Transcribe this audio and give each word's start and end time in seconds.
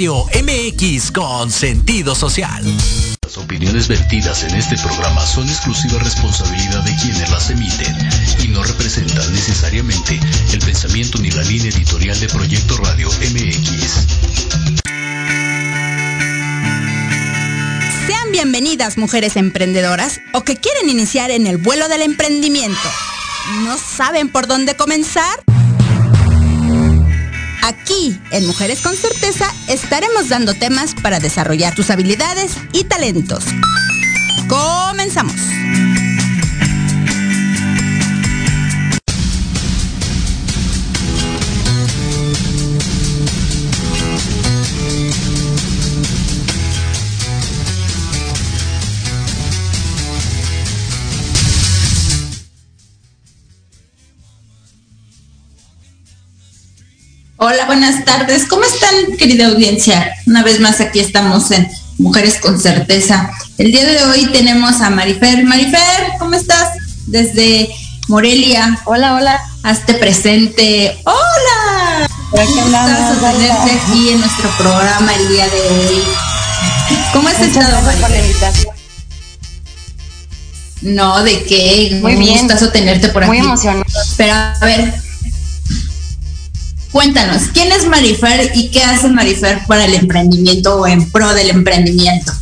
Radio 0.00 0.24
MX 0.32 1.12
con 1.12 1.50
sentido 1.50 2.14
social. 2.14 2.64
Las 3.22 3.36
opiniones 3.36 3.86
vertidas 3.86 4.44
en 4.44 4.54
este 4.54 4.78
programa 4.78 5.26
son 5.26 5.46
exclusiva 5.46 5.98
responsabilidad 5.98 6.82
de 6.84 6.96
quienes 6.96 7.30
las 7.30 7.50
emiten 7.50 7.94
y 8.42 8.48
no 8.48 8.62
representan 8.62 9.30
necesariamente 9.34 10.18
el 10.54 10.60
pensamiento 10.60 11.18
ni 11.18 11.30
la 11.30 11.42
línea 11.42 11.68
editorial 11.68 12.18
de 12.18 12.28
Proyecto 12.28 12.78
Radio 12.78 13.10
MX. 13.10 14.06
Sean 18.06 18.32
bienvenidas 18.32 18.96
mujeres 18.96 19.36
emprendedoras 19.36 20.22
o 20.32 20.44
que 20.44 20.56
quieren 20.56 20.88
iniciar 20.88 21.30
en 21.30 21.46
el 21.46 21.58
vuelo 21.58 21.88
del 21.88 22.00
emprendimiento. 22.00 22.88
¿No 23.64 23.76
saben 23.76 24.30
por 24.30 24.46
dónde 24.46 24.74
comenzar? 24.76 25.49
Aquí, 27.90 28.16
en 28.30 28.46
Mujeres 28.46 28.82
con 28.82 28.94
Certeza, 28.94 29.52
estaremos 29.66 30.28
dando 30.28 30.54
temas 30.54 30.94
para 30.94 31.18
desarrollar 31.18 31.74
tus 31.74 31.90
habilidades 31.90 32.52
y 32.72 32.84
talentos. 32.84 33.44
Comenzamos. 34.48 35.34
Hola, 57.42 57.64
buenas 57.64 58.04
tardes. 58.04 58.44
¿Cómo 58.46 58.64
están, 58.64 59.16
querida 59.16 59.46
audiencia? 59.46 60.12
Una 60.26 60.42
vez 60.42 60.60
más 60.60 60.78
aquí 60.82 61.00
estamos 61.00 61.50
en 61.52 61.66
Mujeres 61.96 62.36
con 62.38 62.60
Certeza. 62.60 63.30
El 63.56 63.72
día 63.72 63.82
de 63.82 64.02
hoy 64.04 64.26
tenemos 64.26 64.82
a 64.82 64.90
Marifer. 64.90 65.42
Marifer, 65.44 66.18
¿cómo 66.18 66.34
estás? 66.34 66.68
Desde 67.06 67.70
Morelia. 68.08 68.78
Hola, 68.84 69.14
hola. 69.14 69.40
Hazte 69.62 69.94
presente. 69.94 70.98
Hola. 71.04 72.06
Hola, 72.32 73.16
tenerte 73.32 73.72
aquí 73.72 74.10
en 74.10 74.20
nuestro 74.20 74.50
programa 74.58 75.14
el 75.14 75.28
día 75.28 75.48
de 75.48 75.60
hoy. 75.62 76.02
¿Cómo 77.14 77.26
has 77.26 77.40
estado, 77.40 77.80
Marifer? 77.80 78.52
No, 80.82 81.22
¿de 81.22 81.42
qué? 81.44 81.98
Muy 82.02 82.16
bien. 82.16 82.40
gustazo 82.40 82.68
tenerte 82.70 83.08
por 83.08 83.22
aquí. 83.22 83.30
Muy 83.30 83.38
emocionada. 83.38 83.86
Pero 84.18 84.34
a 84.34 84.58
ver, 84.60 85.09
Cuéntanos, 86.92 87.42
¿quién 87.54 87.70
es 87.70 87.86
Marifer 87.86 88.50
y 88.54 88.68
qué 88.70 88.82
hace 88.82 89.08
Marifer 89.08 89.60
para 89.68 89.84
el 89.84 89.94
emprendimiento 89.94 90.80
o 90.80 90.86
en 90.88 91.08
pro 91.10 91.32
del 91.34 91.50
emprendimiento? 91.50 92.32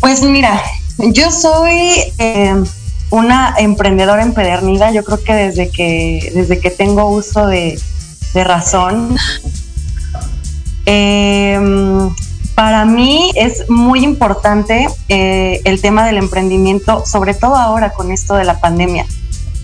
Pues 0.00 0.22
mira, 0.22 0.62
yo 0.98 1.32
soy 1.32 1.74
eh, 2.18 2.54
una 3.10 3.54
emprendedora 3.58 4.22
empedernida, 4.22 4.92
yo 4.92 5.02
creo 5.02 5.22
que 5.24 5.34
desde 5.34 5.70
que, 5.70 6.32
desde 6.36 6.60
que 6.60 6.70
tengo 6.70 7.10
uso 7.10 7.46
de, 7.46 7.80
razón. 8.32 9.16
Em, 10.86 12.14
para 12.54 12.84
mí 12.84 13.32
es 13.34 13.68
muy 13.68 14.04
importante 14.04 14.86
eh, 15.08 15.60
el 15.64 15.80
tema 15.80 16.06
del 16.06 16.16
emprendimiento, 16.16 17.04
sobre 17.06 17.34
todo 17.34 17.56
ahora 17.56 17.90
con 17.90 18.12
esto 18.12 18.34
de 18.34 18.44
la 18.44 18.60
pandemia. 18.60 19.04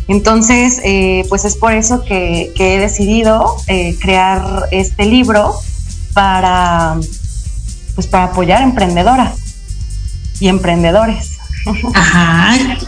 Entonces, 0.09 0.81
eh, 0.85 1.25
pues 1.29 1.45
es 1.45 1.57
por 1.57 1.73
eso 1.73 2.05
que, 2.05 2.53
he 2.57 2.79
decidido 2.79 3.57
eh, 3.67 3.97
crear 4.01 4.69
este 4.71 5.05
libro 5.05 5.55
para, 6.13 6.97
pues 7.95 8.07
para 8.07 8.25
apoyar 8.25 8.63
emprendedoras 8.63 9.35
y 10.39 10.49
emprendedores. 10.49 11.33
Ajá, 11.95 12.79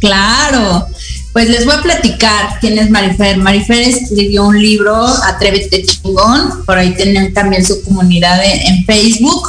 claro. 0.00 0.86
Pues 1.32 1.48
les 1.48 1.64
voy 1.64 1.74
a 1.74 1.82
platicar 1.82 2.60
quién 2.60 2.78
es 2.78 2.90
Marifer. 2.90 3.38
Marifer 3.38 3.88
escribió 3.88 4.44
un 4.44 4.60
libro, 4.60 4.94
Atrévete 5.24 5.82
chingón, 5.84 6.64
por 6.64 6.78
ahí 6.78 6.94
tienen 6.94 7.34
también 7.34 7.64
su 7.64 7.82
comunidad 7.82 8.38
en, 8.44 8.84
Facebook. 8.84 9.48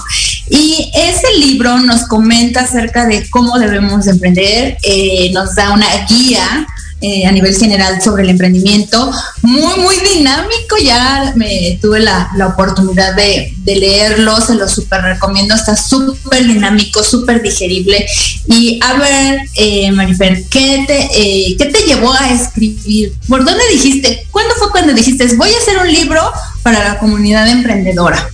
Y 0.49 0.91
ese 0.95 1.37
libro 1.39 1.77
nos 1.79 2.07
comenta 2.07 2.61
acerca 2.61 3.05
de 3.05 3.29
cómo 3.29 3.59
debemos 3.59 4.07
emprender, 4.07 4.77
eh, 4.81 5.29
nos 5.33 5.53
da 5.55 5.73
una 5.73 5.85
guía 6.07 6.65
eh, 7.01 7.25
a 7.25 7.31
nivel 7.31 7.53
general 7.55 8.01
sobre 8.01 8.23
el 8.23 8.29
emprendimiento, 8.29 9.11
muy, 9.41 9.79
muy 9.79 9.95
dinámico. 10.15 10.77
Ya 10.81 11.33
me 11.35 11.77
tuve 11.81 11.99
la, 11.99 12.31
oportunidad 12.47 13.15
de, 13.15 13.53
leerlo, 13.65 14.39
se 14.39 14.55
lo 14.55 14.67
súper 14.67 15.01
recomiendo, 15.01 15.55
está 15.55 15.75
súper 15.75 16.45
dinámico, 16.45 17.03
súper 17.03 17.41
digerible. 17.41 18.05
Y 18.47 18.79
a 18.81 18.93
ver, 18.93 19.39
eh, 19.55 19.91
Marifer, 19.91 20.45
¿qué 20.49 20.85
te, 20.87 21.09
eh, 21.13 21.55
¿qué 21.57 21.65
te 21.65 21.79
llevó 21.85 22.13
a 22.13 22.31
escribir? 22.31 23.13
¿Por 23.27 23.43
dónde 23.43 23.63
dijiste? 23.71 24.27
¿Cuándo 24.31 24.55
fue 24.55 24.71
cuando 24.71 24.93
dijiste, 24.93 25.27
voy 25.35 25.49
a 25.49 25.57
hacer 25.57 25.77
un 25.77 25.91
libro 25.91 26.21
para 26.63 26.83
la 26.83 26.97
comunidad 26.97 27.47
emprendedora? 27.49 28.29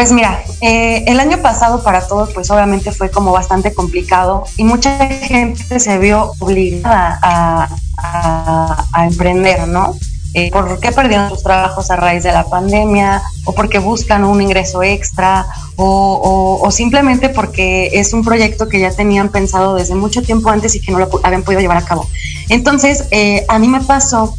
Pues 0.00 0.12
mira, 0.12 0.42
eh, 0.62 1.04
el 1.08 1.20
año 1.20 1.42
pasado 1.42 1.82
para 1.82 2.00
todos 2.00 2.32
pues 2.32 2.50
obviamente 2.50 2.90
fue 2.90 3.10
como 3.10 3.32
bastante 3.32 3.74
complicado 3.74 4.44
y 4.56 4.64
mucha 4.64 4.96
gente 4.96 5.78
se 5.78 5.98
vio 5.98 6.32
obligada 6.38 7.18
a, 7.22 9.04
emprender, 9.04 9.68
¿no? 9.68 9.94
Eh, 10.32 10.48
porque 10.50 10.90
perdieron 10.90 11.28
sus 11.28 11.42
trabajos 11.42 11.90
a 11.90 11.96
raíz 11.96 12.22
de 12.22 12.32
la 12.32 12.44
pandemia 12.44 13.20
o 13.44 13.54
porque 13.54 13.78
buscan 13.78 14.24
un 14.24 14.40
ingreso 14.40 14.82
extra 14.82 15.46
o, 15.76 16.66
simplemente 16.70 17.28
porque 17.28 17.90
es 17.92 18.14
un 18.14 18.24
proyecto 18.24 18.70
que 18.70 18.80
ya 18.80 18.92
tenían 18.92 19.28
pensado 19.28 19.74
desde 19.74 19.94
mucho 19.96 20.22
tiempo 20.22 20.48
antes 20.48 20.74
y 20.76 20.80
que 20.80 20.92
no 20.92 20.98
lo 20.98 21.10
habían 21.22 21.42
podido 21.42 21.60
llevar 21.60 21.76
a 21.76 21.84
cabo. 21.84 22.08
Entonces, 22.48 23.04
eh, 23.10 23.44
a 23.48 23.58
mí 23.58 23.68
me 23.68 23.82
pasó 23.82 24.34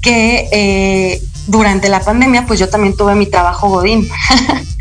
que 0.00 0.48
eh, 0.52 1.22
durante 1.48 1.90
la 1.90 2.00
pandemia, 2.00 2.46
pues 2.46 2.58
yo 2.58 2.70
también 2.70 2.96
tuve 2.96 3.14
mi 3.14 3.26
trabajo 3.26 3.68
Godín. 3.68 4.08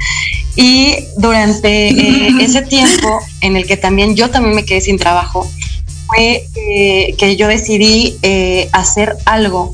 y 0.55 0.95
durante 1.17 1.89
eh, 1.89 2.31
ese 2.41 2.61
tiempo 2.63 3.19
en 3.41 3.55
el 3.55 3.65
que 3.65 3.77
también 3.77 4.15
yo 4.15 4.29
también 4.29 4.55
me 4.55 4.65
quedé 4.65 4.81
sin 4.81 4.97
trabajo, 4.97 5.49
fue 6.07 6.47
eh, 6.55 7.15
que 7.17 7.37
yo 7.37 7.47
decidí 7.47 8.17
eh, 8.21 8.69
hacer 8.73 9.15
algo 9.25 9.73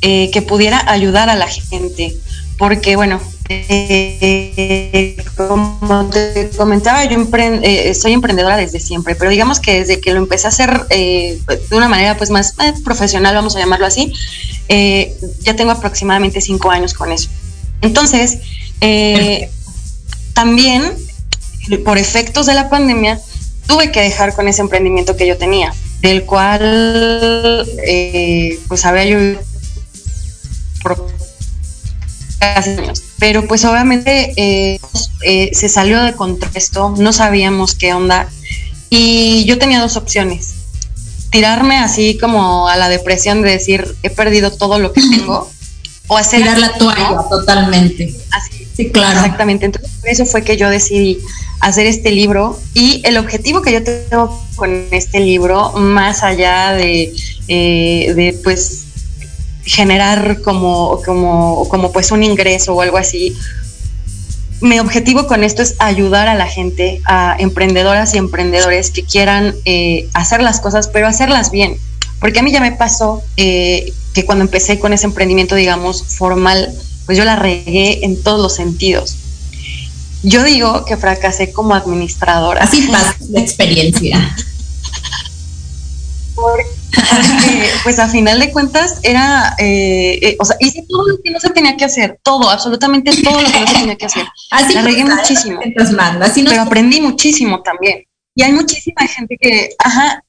que 0.00 0.44
pudiera 0.46 0.88
ayudar 0.88 1.28
a 1.28 1.34
la 1.34 1.48
gente. 1.48 2.14
Porque, 2.58 2.94
bueno, 2.94 3.20
como 5.36 6.08
te 6.10 6.48
comentaba, 6.56 7.04
yo 7.06 7.18
soy 7.92 8.12
emprendedora 8.12 8.56
desde 8.56 8.78
siempre, 8.78 9.16
pero 9.16 9.32
digamos 9.32 9.58
que 9.58 9.80
desde 9.80 10.00
que 10.00 10.12
lo 10.12 10.18
empecé 10.18 10.46
a 10.46 10.50
hacer 10.50 10.86
de 10.86 11.40
una 11.72 11.88
manera 11.88 12.16
pues 12.16 12.30
más 12.30 12.54
profesional, 12.84 13.34
vamos 13.34 13.56
a 13.56 13.58
llamarlo 13.58 13.86
así, 13.86 14.12
ya 14.68 15.56
tengo 15.56 15.72
aproximadamente 15.72 16.40
cinco 16.40 16.70
años 16.70 16.94
con 16.94 17.10
eso. 17.10 17.28
Entonces, 17.80 18.38
también, 20.36 20.92
por 21.82 21.96
efectos 21.96 22.44
de 22.44 22.52
la 22.52 22.68
pandemia, 22.68 23.18
tuve 23.66 23.90
que 23.90 24.02
dejar 24.02 24.34
con 24.34 24.48
ese 24.48 24.60
emprendimiento 24.60 25.16
que 25.16 25.26
yo 25.26 25.38
tenía, 25.38 25.72
del 26.02 26.24
cual 26.24 27.66
eh, 27.86 28.60
pues 28.68 28.84
había 28.84 29.06
yo 29.06 29.40
por 30.82 31.08
casi 32.38 32.70
años. 32.72 33.02
Pero 33.18 33.48
pues 33.48 33.64
obviamente 33.64 34.34
eh, 34.36 34.78
eh, 35.22 35.50
se 35.54 35.70
salió 35.70 36.02
de 36.02 36.12
contexto, 36.12 36.94
no 36.98 37.14
sabíamos 37.14 37.74
qué 37.74 37.94
onda 37.94 38.28
y 38.90 39.46
yo 39.46 39.56
tenía 39.56 39.80
dos 39.80 39.96
opciones. 39.96 40.52
Tirarme 41.30 41.78
así 41.78 42.18
como 42.18 42.68
a 42.68 42.76
la 42.76 42.90
depresión 42.90 43.40
de 43.40 43.52
decir 43.52 43.96
he 44.02 44.10
perdido 44.10 44.52
todo 44.52 44.78
lo 44.78 44.92
que 44.92 45.00
tengo 45.00 45.50
o 46.08 46.16
hacer... 46.18 46.42
Tirar 46.42 46.58
la 46.58 46.74
toalla 46.74 47.22
totalmente. 47.30 48.14
Así 48.30 48.55
Sí, 48.76 48.90
claro. 48.90 49.18
Exactamente. 49.20 49.66
Entonces, 49.66 49.90
por 50.00 50.10
eso 50.10 50.26
fue 50.26 50.42
que 50.42 50.56
yo 50.56 50.68
decidí 50.68 51.18
hacer 51.60 51.86
este 51.86 52.10
libro 52.10 52.58
y 52.74 53.00
el 53.04 53.16
objetivo 53.16 53.62
que 53.62 53.72
yo 53.72 53.82
tengo 53.82 54.42
con 54.56 54.86
este 54.90 55.20
libro, 55.20 55.72
más 55.72 56.22
allá 56.22 56.72
de, 56.72 57.12
eh, 57.48 58.12
de 58.14 58.38
pues 58.44 58.84
generar 59.64 60.42
como, 60.42 61.00
como, 61.04 61.68
como 61.68 61.92
pues 61.92 62.12
un 62.12 62.22
ingreso 62.22 62.74
o 62.74 62.82
algo 62.82 62.98
así, 62.98 63.36
mi 64.60 64.78
objetivo 64.78 65.26
con 65.26 65.44
esto 65.44 65.62
es 65.62 65.74
ayudar 65.78 66.28
a 66.28 66.34
la 66.34 66.46
gente, 66.46 67.00
a 67.04 67.36
emprendedoras 67.38 68.14
y 68.14 68.18
emprendedores 68.18 68.90
que 68.90 69.02
quieran 69.02 69.54
eh, 69.64 70.08
hacer 70.14 70.42
las 70.42 70.60
cosas, 70.60 70.88
pero 70.88 71.06
hacerlas 71.06 71.50
bien. 71.50 71.76
Porque 72.20 72.38
a 72.38 72.42
mí 72.42 72.50
ya 72.50 72.60
me 72.60 72.72
pasó 72.72 73.22
eh, 73.36 73.92
que 74.14 74.24
cuando 74.24 74.44
empecé 74.44 74.78
con 74.78 74.94
ese 74.94 75.06
emprendimiento, 75.06 75.54
digamos, 75.54 76.02
formal, 76.02 76.72
pues 77.06 77.16
yo 77.16 77.24
la 77.24 77.36
regué 77.36 78.04
en 78.04 78.22
todos 78.22 78.40
los 78.40 78.54
sentidos. 78.54 79.16
Yo 80.22 80.42
digo 80.42 80.84
que 80.84 80.96
fracasé 80.96 81.52
como 81.52 81.74
administradora. 81.74 82.64
Así 82.64 82.82
pasa 82.92 83.16
la 83.30 83.40
experiencia. 83.40 84.36
porque, 86.34 86.68
pues 87.84 87.98
a 87.98 88.08
final 88.08 88.40
de 88.40 88.50
cuentas 88.50 88.98
era, 89.02 89.54
eh, 89.58 90.18
eh, 90.20 90.36
o 90.40 90.44
sea, 90.44 90.56
hice 90.60 90.84
todo 90.88 91.06
lo 91.06 91.22
que 91.22 91.30
no 91.30 91.38
se 91.38 91.50
tenía 91.50 91.76
que 91.76 91.84
hacer, 91.84 92.18
todo, 92.22 92.50
absolutamente 92.50 93.12
todo 93.22 93.40
lo 93.40 93.50
que 93.50 93.60
no 93.60 93.66
se 93.66 93.74
tenía 93.74 93.96
que 93.96 94.06
hacer. 94.06 94.26
Así 94.50 94.74
La 94.74 94.82
regué 94.82 95.04
muchísimo. 95.04 95.60
pero 96.44 96.62
aprendí 96.62 97.00
muchísimo 97.00 97.62
también. 97.62 98.04
Y 98.34 98.42
hay 98.42 98.52
muchísima 98.52 99.06
gente 99.06 99.38
que, 99.40 99.70
ajá, 99.78 100.22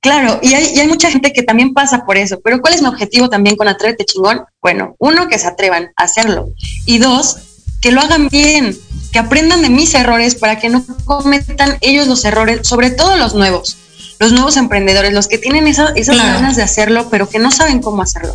claro, 0.00 0.38
y 0.42 0.54
hay, 0.54 0.74
y 0.74 0.80
hay 0.80 0.88
mucha 0.88 1.10
gente 1.10 1.32
que 1.32 1.42
también 1.42 1.74
pasa 1.74 2.04
por 2.04 2.16
eso. 2.16 2.40
Pero 2.42 2.60
¿cuál 2.60 2.74
es 2.74 2.82
mi 2.82 2.88
objetivo 2.88 3.28
también 3.28 3.56
con 3.56 3.68
Atrévete 3.68 4.04
Chingón? 4.04 4.44
Bueno, 4.60 4.94
uno, 4.98 5.28
que 5.28 5.38
se 5.38 5.46
atrevan 5.46 5.90
a 5.96 6.04
hacerlo. 6.04 6.48
Y 6.86 6.98
dos, 6.98 7.36
que 7.80 7.92
lo 7.92 8.00
hagan 8.00 8.28
bien, 8.28 8.76
que 9.12 9.18
aprendan 9.18 9.62
de 9.62 9.70
mis 9.70 9.94
errores 9.94 10.34
para 10.34 10.58
que 10.58 10.68
no 10.68 10.84
cometan 11.04 11.78
ellos 11.80 12.06
los 12.06 12.24
errores, 12.24 12.66
sobre 12.66 12.90
todo 12.90 13.16
los 13.16 13.34
nuevos, 13.34 13.76
los 14.18 14.32
nuevos 14.32 14.56
emprendedores, 14.56 15.12
los 15.12 15.28
que 15.28 15.38
tienen 15.38 15.66
esas 15.68 15.94
ganas 15.94 16.56
de 16.56 16.62
hacerlo, 16.62 17.08
pero 17.10 17.28
que 17.28 17.38
no 17.38 17.50
saben 17.50 17.80
cómo 17.80 18.02
hacerlo. 18.02 18.34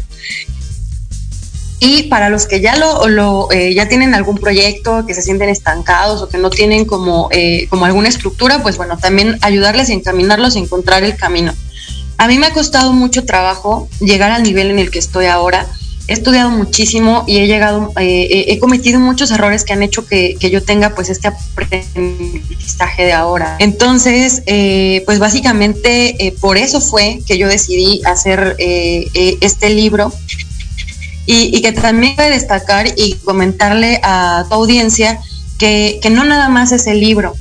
Y 1.85 2.03
para 2.03 2.29
los 2.29 2.47
que 2.47 2.61
ya 2.61 2.77
lo, 2.77 3.51
eh, 3.51 3.73
ya 3.73 3.89
tienen 3.89 4.15
algún 4.15 4.37
proyecto, 4.37 5.05
que 5.05 5.13
se 5.13 5.21
sienten 5.21 5.49
estancados 5.49 6.21
o 6.21 6.29
que 6.29 6.37
no 6.37 6.49
tienen 6.49 6.85
como, 6.85 7.27
eh, 7.31 7.67
como 7.69 7.83
alguna 7.83 8.07
estructura, 8.07 8.63
pues 8.63 8.77
bueno, 8.77 8.97
también 8.97 9.37
ayudarles 9.41 9.89
y 9.89 9.93
encaminarlos 9.93 10.55
a 10.55 10.59
encontrar 10.59 11.03
el 11.03 11.17
camino. 11.17 11.53
A 12.17 12.27
mí 12.27 12.39
me 12.39 12.47
ha 12.47 12.53
costado 12.53 12.93
mucho 12.93 13.25
trabajo 13.25 13.89
llegar 13.99 14.31
al 14.31 14.43
nivel 14.43 14.71
en 14.71 14.79
el 14.79 14.91
que 14.91 14.99
estoy 14.99 15.25
ahora 15.25 15.67
he 16.07 16.13
estudiado 16.13 16.49
muchísimo 16.51 17.23
y 17.27 17.37
he 17.37 17.47
llegado, 17.47 17.93
eh, 17.97 18.45
he 18.47 18.59
cometido 18.59 18.99
muchos 18.99 19.31
errores 19.31 19.63
que 19.63 19.73
han 19.73 19.83
hecho 19.83 20.05
que, 20.05 20.37
yo 20.39 20.61
tenga 20.61 20.93
pues 20.95 21.09
este 21.09 21.29
aprendizaje 21.29 23.05
de 23.05 23.13
ahora. 23.13 23.55
Entonces, 23.59 24.43
eh, 24.45 25.03
pues 25.05 25.19
básicamente 25.19 26.27
eh, 26.27 26.33
por 26.39 26.57
eso 26.57 26.81
fue 26.81 27.21
que 27.25 27.37
yo 27.37 27.47
decidí 27.47 28.01
hacer 28.05 28.55
este 28.59 29.69
libro 29.69 30.11
y, 31.25 31.61
que 31.61 31.71
también 31.71 32.15
voy 32.15 32.25
a 32.25 32.29
destacar 32.29 32.87
y 32.97 33.13
comentarle 33.23 33.99
a 34.03 34.45
tu 34.49 34.55
audiencia 34.55 35.19
que, 35.57 35.99
que 36.01 36.09
no 36.09 36.25
nada 36.25 36.49
más 36.49 36.71
es 36.71 36.87
el 36.87 36.99
libro, 36.99 37.33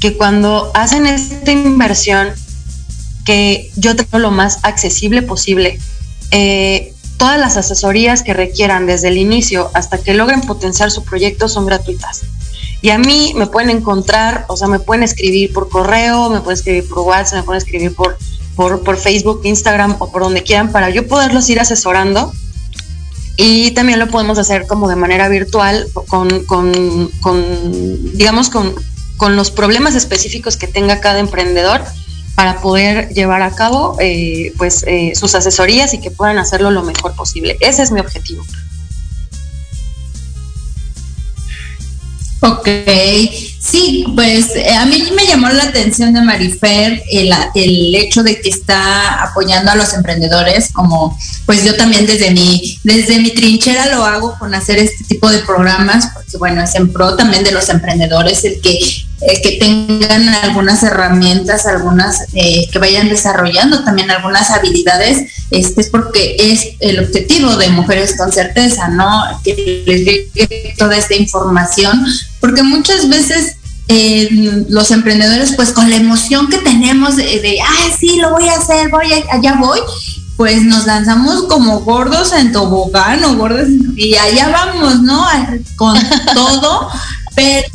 que 0.00 0.16
cuando 0.16 0.70
hacen 0.74 1.06
esta 1.06 1.52
inversión, 1.52 2.28
que 3.24 3.70
yo 3.76 3.94
tengo 3.94 4.18
lo 4.18 4.30
más 4.30 4.58
accesible 4.62 5.22
posible, 5.22 5.78
eh, 6.30 6.94
Todas 7.18 7.40
las 7.40 7.56
asesorías 7.56 8.22
que 8.22 8.32
requieran 8.32 8.86
desde 8.86 9.08
el 9.08 9.18
inicio 9.18 9.70
hasta 9.74 9.98
que 9.98 10.14
logren 10.14 10.40
potenciar 10.40 10.92
su 10.92 11.02
proyecto 11.02 11.48
son 11.48 11.66
gratuitas. 11.66 12.22
Y 12.80 12.90
a 12.90 12.98
mí 12.98 13.32
me 13.34 13.48
pueden 13.48 13.70
encontrar, 13.70 14.44
o 14.46 14.56
sea, 14.56 14.68
me 14.68 14.78
pueden 14.78 15.02
escribir 15.02 15.52
por 15.52 15.68
correo, 15.68 16.30
me 16.30 16.40
pueden 16.40 16.58
escribir 16.58 16.88
por 16.88 17.00
WhatsApp, 17.00 17.38
me 17.38 17.42
pueden 17.42 17.60
escribir 17.60 17.92
por, 17.92 18.16
por, 18.54 18.96
Facebook, 18.96 19.40
Instagram 19.42 19.96
o 19.98 20.12
por 20.12 20.22
donde 20.22 20.44
quieran 20.44 20.70
para 20.70 20.90
yo 20.90 21.08
poderlos 21.08 21.50
ir 21.50 21.58
asesorando. 21.58 22.32
Y 23.40 23.70
también 23.70 24.00
lo 24.00 24.08
podemos 24.08 24.36
hacer 24.36 24.66
como 24.66 24.88
de 24.88 24.96
manera 24.96 25.28
virtual 25.28 25.86
con, 26.08 26.44
con, 26.44 27.10
digamos, 28.16 28.50
con, 28.50 28.74
con 29.16 29.36
los 29.36 29.52
problemas 29.52 29.94
específicos 29.94 30.56
que 30.56 30.66
tenga 30.66 30.98
cada 30.98 31.20
emprendedor 31.20 31.84
para 32.34 32.60
poder 32.60 33.10
llevar 33.10 33.42
a 33.42 33.52
cabo 33.52 33.96
eh, 34.00 34.52
pues 34.58 34.84
eh, 34.88 35.12
sus 35.14 35.36
asesorías 35.36 35.94
y 35.94 36.00
que 36.00 36.10
puedan 36.10 36.36
hacerlo 36.38 36.72
lo 36.72 36.82
mejor 36.82 37.14
posible. 37.14 37.56
Ese 37.60 37.84
es 37.84 37.92
mi 37.92 38.00
objetivo. 38.00 38.44
Ok, 42.40 42.68
sí, 43.60 44.04
pues 44.14 44.54
eh, 44.54 44.74
a 44.74 44.86
mí 44.86 45.02
me 45.14 45.26
llamó 45.26 45.48
la 45.48 45.64
atención 45.64 46.12
de 46.12 46.22
Marifer 46.22 47.02
el, 47.10 47.32
el, 47.54 47.94
hecho 47.94 48.22
de 48.22 48.40
que 48.40 48.48
está 48.48 49.22
apoyando 49.22 49.70
a 49.70 49.76
los 49.76 49.92
emprendedores, 49.94 50.72
como 50.72 51.18
pues 51.46 51.64
yo 51.64 51.76
también 51.76 52.06
desde 52.06 52.30
mi, 52.30 52.78
desde 52.84 53.20
mi 53.20 53.30
trinchera 53.30 53.86
lo 53.94 54.04
hago 54.04 54.36
con 54.38 54.54
hacer 54.54 54.78
este 54.78 55.04
tipo 55.04 55.30
de 55.30 55.38
programas, 55.40 56.10
porque 56.14 56.36
bueno, 56.38 56.62
es 56.62 56.74
en 56.74 56.92
pro 56.92 57.16
también 57.16 57.44
de 57.44 57.52
los 57.52 57.68
emprendedores 57.68 58.44
el 58.44 58.60
que 58.60 58.78
eh, 59.20 59.42
que 59.42 59.58
tengan 59.58 60.28
algunas 60.28 60.80
herramientas, 60.84 61.66
algunas 61.66 62.26
eh, 62.34 62.68
que 62.70 62.78
vayan 62.78 63.08
desarrollando 63.08 63.82
también 63.82 64.12
algunas 64.12 64.48
habilidades, 64.50 65.32
este 65.50 65.80
es 65.80 65.88
porque 65.88 66.36
es 66.38 66.76
el 66.78 67.00
objetivo 67.00 67.56
de 67.56 67.68
Mujeres 67.70 68.16
con 68.16 68.30
Certeza, 68.30 68.86
¿no? 68.86 69.24
Que 69.42 69.82
les 69.84 70.04
llegue 70.04 70.74
toda 70.78 70.96
esta 70.96 71.16
información, 71.16 72.06
porque 72.40 72.62
muchas 72.62 73.08
veces 73.08 73.56
eh, 73.88 74.64
los 74.68 74.90
emprendedores, 74.90 75.54
pues 75.56 75.72
con 75.72 75.88
la 75.88 75.96
emoción 75.96 76.48
que 76.48 76.58
tenemos 76.58 77.16
de, 77.16 77.40
de, 77.40 77.58
ah, 77.60 77.90
sí, 77.98 78.18
lo 78.20 78.30
voy 78.30 78.48
a 78.48 78.54
hacer, 78.54 78.90
voy, 78.90 79.06
allá 79.30 79.56
voy, 79.58 79.80
pues 80.36 80.62
nos 80.62 80.86
lanzamos 80.86 81.44
como 81.44 81.80
gordos 81.80 82.32
en 82.32 82.52
tobogán 82.52 83.24
o 83.24 83.34
gordos 83.34 83.66
y 83.96 84.14
allá 84.14 84.50
vamos, 84.50 85.00
¿no? 85.02 85.26
Con 85.74 85.98
todo, 86.34 86.88
pero 87.34 87.66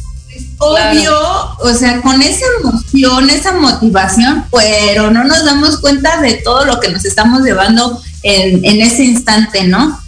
obvio, 0.60 1.14
o 1.60 1.74
sea, 1.74 2.02
con 2.02 2.22
esa 2.22 2.46
emoción, 2.62 3.30
esa 3.30 3.52
motivación, 3.54 4.46
pero 4.52 5.12
no 5.12 5.26
nos 5.26 5.44
damos 5.44 5.80
cuenta 5.80 6.22
de 6.22 6.36
todo 6.36 6.64
lo 6.64 6.80
que 6.80 6.90
nos 6.90 7.04
estamos 7.04 7.42
llevando 7.42 8.02
en, 8.22 8.82
ese 8.82 9.04
instante, 9.04 9.66
¿no? 9.66 10.00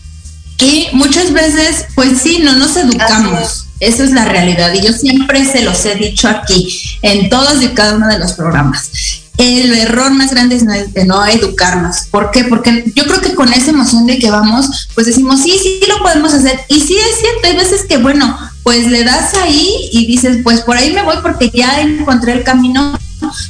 Y 0.59 0.88
muchas 0.93 1.33
veces, 1.33 1.88
pues 1.93 2.21
sí, 2.21 2.39
no 2.41 2.53
nos 2.53 2.77
educamos. 2.77 3.64
Esa 3.79 4.03
es 4.03 4.12
la 4.12 4.25
realidad. 4.25 4.74
Y 4.74 4.82
yo 4.82 4.94
siempre 4.94 5.46
se 5.46 5.63
los 5.63 5.86
he 5.86 5.96
dicho 5.96 6.27
aquí, 6.27 6.82
en 7.01 7.29
todos 7.29 7.62
y 7.62 7.70
cada 7.70 7.96
uno 7.96 8.08
de 8.08 8.20
los 8.20 8.34
programas. 8.34 8.89
El 9.38 9.74
error 9.74 10.12
más 10.12 10.32
grande 10.32 10.55
es 10.55 10.94
de 10.94 11.05
no 11.05 11.25
educarnos. 11.25 12.08
¿Por 12.10 12.32
qué? 12.32 12.46
Porque 12.46 12.86
yo 12.96 13.03
creo 13.03 13.20
que 13.20 13.36
con 13.36 13.51
esa 13.51 13.72
emoción 13.72 14.05
de 14.05 14.17
que 14.17 14.32
vamos, 14.32 14.88
pues 14.96 15.08
decimos, 15.08 15.41
sí, 15.41 15.51
sí, 15.62 15.82
lo 15.89 16.00
podemos 16.00 16.34
hacer. 16.34 16.62
Y 16.70 16.79
sí 16.79 16.96
es 16.96 17.20
cierto, 17.20 17.48
hay 17.48 17.55
veces 17.58 17.84
que, 17.84 17.98
bueno, 17.98 18.38
pues 18.63 18.88
le 18.88 19.03
das 19.03 19.34
ahí 19.34 19.89
y 19.91 20.08
dices, 20.08 20.39
pues 20.41 20.62
por 20.62 20.77
ahí 20.77 20.94
me 20.94 21.03
voy 21.03 21.17
porque 21.22 21.51
ya 21.53 21.82
encontré 21.82 22.32
el 22.32 22.44
camino, 22.44 22.98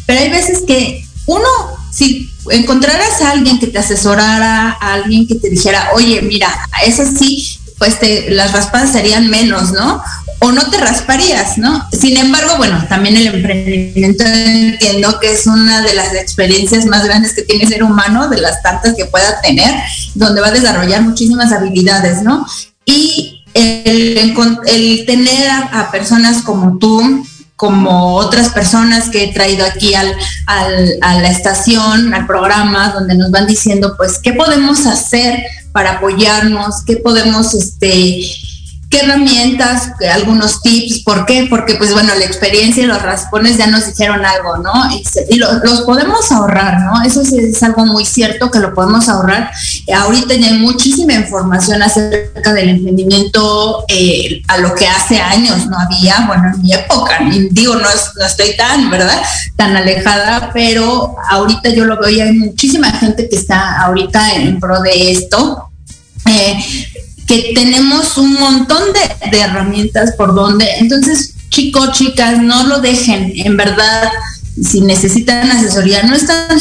pero 0.07 0.19
hay 0.19 0.29
veces 0.29 0.63
que 0.65 1.05
uno, 1.27 1.47
si 1.91 2.31
encontraras 2.49 3.21
a 3.21 3.31
alguien 3.31 3.59
que 3.59 3.67
te 3.67 3.79
asesorara, 3.79 4.77
a 4.79 4.93
alguien 4.93 5.27
que 5.27 5.35
te 5.35 5.49
dijera, 5.49 5.91
oye, 5.93 6.21
mira, 6.21 6.49
es 6.85 6.99
así, 6.99 7.59
pues 7.77 7.99
te, 7.99 8.31
las 8.31 8.53
raspadas 8.53 8.91
serían 8.91 9.29
menos, 9.29 9.71
¿no? 9.71 10.01
O 10.39 10.51
no 10.51 10.69
te 10.69 10.77
rasparías, 10.77 11.57
¿no? 11.57 11.87
Sin 11.91 12.17
embargo, 12.17 12.55
bueno, 12.57 12.85
también 12.87 13.17
el 13.17 13.27
emprendimiento 13.27 14.23
entiendo 14.25 15.19
que 15.19 15.31
es 15.31 15.45
una 15.47 15.81
de 15.81 15.93
las 15.93 16.13
experiencias 16.13 16.85
más 16.85 17.05
grandes 17.05 17.33
que 17.33 17.43
tiene 17.43 17.63
el 17.63 17.69
ser 17.69 17.83
humano, 17.83 18.29
de 18.29 18.39
las 18.39 18.61
tantas 18.61 18.95
que 18.95 19.05
pueda 19.05 19.41
tener, 19.41 19.73
donde 20.13 20.41
va 20.41 20.47
a 20.47 20.51
desarrollar 20.51 21.01
muchísimas 21.01 21.51
habilidades, 21.51 22.21
¿no? 22.21 22.45
Y 22.85 23.43
el, 23.53 25.05
tener 25.05 25.49
a, 25.49 25.89
personas 25.91 26.43
como 26.43 26.77
tú, 26.77 27.25
como 27.55 28.15
otras 28.15 28.49
personas 28.49 29.09
que 29.09 29.23
he 29.23 29.33
traído 29.33 29.65
aquí 29.65 29.95
al, 29.95 30.13
a 30.47 31.19
la 31.19 31.29
estación, 31.29 32.13
al 32.13 32.27
programa, 32.27 32.89
donde 32.89 33.15
nos 33.15 33.31
van 33.31 33.47
diciendo, 33.47 33.95
pues, 33.97 34.19
qué 34.19 34.33
podemos 34.33 34.85
hacer 34.85 35.43
para 35.75 35.97
apoyarnos, 35.97 36.85
qué 36.85 36.95
podemos, 36.95 37.53
este, 37.53 38.21
herramientas, 38.99 39.91
algunos 40.13 40.61
tips, 40.61 41.03
¿por 41.03 41.25
qué? 41.25 41.47
Porque 41.49 41.75
pues 41.75 41.93
bueno, 41.93 42.13
la 42.15 42.25
experiencia 42.25 42.83
y 42.83 42.85
los 42.85 43.01
raspones 43.01 43.57
ya 43.57 43.67
nos 43.67 43.87
dijeron 43.87 44.25
algo, 44.25 44.57
¿no? 44.57 44.71
Y, 45.29 45.37
los 45.37 45.81
podemos 45.81 46.31
ahorrar, 46.31 46.81
¿no? 46.81 47.01
Eso 47.03 47.21
es, 47.21 47.63
algo 47.63 47.85
muy 47.85 48.05
cierto 48.05 48.51
que 48.51 48.59
lo 48.59 48.73
podemos 48.73 49.09
ahorrar. 49.09 49.51
ahorita 49.93 50.35
ya 50.35 50.47
hay 50.47 50.59
muchísima 50.59 51.13
información 51.13 51.81
acerca 51.81 52.53
del 52.53 52.69
emprendimiento 52.69 53.85
eh, 53.87 54.41
a 54.47 54.57
lo 54.57 54.73
que 54.75 54.87
hace 54.87 55.19
años 55.19 55.67
no 55.67 55.77
había, 55.77 56.25
bueno, 56.27 56.51
en 56.53 56.61
mi 56.61 56.73
época, 56.73 57.19
digo, 57.51 57.75
no, 57.75 57.81
no 57.81 58.25
estoy 58.25 58.55
tan, 58.55 58.89
¿verdad? 58.89 59.21
Tan 59.55 59.75
alejada, 59.75 60.51
pero 60.53 61.15
ahorita 61.29 61.69
yo 61.69 61.85
lo 61.85 61.99
veo 61.99 62.09
y 62.09 62.21
hay 62.21 62.33
muchísima 62.33 62.91
gente 62.91 63.27
que 63.29 63.35
está 63.35 63.81
ahorita 63.81 64.35
en 64.35 64.59
pro 64.59 64.81
de 64.81 65.11
esto. 65.11 65.69
Eh, 66.27 66.57
que 67.27 67.53
tenemos 67.55 68.17
un 68.17 68.33
montón 68.33 68.83
de, 68.93 69.37
herramientas 69.37 70.13
por 70.15 70.35
donde, 70.35 70.69
entonces 70.77 71.33
chicos, 71.49 71.91
chicas, 71.93 72.41
no 72.41 72.67
lo 72.67 72.79
dejen, 72.79 73.33
en 73.35 73.57
verdad, 73.57 74.09
si 74.61 74.81
necesitan 74.81 75.49
asesoría, 75.51 76.03
no 76.03 76.15
están 76.15 76.59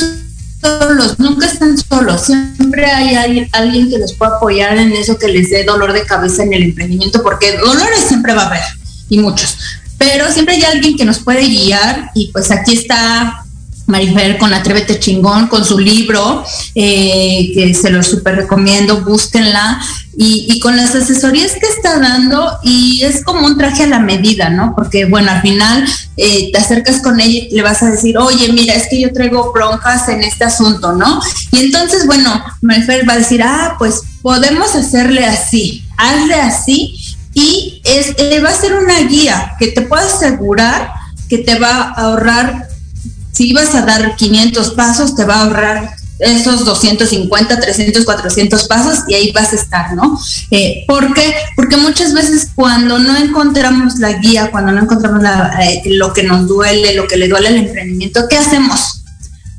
solos, 0.60 1.18
nunca 1.18 1.46
están 1.46 1.76
solos, 1.76 2.22
siempre 2.22 2.86
hay 2.86 3.48
alguien 3.52 3.90
que 3.90 3.98
los 3.98 4.14
pueda 4.14 4.36
apoyar 4.36 4.78
en 4.78 4.92
eso 4.92 5.18
que 5.18 5.28
les 5.28 5.50
dé 5.50 5.64
dolor 5.64 5.92
de 5.92 6.04
cabeza 6.04 6.42
en 6.42 6.54
el 6.54 6.62
emprendimiento, 6.62 7.22
porque 7.22 7.58
dolores 7.58 8.04
siempre 8.08 8.34
va 8.34 8.42
a 8.42 8.46
haber, 8.46 8.62
y 9.08 9.18
muchos, 9.18 9.56
pero 9.98 10.32
siempre 10.32 10.54
hay 10.54 10.62
alguien 10.62 10.96
que 10.96 11.04
nos 11.04 11.18
puede 11.18 11.44
guiar, 11.44 12.10
y 12.14 12.30
pues 12.32 12.50
aquí 12.50 12.72
está 12.72 13.43
Marifer 13.86 14.38
con 14.38 14.54
Atrévete 14.54 14.98
Chingón, 14.98 15.48
con 15.48 15.64
su 15.64 15.78
libro, 15.78 16.44
eh, 16.74 17.50
que 17.54 17.74
se 17.74 17.90
lo 17.90 18.02
súper 18.02 18.36
recomiendo, 18.36 19.02
búsquenla, 19.02 19.80
y, 20.16 20.60
con 20.60 20.76
las 20.76 20.94
asesorías 20.94 21.52
que 21.52 21.66
está 21.66 21.98
dando, 21.98 22.58
y 22.62 23.02
es 23.02 23.24
como 23.24 23.46
un 23.46 23.58
traje 23.58 23.82
a 23.82 23.88
la 23.88 23.98
medida, 23.98 24.48
¿no? 24.48 24.72
Porque, 24.76 25.06
bueno, 25.06 25.32
al 25.32 25.42
final 25.42 25.84
eh, 26.16 26.50
te 26.52 26.58
acercas 26.58 27.02
con 27.02 27.20
ella 27.20 27.46
y 27.50 27.54
le 27.54 27.62
vas 27.62 27.82
a 27.82 27.90
decir, 27.90 28.16
oye, 28.16 28.52
mira, 28.52 28.74
es 28.74 28.88
que 28.88 29.00
yo 29.00 29.12
traigo 29.12 29.52
broncas 29.52 30.08
en 30.08 30.22
este 30.22 30.44
asunto, 30.44 30.92
¿no? 30.92 31.20
Y 31.50 31.64
entonces, 31.64 32.06
bueno, 32.06 32.44
Marifer 32.62 33.08
va 33.08 33.14
a 33.14 33.18
decir, 33.18 33.42
ah, 33.42 33.74
pues 33.78 34.02
podemos 34.22 34.74
hacerle 34.76 35.26
así, 35.26 35.84
hazle 35.96 36.34
así, 36.34 36.94
y 37.34 37.82
es, 37.84 38.14
eh, 38.16 38.40
va 38.40 38.50
a 38.50 38.60
ser 38.60 38.74
una 38.74 39.00
guía 39.00 39.54
que 39.58 39.68
te 39.68 39.82
puedo 39.82 40.06
asegurar 40.06 40.92
que 41.28 41.38
te 41.38 41.58
va 41.58 41.92
a 41.96 42.02
ahorrar 42.02 42.68
si 43.34 43.50
ibas 43.50 43.74
a 43.74 43.82
dar 43.82 44.16
500 44.16 44.70
pasos, 44.70 45.16
te 45.16 45.24
va 45.24 45.34
a 45.34 45.44
ahorrar 45.44 45.96
esos 46.20 46.64
250, 46.64 47.60
300, 47.60 48.04
400 48.04 48.68
pasos 48.68 49.00
y 49.08 49.14
ahí 49.14 49.32
vas 49.32 49.52
a 49.52 49.56
estar, 49.56 49.94
¿no? 49.94 50.18
Eh, 50.52 50.84
¿Por 50.86 51.12
qué? 51.12 51.34
Porque 51.56 51.76
muchas 51.76 52.14
veces 52.14 52.50
cuando 52.54 53.00
no 53.00 53.16
encontramos 53.16 53.98
la 53.98 54.12
guía, 54.12 54.52
cuando 54.52 54.70
no 54.70 54.82
encontramos 54.82 55.22
eh, 55.60 55.82
lo 55.86 56.12
que 56.12 56.22
nos 56.22 56.46
duele, 56.46 56.94
lo 56.94 57.08
que 57.08 57.16
le 57.16 57.28
duele 57.28 57.48
al 57.48 57.56
emprendimiento, 57.56 58.28
¿qué 58.30 58.38
hacemos? 58.38 59.02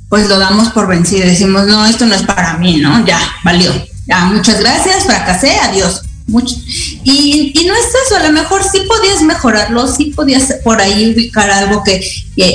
Pues 0.07 0.29
lo 0.29 0.39
damos 0.39 0.69
por 0.69 0.87
vencido, 0.87 1.27
decimos, 1.27 1.67
no, 1.67 1.85
esto 1.85 2.05
no 2.05 2.15
es 2.15 2.23
para 2.23 2.57
mí, 2.57 2.77
¿no? 2.77 3.05
Ya, 3.05 3.19
valió. 3.43 3.71
Ya, 4.07 4.25
muchas 4.25 4.59
gracias, 4.59 5.03
fracasé, 5.03 5.57
adiós 5.59 6.04
mucho. 6.27 6.55
Y, 7.03 7.53
no 7.65 7.73
es 7.73 7.85
eso, 8.05 8.17
a 8.17 8.27
lo 8.27 8.31
mejor 8.31 8.63
sí 8.63 8.81
podías 8.87 9.21
mejorarlo, 9.23 9.87
sí 9.87 10.13
podías 10.15 10.53
por 10.63 10.79
ahí 10.79 11.11
ubicar 11.11 11.49
algo 11.49 11.83
que, 11.83 11.99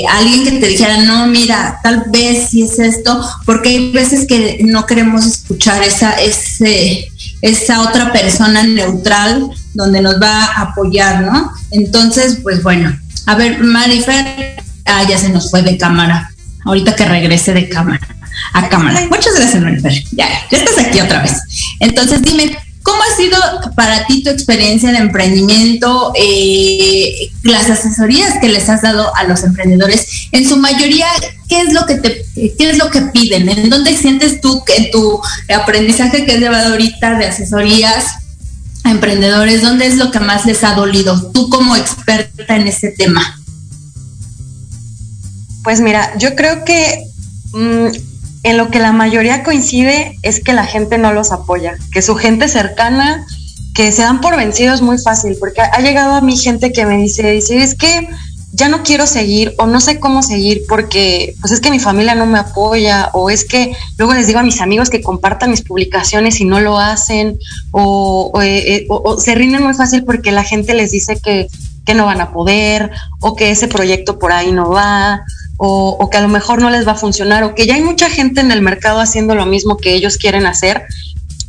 alguien 0.09 0.43
que 0.43 0.51
te 0.59 0.67
dijera, 0.67 0.97
no, 1.03 1.27
mira, 1.27 1.79
tal 1.83 2.05
vez 2.07 2.49
si 2.49 2.63
es 2.63 2.79
esto, 2.79 3.21
porque 3.45 3.69
hay 3.69 3.91
veces 3.91 4.25
que 4.25 4.59
no 4.63 4.85
queremos 4.85 5.25
escuchar 5.25 5.83
esa, 5.83 6.13
ese, 6.13 7.09
esa 7.41 7.81
otra 7.81 8.13
persona 8.13 8.63
neutral 8.63 9.49
donde 9.73 10.01
nos 10.01 10.21
va 10.21 10.45
a 10.45 10.61
apoyar, 10.61 11.23
¿no? 11.23 11.51
Entonces, 11.71 12.39
pues 12.41 12.63
bueno, 12.63 12.97
a 13.25 13.35
ver, 13.35 13.61
Marifer, 13.63 14.63
ah, 14.85 15.05
ya 15.07 15.17
se 15.17 15.29
nos 15.29 15.49
fue 15.49 15.61
de 15.61 15.77
cámara, 15.77 16.31
ahorita 16.65 16.95
que 16.95 17.05
regrese 17.05 17.53
de 17.53 17.67
cámara, 17.67 18.07
a 18.53 18.69
cámara. 18.69 19.07
Muchas 19.09 19.35
gracias, 19.35 19.61
Marifer, 19.61 19.93
ya, 20.11 20.27
ya 20.49 20.57
estás 20.57 20.77
aquí 20.77 21.01
otra 21.01 21.21
vez. 21.21 21.33
Entonces, 21.79 22.21
dime, 22.21 22.57
¿Cómo 22.83 22.99
ha 23.03 23.15
sido 23.15 23.37
para 23.75 24.07
ti 24.07 24.23
tu 24.23 24.31
experiencia 24.31 24.91
de 24.91 24.97
emprendimiento, 24.97 26.13
eh, 26.15 27.31
las 27.43 27.69
asesorías 27.69 28.39
que 28.39 28.49
les 28.49 28.69
has 28.69 28.81
dado 28.81 29.15
a 29.15 29.23
los 29.25 29.43
emprendedores? 29.43 30.27
En 30.31 30.47
su 30.47 30.57
mayoría, 30.57 31.07
¿qué 31.47 31.61
es 31.61 31.73
lo 31.73 31.85
que 31.85 31.95
te, 31.95 32.25
qué 32.33 32.69
es 32.71 32.77
lo 32.79 32.89
que 32.89 33.01
piden? 33.01 33.49
¿En 33.49 33.69
dónde 33.69 33.95
sientes 33.95 34.41
tú 34.41 34.63
que 34.65 34.89
tu 34.91 35.21
aprendizaje 35.55 36.25
que 36.25 36.33
has 36.33 36.39
llevado 36.39 36.71
ahorita 36.71 37.19
de 37.19 37.27
asesorías 37.27 38.05
a 38.83 38.91
emprendedores, 38.91 39.61
dónde 39.61 39.85
es 39.85 39.97
lo 39.97 40.09
que 40.09 40.19
más 40.19 40.45
les 40.47 40.63
ha 40.63 40.73
dolido? 40.73 41.31
Tú 41.31 41.49
como 41.49 41.75
experta 41.75 42.55
en 42.55 42.67
ese 42.67 42.89
tema. 42.89 43.39
Pues 45.63 45.81
mira, 45.81 46.17
yo 46.17 46.35
creo 46.35 46.65
que 46.65 47.05
mm, 47.53 48.10
en 48.43 48.57
lo 48.57 48.69
que 48.69 48.79
la 48.79 48.91
mayoría 48.91 49.43
coincide 49.43 50.17
es 50.23 50.43
que 50.43 50.53
la 50.53 50.65
gente 50.65 50.97
no 50.97 51.13
los 51.13 51.31
apoya, 51.31 51.77
que 51.91 52.01
su 52.01 52.15
gente 52.15 52.47
cercana, 52.47 53.25
que 53.73 53.91
se 53.91 54.01
dan 54.01 54.21
por 54.21 54.35
vencidos 54.35 54.81
muy 54.81 54.97
fácil, 54.97 55.37
porque 55.39 55.61
ha 55.61 55.79
llegado 55.79 56.15
a 56.15 56.21
mí 56.21 56.37
gente 56.37 56.71
que 56.71 56.85
me 56.85 56.97
dice, 56.97 57.31
dice, 57.31 57.61
es 57.61 57.75
que 57.75 58.07
ya 58.53 58.67
no 58.67 58.83
quiero 58.83 59.07
seguir 59.07 59.53
o 59.57 59.65
no 59.65 59.79
sé 59.79 59.99
cómo 59.99 60.21
seguir 60.21 60.63
porque 60.67 61.35
pues 61.39 61.53
es 61.53 61.61
que 61.61 61.71
mi 61.71 61.79
familia 61.79 62.15
no 62.15 62.25
me 62.25 62.37
apoya 62.37 63.09
o 63.13 63.29
es 63.29 63.45
que 63.45 63.73
luego 63.97 64.13
les 64.13 64.27
digo 64.27 64.39
a 64.39 64.43
mis 64.43 64.59
amigos 64.59 64.89
que 64.89 65.01
compartan 65.01 65.51
mis 65.51 65.61
publicaciones 65.61 66.41
y 66.41 66.45
no 66.45 66.59
lo 66.59 66.77
hacen 66.77 67.39
o, 67.71 68.31
eh, 68.41 68.85
eh, 68.85 68.87
se 69.19 69.35
rinden 69.35 69.63
muy 69.63 69.73
fácil 69.73 70.03
porque 70.03 70.31
la 70.31 70.43
gente 70.43 70.73
les 70.73 70.91
dice 70.91 71.17
que, 71.23 71.47
que 71.91 71.97
no 71.97 72.05
van 72.05 72.21
a 72.21 72.31
poder 72.31 72.89
o 73.19 73.35
que 73.35 73.51
ese 73.51 73.67
proyecto 73.67 74.17
por 74.17 74.31
ahí 74.31 74.53
no 74.53 74.69
va 74.69 75.25
o, 75.57 76.09
que 76.09 76.17
a 76.17 76.21
lo 76.21 76.29
mejor 76.29 76.61
no 76.61 76.69
les 76.69 76.87
va 76.87 76.93
a 76.93 76.95
funcionar 76.95 77.43
o 77.43 77.53
que 77.53 77.67
ya 77.67 77.75
hay 77.75 77.81
mucha 77.81 78.09
gente 78.09 78.39
en 78.39 78.49
el 78.51 78.61
mercado 78.61 79.01
haciendo 79.01 79.35
lo 79.35 79.45
mismo 79.45 79.75
que 79.75 79.93
ellos 79.93 80.17
quieren 80.17 80.45
hacer 80.45 80.85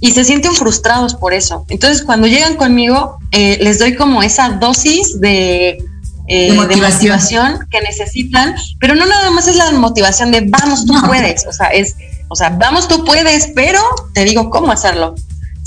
y 0.01 0.11
se 0.11 0.25
sienten 0.25 0.53
frustrados 0.53 1.15
por 1.15 1.33
eso. 1.33 1.65
Entonces, 1.69 2.03
cuando 2.03 2.27
llegan 2.27 2.57
conmigo, 2.57 3.19
eh, 3.31 3.57
les 3.61 3.79
doy 3.79 3.95
como 3.95 4.21
esa 4.25 4.49
dosis 4.49 5.21
de, 5.21 5.79
eh, 6.27 6.53
motivación. 6.53 7.61
que 7.71 7.81
necesitan, 7.81 8.57
pero 8.81 8.97
no 8.97 9.07
nada 9.07 9.31
más 9.31 9.47
es 9.47 9.55
la 9.55 9.71
motivación 9.71 10.33
de 10.33 10.45
vamos, 10.49 10.85
tú 10.87 10.95
puedes, 11.07 11.47
o 11.47 11.53
sea, 11.53 11.69
es, 11.69 11.95
o 12.29 12.35
sea, 12.35 12.51
vamos, 12.51 12.89
tú 12.89 13.05
puedes, 13.05 13.53
pero 13.55 13.81
te 14.13 14.25
digo 14.25 14.51
cómo 14.51 14.73
hacerlo. 14.73 15.15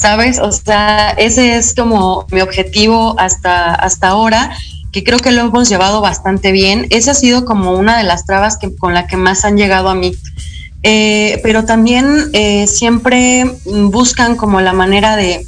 ¿Sabes? 0.06 0.38
O 0.38 0.52
sea, 0.52 1.16
ese 1.18 1.58
es 1.58 1.74
como 1.74 2.28
mi 2.32 2.40
objetivo 2.42 3.16
hasta, 3.18 3.74
hasta 3.74 4.10
ahora 4.10 4.56
que 4.92 5.04
creo 5.04 5.18
que 5.18 5.32
lo 5.32 5.42
hemos 5.42 5.68
llevado 5.68 6.00
bastante 6.00 6.52
bien. 6.52 6.86
Esa 6.92 7.10
ha 7.10 7.16
sido 7.16 7.44
como 7.44 7.72
una 7.72 7.98
de 7.98 8.04
las 8.04 8.24
trabas 8.28 8.58
que, 8.58 8.76
con 8.76 8.94
la 8.94 9.08
que 9.08 9.18
más 9.18 9.46
han 9.46 9.58
llegado 9.58 9.90
a 9.90 9.96
mí. 9.96 10.16
Eh, 10.84 11.40
pero 11.42 11.66
también 11.66 12.30
eh, 12.34 12.68
siempre 12.68 13.52
buscan 13.66 14.36
como 14.36 14.62
la 14.62 14.74
manera 14.74 15.16
de, 15.16 15.44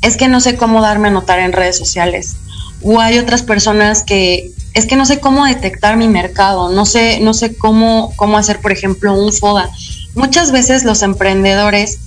es 0.00 0.16
que 0.16 0.26
no 0.26 0.40
sé 0.40 0.56
cómo 0.56 0.80
darme 0.80 1.08
a 1.08 1.10
notar 1.10 1.38
en 1.38 1.52
redes 1.52 1.76
sociales. 1.76 2.36
O 2.80 2.98
hay 2.98 3.18
otras 3.18 3.42
personas 3.42 4.04
que, 4.04 4.52
es 4.72 4.86
que 4.86 4.96
no 4.96 5.04
sé 5.04 5.20
cómo 5.20 5.44
detectar 5.44 5.98
mi 5.98 6.08
mercado, 6.08 6.70
no 6.70 6.86
sé, 6.86 7.20
no 7.20 7.34
sé 7.34 7.54
cómo, 7.54 8.14
cómo 8.16 8.38
hacer, 8.38 8.58
por 8.60 8.72
ejemplo, 8.72 9.12
un 9.12 9.34
FODA. 9.34 9.68
Muchas 10.14 10.50
veces 10.50 10.84
los 10.84 11.02
emprendedores 11.02 11.98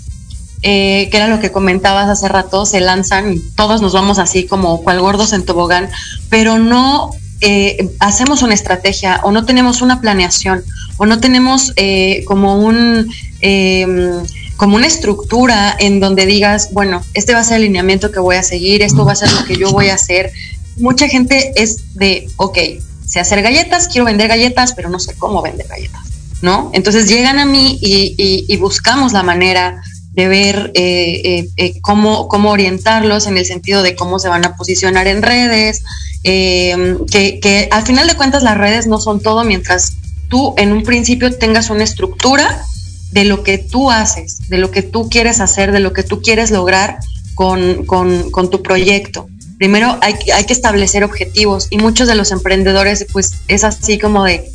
eh, 0.66 1.10
que 1.12 1.18
era 1.18 1.28
lo 1.28 1.42
que 1.42 1.52
comentabas 1.52 2.08
hace 2.08 2.30
rato, 2.30 2.66
se 2.66 2.80
lanzan 2.80 3.34
y 3.34 3.40
todos 3.58 3.82
nos 3.82 3.92
vamos 3.92 4.18
así 4.18 4.46
como 4.46 4.82
cual 4.82 5.02
gordos 5.02 5.34
en 5.34 5.44
tobogán, 5.44 5.90
pero 6.30 6.58
no 6.58 7.12
eh, 7.42 7.90
hacemos 8.00 8.44
una 8.44 8.54
estrategia 8.54 9.20
o 9.24 9.32
no 9.32 9.46
tenemos 9.46 9.82
una 9.82 10.00
planeación 10.00 10.64
o 10.96 11.06
no 11.06 11.20
tenemos 11.20 11.74
eh, 11.76 12.24
como 12.26 12.56
un 12.56 13.12
em, 13.42 14.24
como 14.56 14.78
una 14.78 14.88
estructura 14.88 15.76
en 15.78 16.00
donde 16.00 16.26
digas, 16.26 16.70
bueno, 16.72 17.04
este 17.14 17.34
va 17.34 17.42
a 17.42 17.44
ser 17.44 17.58
el 17.58 17.64
lineamiento 17.64 18.12
que 18.12 18.22
voy 18.22 18.38
a 18.38 18.44
seguir, 18.44 18.84
esto 18.84 19.04
va 19.04 19.12
a 19.12 19.16
ser 19.16 19.34
lo 19.34 19.44
que 19.44 19.58
yo 19.58 19.70
voy 19.70 19.90
a 19.90 19.96
hacer. 19.96 20.32
Mucha 20.78 21.10
gente 21.10 21.52
es 21.62 21.94
de, 21.96 22.30
ok, 22.38 22.58
sé 23.06 23.20
hacer 23.20 23.42
galletas, 23.42 23.90
quiero 23.90 24.06
vender 24.06 24.30
galletas, 24.30 24.74
pero 24.74 24.90
no 24.90 25.00
sé 25.00 25.14
cómo 25.18 25.42
vender 25.42 25.68
galletas, 25.68 26.04
¿no? 26.42 26.72
Entonces 26.74 27.10
llegan 27.10 27.40
a 27.40 27.46
mí 27.46 27.78
y 27.82 28.56
buscamos 28.56 29.12
la 29.12 29.24
manera 29.24 29.82
de 30.14 30.28
ver 30.28 30.72
eh, 30.76 31.22
eh, 31.24 31.50
eh, 31.58 31.82
cómo, 31.82 32.28
cómo 32.28 32.52
orientarlos 32.52 33.28
en 33.28 33.38
el 33.38 33.46
sentido 33.46 33.82
de 33.82 33.96
cómo 33.96 34.20
se 34.20 34.30
van 34.30 34.46
a 34.46 34.56
posicionar 34.56 35.08
en 35.08 35.22
redes, 35.22 35.84
que, 36.24 37.40
que 37.42 37.68
al 37.70 37.84
final 37.84 38.08
de 38.08 38.16
cuentas 38.16 38.44
las 38.44 38.58
redes 38.58 38.88
no 38.88 38.98
son 38.98 39.20
todo 39.20 39.44
mientras 39.44 39.94
tú 40.30 40.54
en 40.58 40.72
un 40.72 40.84
principio 40.84 41.36
tengas 41.38 41.70
una 41.70 41.84
estructura 41.84 42.64
de 43.12 43.26
lo 43.26 43.44
que 43.44 43.58
tú 43.58 43.92
haces, 43.92 44.48
de 44.48 44.58
lo 44.58 44.72
que 44.72 44.84
tú 44.84 45.10
quieres 45.10 45.42
hacer, 45.42 45.74
de 45.74 45.80
lo 45.80 45.92
que 45.92 46.04
tú 46.04 46.22
quieres 46.22 46.50
lograr 46.50 47.00
con, 47.36 47.86
con, 47.86 48.32
con 48.32 48.50
tu 48.50 48.62
proyecto. 48.62 49.28
Primero 49.58 49.98
hay, 50.02 50.16
hay 50.34 50.46
que 50.46 50.54
establecer 50.54 51.04
objetivos 51.04 51.68
y 51.72 51.78
muchos 51.78 52.08
de 52.08 52.16
los 52.16 52.32
emprendedores 52.32 53.06
pues 53.12 53.34
es 53.50 53.66
así 53.66 54.00
como 54.00 54.24
de, 54.24 54.50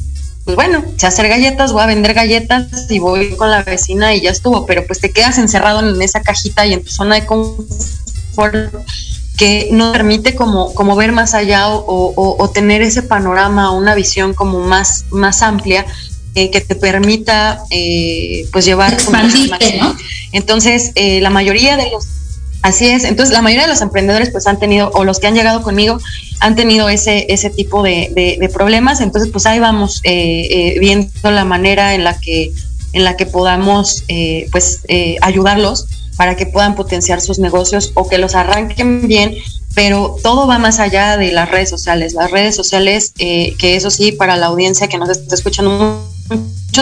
pues 0.48 0.56
bueno, 0.56 0.82
sé 0.96 1.06
hacer 1.06 1.28
galletas, 1.28 1.74
voy 1.74 1.82
a 1.82 1.86
vender 1.86 2.14
galletas 2.14 2.86
y 2.88 3.00
voy 3.00 3.36
con 3.36 3.50
la 3.50 3.64
vecina 3.64 4.14
y 4.14 4.22
ya 4.22 4.30
estuvo, 4.30 4.64
pero 4.64 4.86
pues 4.86 4.98
te 4.98 5.10
quedas 5.10 5.36
encerrado 5.36 5.86
en 5.86 6.00
esa 6.00 6.22
cajita 6.22 6.64
y 6.64 6.72
en 6.72 6.82
tu 6.82 6.88
zona 6.88 7.16
de 7.16 7.26
confort 7.26 8.74
que 9.36 9.68
no 9.72 9.92
permite 9.92 10.34
como, 10.34 10.72
como 10.72 10.96
ver 10.96 11.12
más 11.12 11.34
allá 11.34 11.68
o, 11.68 12.50
tener 12.54 12.80
ese 12.80 13.02
panorama, 13.02 13.72
una 13.72 13.94
visión 13.94 14.32
como 14.32 14.60
más, 14.60 15.04
más 15.10 15.42
amplia 15.42 15.84
eh, 16.34 16.50
que 16.50 16.62
te 16.62 16.76
permita 16.76 17.62
eh, 17.68 18.46
pues 18.50 18.64
llevar... 18.64 18.94
Expandirte, 18.94 19.76
¿no? 19.78 19.94
Entonces, 20.32 20.92
eh, 20.94 21.20
la 21.20 21.28
mayoría 21.28 21.76
de 21.76 21.90
los 21.90 22.06
Así 22.62 22.88
es, 22.88 23.04
entonces 23.04 23.32
la 23.32 23.40
mayoría 23.40 23.66
de 23.66 23.72
los 23.72 23.82
emprendedores 23.82 24.30
pues 24.30 24.46
han 24.46 24.58
tenido, 24.58 24.90
o 24.92 25.04
los 25.04 25.20
que 25.20 25.28
han 25.28 25.34
llegado 25.34 25.62
conmigo, 25.62 25.98
han 26.40 26.56
tenido 26.56 26.88
ese, 26.88 27.26
ese 27.32 27.50
tipo 27.50 27.82
de, 27.82 28.50
problemas, 28.52 29.00
entonces 29.00 29.30
pues 29.30 29.46
ahí 29.46 29.60
vamos 29.60 30.00
eh, 30.02 30.48
eh, 30.50 30.78
viendo 30.80 31.30
la 31.30 31.44
manera 31.44 31.94
en 31.94 32.02
la 32.02 32.18
que, 32.18 32.52
en 32.92 33.04
la 33.04 33.16
que 33.16 33.26
podamos 33.26 34.02
eh, 34.08 34.48
pues 34.50 34.80
ayudarlos 35.20 35.86
para 36.16 36.36
que 36.36 36.46
puedan 36.46 36.74
potenciar 36.74 37.20
sus 37.20 37.38
negocios 37.38 37.92
o 37.94 38.08
que 38.08 38.18
los 38.18 38.34
arranquen 38.34 39.06
bien, 39.06 39.36
pero 39.74 40.16
todo 40.22 40.48
va 40.48 40.58
más 40.58 40.80
allá 40.80 41.16
de 41.16 41.30
las 41.30 41.48
redes 41.48 41.70
sociales. 41.70 42.12
Las 42.14 42.32
redes 42.32 42.56
sociales, 42.56 43.12
que 43.16 43.76
eso 43.76 43.90
sí, 43.90 44.10
para 44.10 44.36
la 44.36 44.46
audiencia 44.46 44.88
que 44.88 44.98
nos 44.98 45.10
está 45.10 45.36
escuchando 45.36 46.10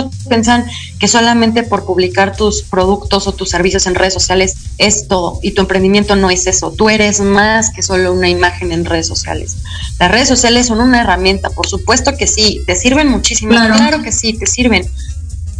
mucho, 0.04 0.28
piensan 0.28 0.66
que 0.98 1.08
solamente 1.08 1.62
por 1.62 1.84
publicar 1.84 2.36
tus 2.36 2.62
productos 2.62 3.26
o 3.26 3.32
tus 3.32 3.50
servicios 3.50 3.86
en 3.86 3.94
redes 3.94 4.14
sociales 4.14 4.54
es 4.78 5.08
todo 5.08 5.38
y 5.42 5.52
tu 5.52 5.62
emprendimiento 5.62 6.16
no 6.16 6.30
es 6.30 6.46
eso. 6.46 6.72
Tú 6.72 6.88
eres 6.88 7.20
más 7.20 7.70
que 7.70 7.82
solo 7.82 8.12
una 8.12 8.28
imagen 8.28 8.72
en 8.72 8.84
redes 8.84 9.06
sociales. 9.06 9.56
Las 9.98 10.10
redes 10.10 10.28
sociales 10.28 10.66
son 10.66 10.80
una 10.80 11.00
herramienta, 11.00 11.50
por 11.50 11.66
supuesto 11.66 12.16
que 12.16 12.26
sí, 12.26 12.62
te 12.66 12.76
sirven 12.76 13.08
muchísimo, 13.08 13.52
claro, 13.52 14.02
que 14.02 14.12
sí, 14.12 14.34
te 14.34 14.46
sirven, 14.46 14.88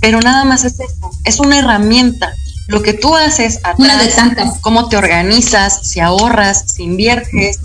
pero 0.01 0.21
nada 0.21 0.45
más 0.45 0.65
es 0.65 0.75
eso, 0.75 1.11
es 1.25 1.39
una 1.41 1.59
herramienta. 1.59 2.33
Lo 2.69 2.83
que 2.83 2.95
tú 2.95 3.15
haces 3.15 3.61
atrás, 3.63 4.59
cómo 4.61 4.89
te 4.89 4.97
organizas, 4.97 5.87
si 5.87 6.01
ahorras, 6.01 6.65
si 6.75 6.83
inviertes, 6.83 7.61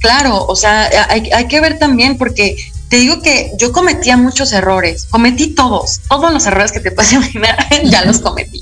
claro, 0.00 0.44
o 0.46 0.56
sea, 0.56 0.90
hay, 1.08 1.30
hay 1.30 1.46
que 1.46 1.60
ver 1.60 1.78
también 1.78 2.18
porque 2.18 2.56
te 2.92 2.98
digo 2.98 3.22
que 3.22 3.52
yo 3.56 3.72
cometía 3.72 4.18
muchos 4.18 4.52
errores, 4.52 5.06
cometí 5.08 5.54
todos, 5.54 6.02
todos 6.10 6.30
los 6.30 6.44
errores 6.44 6.72
que 6.72 6.80
te 6.80 6.90
puedes 6.90 7.10
imaginar, 7.34 7.56
ya 7.84 8.04
los 8.04 8.18
cometí. 8.18 8.60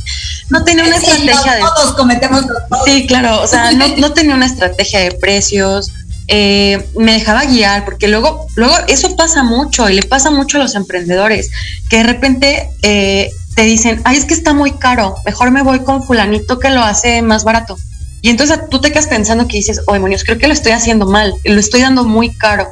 No 0.51 0.63
tenía 0.63 0.85
una 0.85 0.99
estrategia 0.99 1.55
de... 1.55 1.61
Todos 1.63 1.97
cometemos 1.97 2.45
Sí, 2.85 3.09
claro, 3.09 3.43
o 3.43 3.49
sea, 3.49 3.73
no, 3.73 4.13
tenía 4.15 4.37
una 4.37 4.47
estrategia 4.47 5.01
de 5.01 5.11
precios, 5.11 5.91
eh, 6.29 6.87
me 6.97 7.15
dejaba 7.15 7.45
guiar, 7.45 7.85
porque 7.85 8.07
luego, 8.07 8.47
luego 8.55 8.77
eso 8.87 9.17
pasa 9.17 9.43
mucho 9.43 9.91
y 9.91 9.95
le 9.95 10.05
pasa 10.05 10.31
mucho 10.31 10.59
a 10.59 10.61
los 10.61 10.77
emprendedores, 10.77 11.51
que 11.89 11.97
de 11.97 12.05
repente 12.05 12.71
eh, 12.83 13.33
te 13.57 13.63
dicen, 13.63 14.01
ay, 14.05 14.17
es 14.17 14.27
que 14.27 14.35
está 14.35 14.55
muy 14.55 14.71
caro, 14.71 15.17
mejor 15.27 15.51
me 15.51 15.65
voy 15.65 15.81
con 15.81 16.05
fulanito 16.05 16.61
que 16.61 16.71
lo 16.71 16.83
hace 16.83 17.21
más 17.21 17.43
barato. 17.43 17.77
Y 18.23 18.29
entonces 18.29 18.61
tú 18.71 18.81
te 18.81 18.93
quedas 18.93 19.09
pensando 19.09 19.49
que 19.49 19.57
dices, 19.57 19.81
oh 19.89 19.95
demonios, 19.95 20.23
creo 20.23 20.39
que 20.39 20.47
lo 20.47 20.53
estoy 20.53 20.71
haciendo 20.71 21.07
mal, 21.07 21.35
lo 21.43 21.59
estoy 21.59 21.81
dando 21.81 22.05
muy 22.05 22.33
caro. 22.37 22.69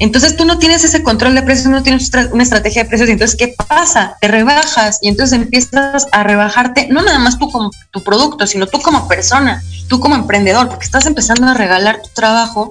Entonces 0.00 0.34
tú 0.34 0.46
no 0.46 0.58
tienes 0.58 0.82
ese 0.82 1.02
control 1.02 1.34
de 1.34 1.42
precios, 1.42 1.66
no 1.66 1.82
tienes 1.82 2.10
una 2.32 2.42
estrategia 2.42 2.82
de 2.82 2.88
precios. 2.88 3.10
Y 3.10 3.12
entonces, 3.12 3.36
¿qué 3.36 3.54
pasa? 3.68 4.16
Te 4.18 4.28
rebajas 4.28 4.98
y 5.02 5.08
entonces 5.08 5.38
empiezas 5.38 6.06
a 6.10 6.22
rebajarte, 6.22 6.88
no 6.88 7.02
nada 7.02 7.18
más 7.18 7.38
tú 7.38 7.50
como 7.50 7.70
tu 7.90 8.02
producto, 8.02 8.46
sino 8.46 8.66
tú 8.66 8.80
como 8.80 9.06
persona, 9.06 9.62
tú 9.88 10.00
como 10.00 10.14
emprendedor, 10.14 10.70
porque 10.70 10.86
estás 10.86 11.04
empezando 11.04 11.46
a 11.48 11.54
regalar 11.54 12.00
tu 12.00 12.08
trabajo 12.14 12.70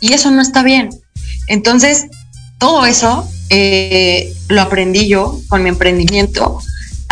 y 0.00 0.12
eso 0.12 0.32
no 0.32 0.42
está 0.42 0.64
bien. 0.64 0.90
Entonces, 1.46 2.06
todo 2.58 2.84
eso 2.84 3.28
eh, 3.48 4.34
lo 4.48 4.62
aprendí 4.62 5.06
yo 5.06 5.40
con 5.48 5.62
mi 5.62 5.68
emprendimiento. 5.68 6.60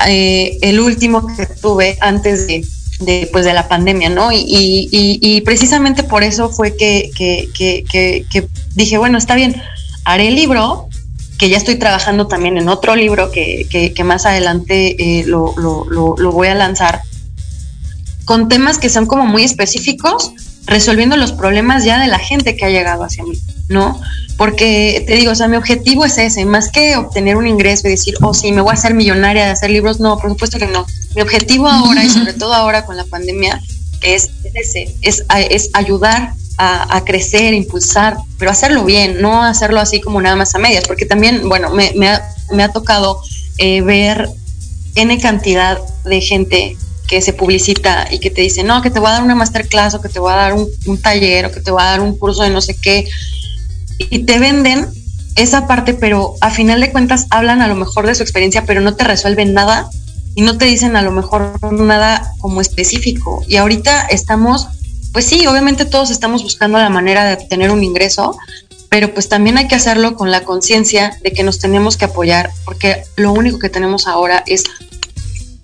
Eh, 0.09 0.59
el 0.63 0.81
último 0.81 1.29
que 1.37 1.47
tuve 1.47 1.97
antes 2.01 2.49
de, 2.49 2.67
de, 3.01 3.29
pues, 3.33 3.45
de 3.45 3.53
la 3.53 3.69
pandemia, 3.69 4.09
¿no? 4.09 4.33
Y, 4.33 4.89
y, 4.91 5.41
precisamente 5.43 6.03
por 6.03 6.23
eso 6.23 6.51
fue 6.51 6.77
que, 6.77 7.11
que, 7.17 7.49
que, 7.55 8.49
dije, 8.75 8.99
bueno, 8.99 9.19
está 9.19 9.35
bien, 9.35 9.61
haré 10.05 10.29
el 10.29 10.35
libro, 10.35 10.89
que 11.39 11.49
ya 11.49 11.57
estoy 11.57 11.77
trabajando 11.77 12.27
también 12.27 12.59
en 12.59 12.69
otro 12.69 12.97
libro 12.97 13.31
que, 13.31 13.95
más 14.05 14.27
adelante 14.27 14.97
eh, 15.21 15.25
lo, 15.27 15.55
lo, 15.57 15.85
lo, 16.17 16.33
voy 16.33 16.49
a 16.49 16.55
lanzar, 16.55 17.03
con 18.25 18.49
temas 18.49 18.79
que 18.79 18.89
son 18.89 19.07
como 19.07 19.25
muy 19.25 19.45
específicos, 19.45 20.33
resolviendo 20.67 21.17
los 21.17 21.33
problemas 21.33 21.85
ya 21.85 21.99
de 21.99 22.09
la 22.09 22.19
gente 22.19 22.57
que 22.57 22.67
ha 22.67 22.71
llegado 22.71 23.05
hacia 23.05 23.25
mí, 23.25 23.39
¿no? 23.69 24.01
Porque 24.39 25.03
te 25.05 25.17
digo, 25.17 25.33
o 25.33 25.35
sea, 25.35 25.49
mi 25.49 25.57
objetivo 25.57 26.05
es 26.05 26.17
ese, 26.17 26.45
más 26.47 26.71
que 26.71 26.97
obtener 26.97 27.37
un 27.37 27.49
ingreso 27.49 27.89
y 27.89 27.91
decir, 27.91 28.15
oh, 28.23 28.33
sí, 28.33 28.53
me 28.53 28.61
voy 28.61 28.71
a 28.71 28.75
hacer 28.75 28.95
millonaria 28.95 29.45
de 29.45 29.51
hacer 29.51 29.69
libros, 29.69 29.99
no, 29.99 30.17
por 30.17 30.31
supuesto 30.31 30.61
que 30.61 30.69
no. 30.69 30.87
Mi 31.17 31.23
objetivo 31.23 31.69
ahora, 31.69 32.05
y 32.05 32.09
sobre 32.09 32.35
todo 32.35 32.55
ahora 32.55 32.87
con 32.87 32.97
la 32.97 33.05
pandemia, 33.05 33.61
es 34.01 34.31
ese, 34.55 34.95
es, 35.03 35.25
es 35.51 35.71
ayudar 35.73 36.35
a, 36.57 37.05
crecer, 37.05 37.55
impulsar, 37.55 38.17
pero 38.39 38.51
hacerlo 38.51 38.85
bien, 38.85 39.21
no 39.21 39.45
hacerlo 39.45 39.81
así 39.81 40.01
como 40.01 40.21
nada 40.21 40.35
más 40.35 40.55
a 40.55 40.59
medias, 40.59 40.85
porque 40.87 41.07
también, 41.07 41.49
bueno, 41.49 41.71
me, 41.71 42.09
ha, 42.09 42.29
me 42.53 42.63
ha, 42.63 42.73
tocado 42.73 43.21
eh, 43.59 43.81
ver 43.81 44.29
N 44.97 45.19
cantidad 45.21 45.79
de 46.05 46.21
gente 46.21 46.77
que 47.07 47.23
se 47.23 47.33
publicita 47.33 48.09
y 48.11 48.19
que 48.19 48.31
te 48.31 48.43
dice, 48.43 48.65
no, 48.65 48.83
que 48.83 48.91
te 48.91 48.99
voy 48.99 49.09
a 49.09 49.13
dar 49.13 49.23
una 49.23 49.37
masterclass 49.37 49.95
o 49.95 50.01
que 50.01 50.09
te 50.09 50.19
voy 50.19 50.33
a 50.33 50.37
dar 50.37 50.55
un, 50.55 50.69
un 50.87 51.01
taller 51.01 51.47
o 51.47 51.53
que 51.53 51.61
te 51.61 51.71
voy 51.71 51.81
a 51.81 51.87
dar 51.87 52.01
un 52.01 52.19
curso 52.19 52.43
de 52.43 52.51
no 52.51 52.61
sé 52.61 52.77
qué, 52.81 53.09
y 53.99 54.21
te 54.21 54.39
venden 54.39 54.87
esa 55.37 55.67
parte, 55.67 55.95
pero 55.95 56.35
a 56.41 56.51
final 56.51 56.81
de 56.81 56.91
cuentas 56.91 57.27
hablan 57.31 57.63
a 57.63 57.69
lo 57.69 57.77
mejor 57.77 58.07
de 58.07 58.15
su 58.15 58.23
experiencia, 58.23 58.65
pero 58.67 58.81
no 58.81 58.95
te 58.95 59.05
resuelven 59.05 59.55
nada 59.55 59.89
y 60.35 60.43
no 60.43 60.59
te 60.59 60.65
dicen 60.65 60.97
a 60.97 61.03
lo 61.03 61.13
mejor 61.13 61.59
nada 61.73 62.33
como 62.39 62.61
específico. 62.61 63.45
Y 63.47 63.57
ahorita 63.57 64.07
estamos, 64.07 64.67
pues 65.13 65.27
sí, 65.27 65.47
obviamente 65.47 65.85
todos 65.85 66.11
estamos 66.11 66.43
buscando 66.43 66.79
la 66.79 66.91
manera 66.91 67.25
de 67.25 67.35
obtener 67.35 67.71
un 67.71 67.85
ingreso, 67.85 68.37
pero 68.89 69.13
pues 69.13 69.29
también 69.29 69.59
hay 69.59 69.69
que 69.69 69.75
hacerlo 69.75 70.15
con 70.15 70.31
la 70.31 70.45
conciencia 70.45 71.17
de 71.23 71.33
que 71.33 71.43
nos 71.43 71.59
tenemos 71.59 71.97
que 71.97 72.07
apoyar, 72.07 72.51
porque 72.65 73.05
lo 73.17 73.33
único 73.33 73.59
que 73.59 73.69
tenemos 73.69 74.07
ahora 74.07 74.43
es 74.47 74.65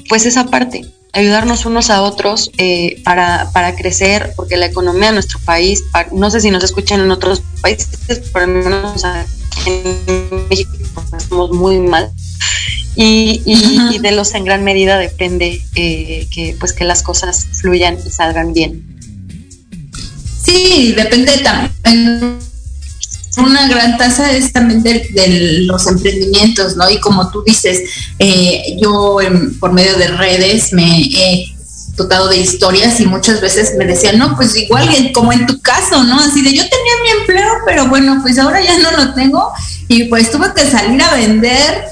pues 0.09 0.27
esa 0.27 0.47
parte 0.47 0.85
ayudarnos 1.15 1.65
unos 1.65 1.91
a 1.91 2.03
otros 2.03 2.51
eh, 2.59 3.01
para, 3.05 3.51
para, 3.53 3.75
crecer, 3.77 4.33
porque 4.37 4.57
la 4.57 4.67
economía 4.67 5.09
de 5.09 5.15
nuestro 5.15 5.39
país, 5.41 5.83
no 6.13 6.31
sé 6.31 6.41
si 6.41 6.51
nos 6.51 6.65
escuchan 6.65 7.01
en 7.01 7.11
otros 7.11 7.43
países, 7.61 8.21
pero 8.33 8.45
al 8.45 8.51
menos 8.51 9.03
en 9.67 10.49
México 10.49 10.73
estamos 10.97 11.53
muy 11.53 11.79
mal. 11.79 12.11
Y, 12.97 13.43
y, 13.45 13.99
de 13.99 14.13
los 14.13 14.35
en 14.35 14.45
gran 14.45 14.63
medida 14.63 14.99
depende 14.99 15.61
eh, 15.75 16.29
que 16.31 16.57
pues 16.61 16.73
que 16.73 16.85
las 16.85 17.03
cosas 17.03 17.49
fluyan 17.61 17.99
y 18.07 18.11
salgan 18.11 18.53
bien. 18.53 18.85
Sí, 20.45 20.93
depende 20.93 21.39
también 21.39 22.39
una 23.39 23.69
gran 23.69 23.97
tasa 23.97 24.33
es 24.33 24.53
también 24.53 24.83
de, 24.83 25.63
los 25.67 25.87
emprendimientos, 25.87 26.77
¿no? 26.77 26.89
Y 26.91 27.01
como 27.01 27.31
tú 27.31 27.43
dices, 27.45 27.81
eh, 28.19 28.77
yo 28.81 29.19
por 29.61 29.73
medio 29.73 29.97
de 29.97 30.09
redes 30.09 30.73
me 30.73 31.01
he 31.01 31.55
dotado 31.97 32.29
de 32.29 32.39
historias 32.39 33.01
y 33.01 33.07
muchas 33.07 33.41
veces 33.41 33.75
me 33.79 33.85
decían, 33.85 34.19
no, 34.19 34.37
pues 34.37 34.57
igual 34.57 34.89
como 35.13 35.33
en 35.33 35.47
tu 35.47 35.61
caso, 35.61 36.03
¿no? 36.05 36.19
Así 36.19 36.43
de 36.43 36.55
yo 36.55 36.63
tenía 36.63 36.93
mi 37.03 37.21
empleo, 37.21 37.53
pero 37.67 37.89
bueno, 37.89 38.19
pues 38.23 38.39
ahora 38.39 38.61
ya 38.61 38.79
no 38.79 38.91
lo 38.93 39.15
tengo 39.15 39.53
y 39.89 40.05
pues 40.05 40.31
tuve 40.31 40.53
que 40.55 40.69
salir 40.69 41.01
a 41.03 41.15
vender 41.15 41.85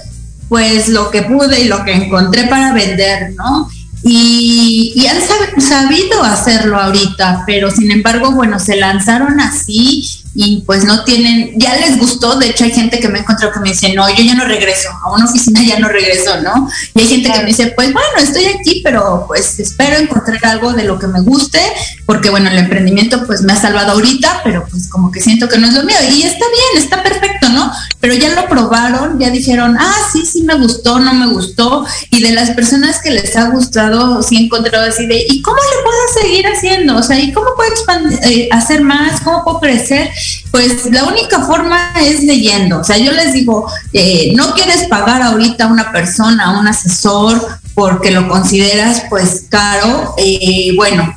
pues 0.48 0.88
lo 0.88 1.10
que 1.10 1.22
pude 1.22 1.62
y 1.62 1.64
lo 1.64 1.84
que 1.84 1.92
encontré 1.92 2.44
para 2.44 2.74
vender, 2.74 3.32
¿no? 3.36 3.68
Y, 4.04 5.06
han 5.06 5.60
sabido 5.60 6.22
hacerlo 6.22 6.78
ahorita, 6.78 7.44
pero 7.46 7.70
sin 7.70 7.90
embargo, 7.90 8.32
bueno, 8.32 8.58
se 8.58 8.76
lanzaron 8.76 9.40
así 9.40 10.21
y 10.34 10.62
pues 10.66 10.84
no 10.84 11.04
tienen, 11.04 11.52
ya 11.58 11.76
les 11.76 11.98
gustó, 11.98 12.38
de 12.38 12.48
hecho 12.48 12.64
hay 12.64 12.72
gente 12.72 13.00
que 13.00 13.08
me 13.08 13.18
ha 13.18 13.22
encontrado 13.22 13.52
que 13.52 13.60
me 13.60 13.70
dice, 13.70 13.92
no, 13.92 14.08
yo 14.08 14.24
ya 14.24 14.34
no 14.34 14.44
regreso, 14.44 14.88
a 15.04 15.12
una 15.12 15.26
oficina 15.26 15.62
ya 15.62 15.78
no 15.78 15.88
regreso, 15.88 16.40
¿no? 16.40 16.68
Y 16.94 17.02
hay 17.02 17.08
gente 17.08 17.30
que 17.32 17.38
me 17.40 17.46
dice, 17.46 17.72
pues 17.76 17.92
bueno, 17.92 18.08
estoy 18.18 18.46
aquí, 18.46 18.80
pero 18.82 19.24
pues 19.26 19.58
espero 19.58 19.96
encontrar 19.98 20.38
algo 20.46 20.72
de 20.72 20.84
lo 20.84 20.98
que 20.98 21.06
me 21.06 21.20
guste, 21.20 21.60
porque 22.06 22.30
bueno, 22.30 22.50
el 22.50 22.58
emprendimiento 22.58 23.26
pues 23.26 23.42
me 23.42 23.52
ha 23.52 23.60
salvado 23.60 23.92
ahorita, 23.92 24.40
pero 24.42 24.66
pues 24.70 24.88
como 24.88 25.12
que 25.12 25.20
siento 25.20 25.48
que 25.48 25.58
no 25.58 25.66
es 25.66 25.74
lo 25.74 25.82
mío, 25.84 25.96
y 26.10 26.22
está 26.22 26.46
bien, 26.46 26.82
está 26.82 27.02
perfecto, 27.02 27.48
¿no? 27.50 27.70
Pero 28.00 28.14
ya 28.14 28.30
lo 28.30 28.48
probaron, 28.48 29.20
ya 29.20 29.30
dijeron, 29.30 29.76
ah, 29.78 29.96
sí, 30.12 30.24
sí 30.24 30.42
me 30.42 30.54
gustó, 30.54 30.98
no 30.98 31.12
me 31.12 31.26
gustó, 31.26 31.84
y 32.10 32.22
de 32.22 32.32
las 32.32 32.50
personas 32.50 33.00
que 33.02 33.10
les 33.10 33.36
ha 33.36 33.50
gustado, 33.50 34.22
sí 34.22 34.36
he 34.36 34.44
encontrado 34.44 34.86
así 34.86 35.06
de, 35.06 35.24
¿y 35.28 35.42
cómo 35.42 35.58
le 35.58 35.82
puedo 35.82 36.22
seguir 36.22 36.46
haciendo? 36.46 36.96
O 36.96 37.02
sea, 37.02 37.18
¿y 37.18 37.32
cómo 37.32 37.48
puedo 37.54 37.70
expandir, 37.70 38.18
eh, 38.24 38.48
hacer 38.50 38.82
más? 38.82 39.20
¿Cómo 39.20 39.44
puedo 39.44 39.60
crecer? 39.60 40.10
Pues 40.50 40.86
la 40.90 41.04
única 41.04 41.40
forma 41.40 41.92
es 42.00 42.22
leyendo. 42.22 42.80
O 42.80 42.84
sea, 42.84 42.98
yo 42.98 43.12
les 43.12 43.32
digo, 43.32 43.66
eh, 43.92 44.32
no 44.36 44.54
quieres 44.54 44.84
pagar 44.88 45.22
ahorita 45.22 45.64
a 45.64 45.68
una 45.68 45.92
persona, 45.92 46.46
a 46.46 46.60
un 46.60 46.68
asesor, 46.68 47.40
porque 47.74 48.10
lo 48.10 48.28
consideras 48.28 49.04
pues 49.08 49.46
caro. 49.48 50.14
Eh, 50.18 50.72
bueno, 50.76 51.16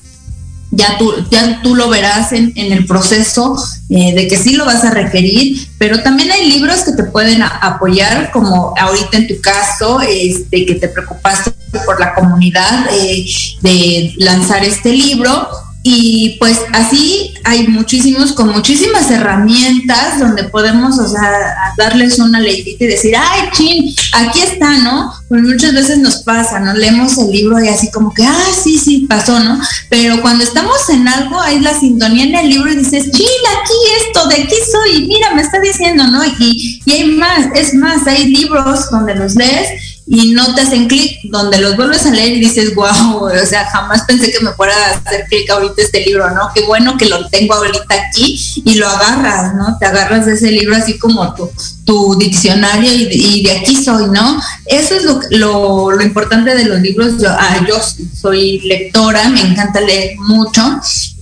ya 0.72 0.98
tú, 0.98 1.14
ya 1.30 1.62
tú 1.62 1.76
lo 1.76 1.90
verás 1.90 2.32
en, 2.32 2.54
el 2.56 2.86
proceso 2.86 3.56
eh, 3.90 4.14
de 4.14 4.28
que 4.28 4.38
sí 4.38 4.56
lo 4.56 4.66
vas 4.66 4.84
a 4.84 4.92
requerir, 4.92 5.68
pero 5.78 6.02
también 6.02 6.32
hay 6.32 6.50
libros 6.50 6.84
que 6.84 6.94
te 6.94 7.04
pueden 7.04 7.42
apoyar, 7.42 8.32
como 8.32 8.74
ahorita 8.78 9.18
en 9.18 9.28
tu 9.28 9.40
caso, 9.42 10.02
este, 10.02 10.66
que 10.66 10.76
te 10.76 10.88
preocupaste 10.90 11.52
por 11.86 12.00
la 12.00 12.14
comunidad 12.14 12.90
de 12.90 14.14
lanzar 14.18 14.64
este 14.64 14.92
libro 14.92 15.50
y 15.88 16.38
pues 16.40 16.60
así 16.74 17.32
hay 17.44 17.68
muchísimos, 17.68 18.32
con 18.32 18.50
muchísimas 18.50 19.12
herramientas 19.12 20.18
donde 20.20 20.46
podemos, 20.46 20.98
o 20.98 21.08
sea, 21.08 21.54
darles 21.78 22.18
una 22.18 22.40
leidita 22.40 22.86
y 22.86 22.88
decir, 22.88 23.14
ay, 23.16 23.50
chin, 23.52 23.96
aquí 24.14 24.40
está, 24.40 24.80
¿no? 24.80 25.14
Pues 25.30 25.44
muchas 25.44 25.76
veces 25.76 26.00
nos 26.00 26.24
pasa, 26.24 26.60
¿no? 26.60 26.74
Leemos 26.74 27.20
el 27.20 27.30
libro 27.30 27.64
y 27.64 27.68
así 27.68 27.92
como 27.92 28.12
que, 28.12 28.24
ah, 28.26 28.48
sí, 28.64 28.80
sí, 28.80 29.06
pasó, 29.08 29.40
¿no? 29.40 29.60
Pero 29.88 30.24
cuando 30.24 30.44
estamos 30.44 30.90
en 30.90 31.08
algo, 31.08 31.40
hay 31.40 31.60
la 31.60 31.80
sintonía 31.80 32.24
en 32.24 32.34
el 32.34 32.50
libro 32.50 32.74
y 32.74 32.78
dices, 32.78 33.12
chin, 33.12 33.28
aquí 33.62 34.08
esto, 34.08 34.28
de 34.28 34.42
aquí 34.42 34.56
soy, 34.72 35.06
mira, 35.06 35.36
me 35.36 35.44
está 35.44 35.60
diciendo, 35.60 36.08
¿no? 36.08 36.26
Y, 36.26 36.82
y 36.84 36.92
hay 36.94 37.06
más, 37.12 37.46
es 37.54 37.76
más, 37.76 38.08
hay 38.08 38.26
libros 38.26 38.90
donde 38.90 39.14
los 39.14 39.36
lees 39.36 39.95
y 40.08 40.34
no 40.34 40.54
te 40.54 40.62
hacen 40.62 40.88
clic, 40.88 41.18
donde 41.24 41.60
los 41.60 41.76
vuelves 41.76 42.06
a 42.06 42.12
leer 42.12 42.34
y 42.34 42.40
dices, 42.40 42.76
wow, 42.76 43.24
o 43.26 43.46
sea, 43.46 43.66
jamás 43.72 44.04
pensé 44.04 44.32
que 44.32 44.40
me 44.40 44.52
fuera 44.52 44.74
a 44.74 44.98
hacer 44.98 45.26
clic 45.28 45.50
ahorita 45.50 45.82
este 45.82 46.06
libro, 46.06 46.30
¿no? 46.30 46.50
Qué 46.54 46.62
bueno 46.62 46.96
que 46.98 47.08
lo 47.08 47.28
tengo 47.30 47.56
ahorita 47.56 47.96
aquí 48.08 48.40
y 48.64 48.76
lo 48.76 48.88
agarras, 48.88 49.56
¿no? 49.56 49.78
Te 49.80 49.88
agarras 49.88 50.28
de 50.28 50.34
ese 50.34 50.52
libro 50.52 50.76
así 50.76 51.00
como 51.00 51.34
tu, 51.34 51.50
tu 51.86 52.16
diccionario 52.18 52.92
y 52.94 53.42
de, 53.44 53.58
aquí 53.58 53.84
soy, 53.84 54.08
¿no? 54.10 54.40
Eso 54.66 54.96
es 54.96 55.04
lo, 55.04 55.20
lo, 55.32 55.92
lo 55.92 56.04
importante 56.04 56.56
de 56.56 56.66
los 56.66 56.80
libros. 56.82 57.20
Yo, 57.20 57.30
ah, 57.32 57.66
yo 57.68 57.76
soy 58.14 58.60
lectora, 58.60 59.30
me 59.30 59.42
encanta 59.42 59.82
leer 59.82 60.18
mucho 60.20 60.62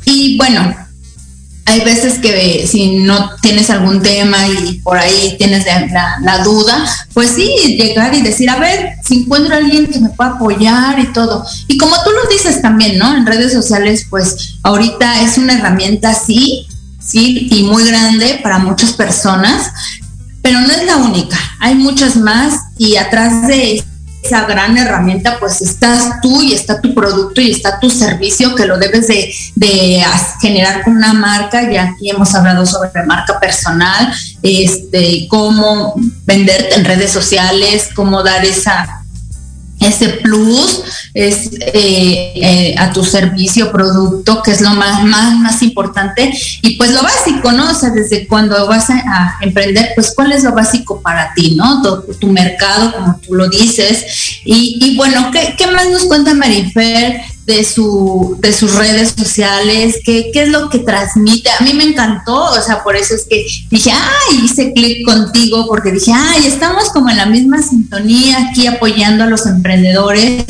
y 0.06 0.38
bueno, 0.38 0.76
hay 1.66 1.82
veces 1.82 2.20
que 2.20 2.68
si 2.68 2.98
no 3.00 3.32
tienes 3.42 3.70
algún 3.70 4.02
tema 4.02 4.38
y 4.48 4.80
por 4.82 4.98
ahí 4.98 5.36
tienes 5.38 5.66
la, 5.66 6.44
duda, 6.44 6.86
pues 7.14 7.32
sí, 7.32 7.78
llegar 7.78 8.14
y 8.14 8.22
decir, 8.22 8.50
a 8.50 8.60
ver, 8.60 8.96
si 9.04 9.22
encuentro 9.22 9.54
a 9.54 9.58
alguien 9.58 9.88
que 9.88 10.00
me 10.00 10.10
pueda 10.10 10.32
apoyar 10.32 11.00
y 11.00 11.14
todo. 11.14 11.46
Y 11.68 11.78
como 11.78 11.96
tú 12.04 12.12
lo 12.12 12.30
dices 12.30 12.62
también, 12.62 12.98
¿no? 12.98 13.16
En 13.16 13.26
redes 13.26 13.54
sociales, 13.54 14.06
pues 14.10 14.56
ahorita 14.64 15.22
es 15.22 15.38
una 15.38 15.54
herramienta, 15.54 16.14
sí, 16.14 16.68
sí, 17.00 17.48
y 17.50 17.64
muy 17.64 17.86
grande 17.86 18.40
para 18.44 18.60
muchas 18.60 18.94
personas, 18.94 19.72
pero 20.42 20.60
no 20.60 20.72
es 20.72 20.86
la 20.86 20.98
única. 20.98 21.38
Hay 21.60 21.76
muchas 21.76 22.18
más 22.18 22.60
y 22.78 22.98
atrás 22.98 23.48
de 23.48 23.84
esa 24.24 24.46
gran 24.46 24.78
herramienta, 24.78 25.38
pues 25.40 25.62
estás 25.62 26.22
tú 26.22 26.42
y 26.42 26.54
está 26.54 26.80
tu 26.80 26.94
producto 26.94 27.42
y 27.42 27.52
está 27.52 27.80
tu 27.80 27.90
servicio 27.90 28.56
que 28.56 28.66
lo 28.66 28.78
debes 28.78 29.08
de, 29.08 30.04
generar 30.42 30.84
con 30.84 30.96
una 30.96 31.14
marca. 31.14 31.70
Ya 31.70 31.84
aquí 31.84 32.10
hemos 32.10 32.34
hablado 32.34 32.66
sobre 32.66 33.04
marca 33.06 33.40
personal, 33.40 34.14
este, 34.42 35.28
cómo 35.30 35.96
venderte 36.26 36.76
en 36.76 36.86
redes 36.86 37.12
sociales, 37.12 37.90
cómo 37.96 38.24
dar 38.24 38.46
esa 38.46 39.03
ese 39.84 40.10
plus 40.24 40.82
es 41.14 41.52
eh, 41.62 42.34
eh, 42.36 42.76
a 42.78 42.92
tu 42.92 43.04
servicio, 43.04 43.72
producto, 43.72 44.42
que 44.44 44.52
es 44.52 44.62
lo 44.62 44.72
más, 44.72 45.04
más, 45.04 45.38
más 45.38 45.62
importante. 45.62 46.34
Y 46.62 46.76
pues 46.78 46.92
lo 46.92 47.04
básico, 47.04 47.52
¿no? 47.52 47.70
O 47.70 47.74
sea, 47.74 47.90
desde 47.90 48.28
cuando 48.28 48.68
vas 48.68 48.90
a, 48.90 49.38
emprender, 49.42 49.92
pues 49.96 50.14
cuál 50.16 50.32
es 50.32 50.44
lo 50.44 50.54
básico 50.54 51.02
para 51.02 51.34
ti, 51.34 51.56
¿no? 51.56 51.82
Tu, 52.20 52.28
mercado, 52.28 52.94
como 52.94 53.20
tú 53.20 53.36
lo 53.36 53.48
dices. 53.50 54.06
Y, 54.44 54.80
y 54.82 54.98
bueno, 54.98 55.30
¿qué, 55.32 55.56
¿qué, 55.58 55.68
más 55.68 55.90
nos 55.90 56.06
cuenta 56.06 56.34
Marifer 56.34 57.22
de, 57.46 57.64
su, 57.64 58.38
de 58.40 58.54
sus 58.54 58.74
redes 58.76 59.14
sociales, 59.18 59.98
qué, 60.06 60.30
qué 60.34 60.44
es 60.44 60.50
lo 60.50 60.70
que 60.70 60.80
transmite. 60.80 61.50
A 61.50 61.64
mí 61.64 61.74
me 61.74 61.84
encantó, 61.84 62.46
o 62.46 62.62
sea, 62.62 62.84
por 62.84 62.96
eso 62.96 63.16
es 63.16 63.26
que 63.30 63.46
dije, 63.70 63.92
ay, 63.92 64.46
hice 64.46 64.74
clic 64.74 65.06
contigo, 65.06 65.68
porque 65.68 65.92
dije, 65.92 66.12
ay, 66.14 66.46
estamos 66.48 66.90
como 66.90 67.10
en 67.10 67.18
la 67.18 67.26
misma 67.26 67.62
sintonía 67.62 68.50
aquí 68.50 68.68
apoyando 68.68 69.24
a 69.24 69.28
los 69.28 69.46
emprendedores 69.46 70.46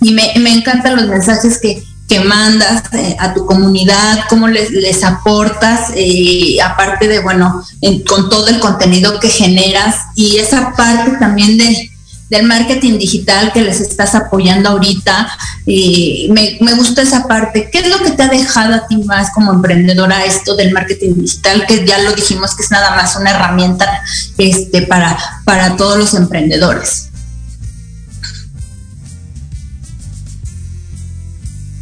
y 0.00 0.12
me, 0.12 0.32
me 0.38 0.52
encantan 0.52 0.96
los 0.96 1.06
mensajes 1.06 1.58
que, 1.60 1.82
que 2.08 2.20
mandas 2.20 2.84
eh, 2.92 3.16
a 3.18 3.34
tu 3.34 3.46
comunidad, 3.46 4.20
cómo 4.28 4.46
les, 4.46 4.70
les 4.70 5.02
aportas, 5.02 5.90
eh, 5.96 6.58
aparte 6.62 7.08
de, 7.08 7.18
bueno, 7.20 7.64
con 8.08 8.30
todo 8.30 8.46
el 8.48 8.60
contenido 8.60 9.18
que 9.18 9.28
generas 9.28 9.96
y 10.14 10.36
esa 10.36 10.72
parte 10.76 11.12
también 11.18 11.58
de 11.58 11.90
del 12.28 12.44
marketing 12.44 12.98
digital 12.98 13.52
que 13.52 13.62
les 13.62 13.80
estás 13.80 14.14
apoyando 14.14 14.70
ahorita. 14.70 15.28
y 15.64 16.28
me, 16.32 16.58
me, 16.60 16.74
gusta 16.74 17.02
esa 17.02 17.26
parte. 17.26 17.68
¿Qué 17.70 17.78
es 17.78 17.88
lo 17.88 17.98
que 17.98 18.10
te 18.12 18.22
ha 18.22 18.28
dejado 18.28 18.74
a 18.74 18.86
ti 18.86 18.96
más 18.98 19.30
como 19.30 19.52
emprendedora 19.52 20.24
esto 20.24 20.56
del 20.56 20.72
marketing 20.72 21.14
digital? 21.16 21.66
Que 21.66 21.86
ya 21.86 21.98
lo 21.98 22.12
dijimos 22.12 22.54
que 22.54 22.62
es 22.62 22.70
nada 22.70 22.94
más 22.96 23.16
una 23.16 23.30
herramienta 23.30 24.02
este, 24.38 24.82
para, 24.82 25.16
para 25.44 25.76
todos 25.76 25.98
los 25.98 26.14
emprendedores. 26.14 27.10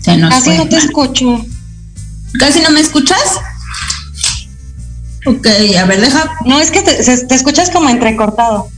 Casi 0.05 0.51
no 0.51 0.69
te 0.69 0.77
escucho. 0.77 1.45
¿Casi 2.39 2.61
no 2.61 2.71
me 2.71 2.81
escuchas? 2.81 3.41
Ok, 5.27 5.47
a 5.81 5.85
ver, 5.87 6.01
deja. 6.01 6.31
No, 6.45 6.61
es 6.61 6.71
que 6.71 6.83
te, 6.83 7.03
te 7.03 7.35
escuchas 7.35 7.71
como 7.71 7.89
entrecortado. 7.89 8.69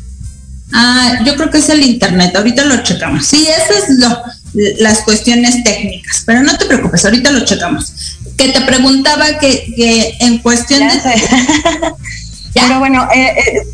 Ah, 0.72 1.20
yo 1.24 1.36
creo 1.36 1.50
que 1.50 1.58
es 1.58 1.68
el 1.68 1.82
internet, 1.82 2.34
ahorita 2.34 2.64
lo 2.64 2.82
checamos. 2.82 3.26
Sí, 3.26 3.46
esas 3.46 3.88
es 3.88 3.98
lo, 3.98 4.22
las 4.78 5.00
cuestiones 5.00 5.62
técnicas, 5.62 6.22
pero 6.26 6.42
no 6.42 6.56
te 6.56 6.66
preocupes, 6.66 7.04
ahorita 7.04 7.30
lo 7.30 7.44
checamos. 7.44 7.92
Que 8.36 8.48
te 8.50 8.60
preguntaba 8.62 9.38
que, 9.38 9.72
que 9.74 10.16
en 10.20 10.38
cuestión 10.38 10.80
de... 10.80 10.96
Pero 12.54 12.78
bueno, 12.78 13.06
eh, 13.14 13.34
eh. 13.38 13.66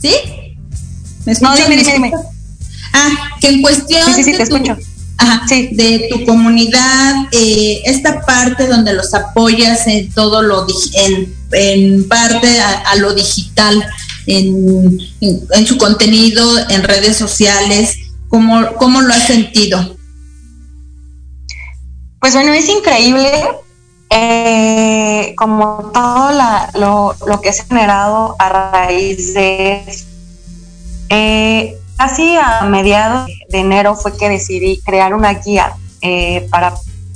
¿sí? 0.00 0.14
¿Me 1.26 1.32
escuchas? 1.32 1.60
No, 1.60 1.68
dime, 1.68 1.82
dime, 1.82 2.12
Ah, 2.92 3.10
que 3.40 3.48
en 3.48 3.62
cuestión... 3.62 4.14
Sí, 4.14 4.22
sí, 4.22 4.32
te 4.32 4.42
escucho. 4.42 4.76
Ajá, 5.16 5.42
sí. 5.48 5.70
de 5.72 6.08
tu 6.10 6.24
comunidad, 6.24 7.26
eh, 7.32 7.82
esta 7.84 8.20
parte 8.22 8.66
donde 8.66 8.94
los 8.94 9.14
apoyas 9.14 9.86
en 9.86 10.10
todo 10.12 10.42
lo, 10.42 10.66
en, 10.94 11.34
en 11.52 12.08
parte 12.08 12.58
a 12.60 12.96
lo 12.96 13.14
digital, 13.14 13.84
en, 14.26 15.66
su 15.66 15.78
contenido, 15.78 16.42
en 16.68 16.82
redes 16.82 17.16
sociales? 17.16 17.98
¿Cómo, 18.28 18.74
cómo 18.74 19.00
lo 19.00 19.12
has 19.12 19.26
sentido? 19.26 19.96
Pues 22.20 22.34
bueno, 22.34 22.52
es 22.52 22.68
increíble 22.68 23.28
eh, 24.10 25.34
como 25.36 25.90
todo 25.92 26.30
lo, 26.74 27.14
lo, 27.26 27.40
que 27.40 27.50
ha 27.50 27.52
generado 27.52 28.36
a 28.38 28.48
raíz 28.48 29.34
de 29.34 29.82
eh, 31.08 31.78
casi 31.96 32.36
a 32.36 32.62
mediados 32.62 33.30
de 33.48 33.58
enero 33.58 33.94
fue 33.94 34.16
que 34.16 34.28
decidí 34.28 34.80
crear 34.80 35.14
una 35.14 35.34
guía 35.34 35.74
eh, 36.00 36.46
para, 36.50 36.74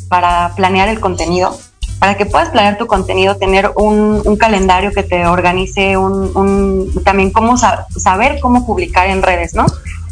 para 0.09 0.53
planear 0.57 0.89
el 0.89 1.01
contenido 1.01 1.59
para 1.99 2.17
que 2.17 2.27
puedas 2.27 2.51
planear 2.51 2.79
tu 2.79 2.87
contenido, 2.87 3.37
tener 3.37 3.73
un, 3.77 4.37
calendario 4.37 4.93
que 4.93 5.03
te 5.03 5.27
organice, 5.27 5.97
un, 5.97 6.93
también 7.05 7.31
cómo 7.31 7.57
saber 7.57 8.39
cómo 8.41 8.65
publicar 8.65 9.09
en 9.09 9.23
redes, 9.23 9.55
¿no? 9.55 9.67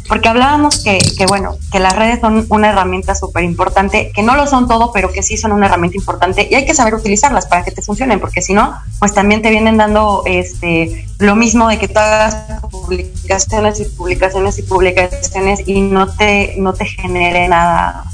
Porque 0.07 0.29
hablábamos 0.29 0.83
que, 0.83 0.99
que 1.17 1.25
bueno, 1.25 1.55
que 1.71 1.79
las 1.79 1.93
redes 1.93 2.21
son 2.21 2.45
una 2.49 2.69
herramienta 2.69 3.13
súper 3.13 3.43
importante, 3.43 4.11
que 4.13 4.23
no 4.23 4.35
lo 4.35 4.47
son 4.47 4.67
todo, 4.67 4.91
pero 4.93 5.11
que 5.11 5.21
sí 5.21 5.37
son 5.37 5.51
una 5.51 5.65
herramienta 5.65 5.97
importante 5.97 6.47
y 6.49 6.55
hay 6.55 6.65
que 6.65 6.73
saber 6.73 6.95
utilizarlas 6.95 7.45
para 7.45 7.63
que 7.63 7.71
te 7.71 7.81
funcionen, 7.81 8.19
porque 8.19 8.41
si 8.41 8.53
no, 8.53 8.73
pues 8.99 9.13
también 9.13 9.41
te 9.41 9.49
vienen 9.49 9.77
dando 9.77 10.23
este 10.25 11.05
lo 11.19 11.35
mismo 11.35 11.67
de 11.67 11.77
que 11.77 11.87
tú 11.87 11.99
hagas 11.99 12.37
publicaciones 12.71 13.79
y 13.81 13.85
publicaciones 13.85 14.59
y 14.59 14.61
publicaciones 14.63 15.67
y 15.67 15.81
no 15.81 16.07
te, 16.07 16.55
no 16.57 16.73
te 16.73 16.85
genere 16.85 17.47
nada 17.49 18.05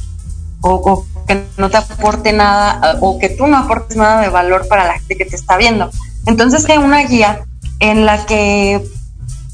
o 0.61 1.05
que 1.27 1.43
no 1.57 1.69
te 1.69 1.77
aporte 1.77 2.33
nada 2.33 2.97
o 3.01 3.19
que 3.19 3.29
tú 3.29 3.47
no 3.47 3.57
aportes 3.57 3.97
nada 3.97 4.21
de 4.21 4.29
valor 4.29 4.67
para 4.67 4.85
la 4.85 4.93
gente 4.93 5.17
que 5.17 5.25
te 5.25 5.35
está 5.35 5.57
viendo. 5.57 5.89
Entonces 6.25 6.67
hay 6.69 6.77
una 6.77 7.03
guía 7.03 7.45
en 7.79 8.05
la 8.05 8.25
que 8.25 8.83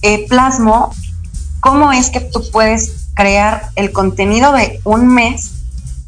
eh, 0.02 0.28
plasmo 0.28 0.94
cómo 1.60 1.92
es 1.92 2.10
que 2.10 2.22
tú 2.22 2.44
puedes 2.52 3.08
crear 3.14 3.70
el 3.76 3.92
contenido 3.92 4.54
de 4.54 4.80
un 4.84 5.08
mes 5.08 5.52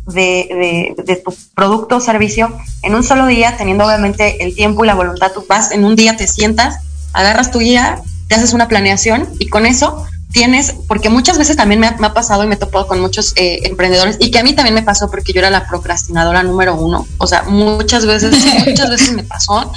de, 0.07 0.95
de, 0.97 1.15
tu 1.17 1.33
producto 1.55 1.97
o 1.97 2.01
servicio 2.01 2.55
en 2.83 2.95
un 2.95 3.03
solo 3.03 3.27
día, 3.27 3.57
teniendo 3.57 3.85
obviamente 3.85 4.43
el 4.43 4.55
tiempo 4.55 4.83
y 4.83 4.87
la 4.87 4.95
voluntad. 4.95 5.31
Tú 5.33 5.45
vas 5.47 5.71
en 5.71 5.85
un 5.85 5.95
día, 5.95 6.17
te 6.17 6.27
sientas, 6.27 6.77
agarras 7.13 7.51
tu 7.51 7.59
guía, 7.59 8.01
te 8.27 8.35
haces 8.35 8.53
una 8.53 8.67
planeación 8.67 9.27
y 9.39 9.49
con 9.49 9.65
eso 9.65 10.05
tienes, 10.31 10.73
porque 10.87 11.09
muchas 11.09 11.37
veces 11.37 11.57
también 11.57 11.79
me 11.79 11.87
ha, 11.87 12.13
pasado 12.13 12.43
y 12.43 12.47
me 12.47 12.55
he 12.55 12.57
topado 12.57 12.87
con 12.87 12.99
muchos 12.99 13.33
eh, 13.35 13.59
emprendedores 13.63 14.17
y 14.19 14.31
que 14.31 14.39
a 14.39 14.43
mí 14.43 14.53
también 14.53 14.75
me 14.75 14.83
pasó 14.83 15.09
porque 15.09 15.33
yo 15.33 15.39
era 15.39 15.49
la 15.49 15.67
procrastinadora 15.67 16.43
número 16.43 16.75
uno, 16.75 17.07
o 17.17 17.27
sea, 17.27 17.43
muchas 17.43 18.05
veces, 18.05 18.35
muchas 18.67 18.89
veces 18.89 19.13
me 19.13 19.23
pasó 19.23 19.71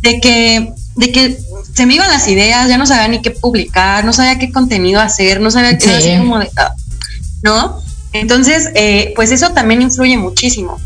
de 0.00 0.20
que, 0.20 0.72
de 0.96 1.12
que 1.12 1.38
se 1.74 1.86
me 1.86 1.94
iban 1.94 2.10
las 2.10 2.28
ideas, 2.28 2.68
ya 2.68 2.78
no 2.78 2.86
sabía 2.86 3.08
ni 3.08 3.22
qué 3.22 3.30
publicar, 3.30 4.04
no 4.04 4.12
sabía 4.12 4.38
qué 4.38 4.52
contenido 4.52 5.00
hacer, 5.00 5.40
no 5.40 5.50
sabía 5.50 5.78
qué, 5.78 5.90
así 5.90 6.16
como 6.18 6.38
de, 6.38 6.50
ah, 6.56 6.74
¿no? 7.42 7.80
Entonces, 8.12 8.70
eh, 8.74 9.12
pues 9.16 9.30
eso 9.32 9.50
también 9.50 9.80
influye 9.80 10.16
muchísimo. 10.16 10.78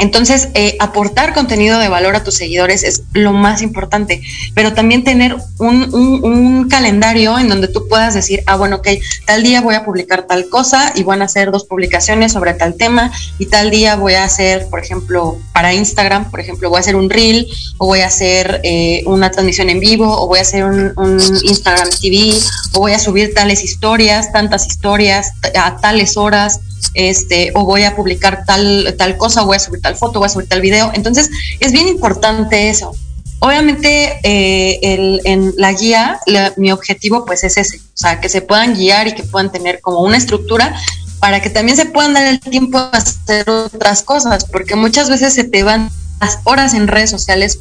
Entonces, 0.00 0.48
eh, 0.54 0.76
aportar 0.80 1.34
contenido 1.34 1.78
de 1.78 1.88
valor 1.88 2.16
a 2.16 2.24
tus 2.24 2.34
seguidores 2.34 2.82
es 2.84 3.02
lo 3.12 3.32
más 3.32 3.60
importante, 3.60 4.22
pero 4.54 4.72
también 4.72 5.04
tener 5.04 5.36
un, 5.58 6.68
calendario 6.70 7.38
en 7.38 7.48
donde 7.48 7.68
tú 7.68 7.86
puedas 7.88 8.14
decir, 8.14 8.42
ah, 8.46 8.56
bueno, 8.56 8.76
ok, 8.76 8.88
tal 9.26 9.42
día 9.42 9.60
voy 9.60 9.74
a 9.74 9.84
publicar 9.84 10.26
tal 10.26 10.48
cosa 10.48 10.92
y 10.94 11.02
van 11.02 11.20
a 11.20 11.26
hacer 11.26 11.50
dos 11.50 11.64
publicaciones 11.64 12.32
sobre 12.32 12.54
tal 12.54 12.74
tema 12.74 13.10
y 13.38 13.46
tal 13.46 13.70
día 13.70 13.96
voy 13.96 14.14
a 14.14 14.24
hacer, 14.24 14.68
por 14.70 14.80
ejemplo, 14.80 15.36
para 15.52 15.74
Instagram, 15.74 16.30
por 16.30 16.40
ejemplo, 16.40 16.70
voy 16.70 16.78
a 16.78 16.80
hacer 16.80 16.96
un 16.96 17.10
reel 17.10 17.46
o 17.78 17.86
voy 17.86 18.00
a 18.00 18.06
hacer 18.06 18.60
eh, 18.62 19.02
una 19.06 19.30
transmisión 19.30 19.68
en 19.68 19.80
vivo 19.80 20.06
o 20.06 20.26
voy 20.28 20.38
a 20.38 20.42
hacer 20.42 20.64
un, 20.64 20.92
un 20.96 21.20
Instagram 21.42 21.88
TV 22.00 22.32
o 22.72 22.80
voy 22.80 22.92
a 22.92 22.98
subir 22.98 23.34
tales 23.34 23.62
historias, 23.64 24.32
tantas 24.32 24.66
historias 24.66 25.32
a 25.54 25.76
tales 25.76 26.16
horas 26.16 26.60
este, 26.94 27.52
o 27.54 27.64
voy 27.64 27.84
a 27.84 27.96
publicar 27.96 28.44
tal, 28.46 28.94
tal 28.98 29.16
cosa, 29.16 29.42
voy 29.42 29.56
a 29.56 29.60
subir 29.60 29.80
tal 29.80 29.96
foto, 29.96 30.18
voy 30.18 30.26
a 30.26 30.30
subir 30.30 30.48
tal 30.48 30.60
video. 30.60 30.90
Entonces, 30.94 31.30
es 31.60 31.72
bien 31.72 31.88
importante 31.88 32.70
eso. 32.70 32.94
obviamente 33.40 34.18
eh, 34.22 35.20
en 35.24 35.54
la 35.56 35.72
guía, 35.72 36.20
mi 36.56 36.72
objetivo 36.72 37.24
pues 37.24 37.44
es 37.44 37.56
ese, 37.56 37.78
o 37.78 37.96
sea, 37.96 38.20
que 38.20 38.28
se 38.28 38.42
puedan 38.42 38.74
guiar 38.74 39.08
y 39.08 39.14
que 39.14 39.22
puedan 39.22 39.50
tener 39.50 39.80
como 39.80 40.00
una 40.00 40.16
estructura 40.16 40.74
para 41.20 41.40
que 41.40 41.50
también 41.50 41.76
se 41.76 41.86
puedan 41.86 42.14
dar 42.14 42.26
el 42.26 42.40
tiempo 42.40 42.78
a 42.78 42.90
hacer 42.90 43.48
otras 43.48 44.02
cosas, 44.02 44.46
porque 44.46 44.74
muchas 44.74 45.10
veces 45.10 45.34
se 45.34 45.44
te 45.44 45.62
van 45.62 45.90
las 46.20 46.38
horas 46.44 46.74
en 46.74 46.86
redes 46.86 47.10
sociales 47.10 47.58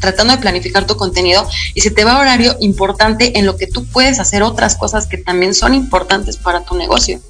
tratando 0.00 0.34
de 0.34 0.40
planificar 0.40 0.86
tu 0.86 0.96
contenido 0.96 1.46
y 1.74 1.82
se 1.82 1.90
te 1.90 2.04
va 2.04 2.18
horario 2.18 2.56
importante 2.60 3.38
en 3.38 3.44
lo 3.44 3.56
que 3.56 3.66
tú 3.66 3.84
puedes 3.84 4.18
hacer 4.18 4.42
otras 4.42 4.76
cosas 4.76 5.06
que 5.06 5.18
también 5.18 5.54
son 5.54 5.74
importantes 5.74 6.38
para 6.38 6.64
tu 6.64 6.74
negocio 6.74 7.20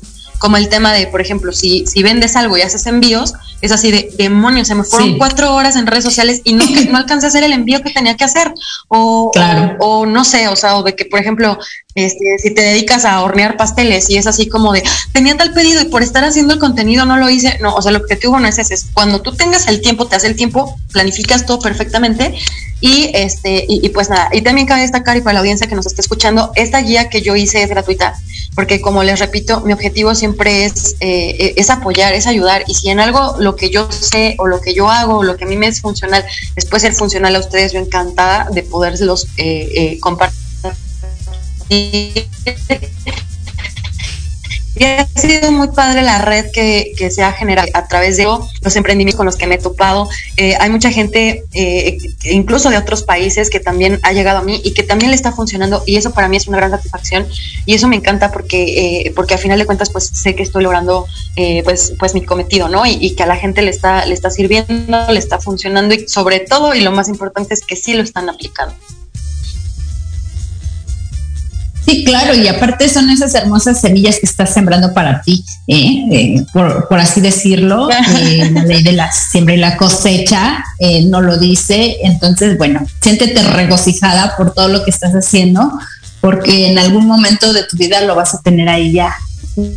como 0.43 0.57
el 0.57 0.69
tema 0.69 0.93
de, 0.93 1.07
por 1.07 1.21
ejemplo, 1.21 1.53
si, 1.53 1.87
si 1.87 2.03
vendes 2.03 2.35
algo 2.35 2.59
y 2.59 2.63
haces 2.63 2.85
envíos, 2.87 3.33
es 3.61 3.71
así 3.71 3.93
de 3.93 4.11
demonios, 4.19 4.67
se 4.67 4.75
me 4.75 4.83
fueron 4.83 5.17
cuatro 5.17 5.55
horas 5.55 5.77
en 5.77 5.87
redes 5.87 6.03
sociales 6.03 6.41
y 6.43 6.53
no, 6.53 6.65
no 6.91 6.99
alcancé 6.99 7.27
a 7.27 7.29
hacer 7.29 7.45
el 7.45 7.53
envío 7.53 7.81
que 7.81 7.91
tenía 7.91 8.17
que 8.17 8.25
hacer. 8.25 8.53
O, 8.89 9.31
o, 9.79 10.05
no 10.05 10.25
sé, 10.25 10.49
o 10.49 10.57
sea, 10.57 10.79
o 10.79 10.83
de 10.83 10.97
que, 10.97 11.05
por 11.05 11.21
ejemplo, 11.21 11.57
este, 11.95 12.39
si 12.39 12.51
te 12.51 12.63
dedicas 12.63 13.05
a 13.05 13.21
hornear 13.23 13.57
pasteles 13.57 14.09
y 14.09 14.17
es 14.17 14.27
así 14.27 14.49
como 14.49 14.73
de, 14.73 14.83
tenía 15.13 15.37
tal 15.37 15.53
pedido 15.53 15.83
y 15.83 15.87
por 15.87 16.03
estar 16.03 16.25
haciendo 16.25 16.55
el 16.55 16.61
contenido 16.61 17.05
no 17.05 17.17
lo 17.17 17.29
hice. 17.29 17.59
No, 17.61 17.75
o 17.75 17.83
sea, 17.83 17.91
el 17.91 17.97
objetivo 17.97 18.39
no 18.41 18.49
es 18.49 18.59
ese, 18.59 18.75
es 18.75 18.87
cuando 18.93 19.21
tú 19.21 19.33
tengas 19.35 19.67
el 19.69 19.81
tiempo, 19.81 20.07
te 20.07 20.17
hace 20.17 20.27
el 20.27 20.37
tiempo, 20.37 20.79
planificas 20.93 21.47
todo 21.47 21.59
perfectamente 21.59 22.35
y 22.83 23.11
este, 23.15 23.65
y, 23.69 23.89
pues 23.91 24.11
nada, 24.11 24.29
y 24.33 24.43
también 24.43 24.67
cabe 24.67 24.83
destacar 24.83 25.17
y 25.17 25.21
para 25.21 25.35
la 25.35 25.41
audiencia 25.41 25.69
que 25.69 25.77
nos 25.77 25.87
está 25.87 26.03
escuchando, 26.03 26.51
esta 26.57 26.81
guía 26.81 27.09
que 27.09 27.23
yo 27.23 27.37
hice 27.37 27.63
es 27.63 27.69
gratuita, 27.69 28.15
porque 28.57 28.81
como 28.81 29.05
les 29.05 29.21
repito, 29.21 29.61
mi 29.61 29.73
objetivo 29.73 30.17
siempre 30.17 30.65
es, 30.65 30.97
eh, 30.99 31.55
es 31.57 31.71
apoyar, 31.71 32.13
es 32.13 32.27
ayudar, 32.27 32.65
y 32.67 32.75
si 32.75 32.91
en 32.91 32.99
algo 32.99 33.37
lo 33.39 33.55
que 33.55 33.71
yo 33.71 33.89
sé 33.93 34.35
o 34.39 34.49
lo 34.49 34.61
que 34.61 34.75
yo 34.75 34.91
hago, 34.91 35.19
o 35.19 35.23
lo 35.23 35.37
que 35.37 35.45
a 35.45 35.47
mí 35.47 35.57
me 35.57 35.69
es 35.69 35.81
funcional, 35.81 36.25
después 36.57 36.83
ser 36.83 36.93
funcional 36.93 37.37
a 37.37 37.39
ustedes, 37.39 37.73
yo 37.73 37.79
encantada 37.79 38.49
de 38.51 38.65
poderlos 38.65 39.29
eh, 39.37 39.69
eh, 39.77 39.99
compartir 40.01 40.42
y 44.75 44.85
ha 44.85 45.07
sido 45.15 45.53
muy 45.53 45.69
padre 45.69 46.03
la 46.03 46.19
red 46.19 46.51
que, 46.51 46.93
se 47.11 47.23
ha 47.23 47.33
generado 47.33 47.69
a 47.75 47.87
través 47.89 48.17
de 48.17 48.25
los 48.25 48.77
emprendimientos 48.77 49.17
con 49.17 49.27
los 49.27 49.37
que 49.37 49.47
me 49.47 49.57
he 49.57 49.59
topado. 49.59 50.09
Eh, 50.37 50.57
hay 50.59 50.71
mucha 50.71 50.91
gente, 50.91 51.45
eh, 51.53 51.99
incluso 52.25 52.71
de 52.71 52.79
otros 52.79 53.03
países, 53.03 53.51
que 53.51 53.61
también 53.61 54.01
ha 54.03 54.13
llegado 54.13 54.39
a 54.39 54.43
mí 54.43 54.61
y 54.65 54.73
que 54.73 54.83
también 54.83 55.11
le 55.11 55.17
está 55.17 55.33
funcionando 55.33 55.83
y 55.87 55.97
eso 55.97 56.13
para 56.13 56.29
mí 56.29 56.37
es 56.37 56.49
una 56.49 56.57
gran 56.57 56.71
satisfacción 56.71 57.27
y 57.67 57.75
eso 57.75 57.87
me 57.87 57.97
encanta 57.97 58.33
porque, 58.33 59.07
eh, 59.07 59.13
porque 59.15 59.35
a 59.35 59.39
final 59.39 59.59
de 59.59 59.67
cuentas 59.67 59.91
pues 59.91 60.07
sé 60.07 60.35
que 60.35 60.43
estoy 60.43 60.63
logrando 60.63 61.07
pues, 61.65 61.93
pues 61.99 62.15
mi 62.15 62.25
cometido, 62.25 62.69
¿no? 62.69 62.87
Y, 62.87 62.97
y, 63.01 63.15
que 63.15 63.23
a 63.23 63.27
la 63.27 63.37
gente 63.37 63.63
le 63.63 63.71
está, 63.71 64.07
le 64.07 64.15
está 64.15 64.31
sirviendo, 64.31 65.07
le 65.11 65.19
está 65.19 65.39
funcionando 65.39 65.95
y 65.95 66.09
sobre 66.09 66.41
todo 66.41 66.75
y 66.75 66.81
lo 66.81 66.93
más 66.93 67.09
importante 67.09 67.55
es 67.55 67.63
que 67.63 67.77
sí 67.77 67.95
lo 67.95 68.03
están 68.03 68.29
aplicando. 68.29 68.75
Sí, 71.93 72.05
claro, 72.05 72.35
y 72.35 72.49
aparte 72.49 72.89
son 72.89 73.11
esas 73.11 73.35
hermosas 73.35 73.79
semillas 73.79 74.19
que 74.19 74.25
estás 74.25 74.55
sembrando 74.55 74.95
para 74.95 75.21
ti, 75.21 75.45
¿eh? 75.67 76.07
Eh, 76.11 76.47
por, 76.55 76.99
así 76.99 77.21
decirlo. 77.21 77.89
Eh, 78.23 78.51
la 78.53 78.65
ley 78.65 78.83
de 78.83 78.93
la 78.93 79.11
siembra 79.11 79.55
y 79.55 79.59
la 79.59 79.77
cosecha 79.77 80.65
no 81.07 81.21
lo 81.21 81.39
dice. 81.39 81.97
Entonces, 82.03 82.57
bueno, 82.57 82.81
siéntete 83.01 83.43
regocijada 83.43 84.37
por 84.37 84.55
todo 84.55 84.69
lo 84.69 84.85
que 84.85 84.91
estás 84.91 85.13
haciendo, 85.13 85.73
porque 86.21 86.71
en 86.71 86.79
algún 86.79 87.07
momento 87.07 87.53
de 87.53 87.65
tu 87.65 87.77
vida 87.77 88.01
lo 88.03 88.15
vas 88.15 88.35
a 88.35 88.43
tener 88.43 88.69
ahí 88.69 88.93
ya 88.93 89.15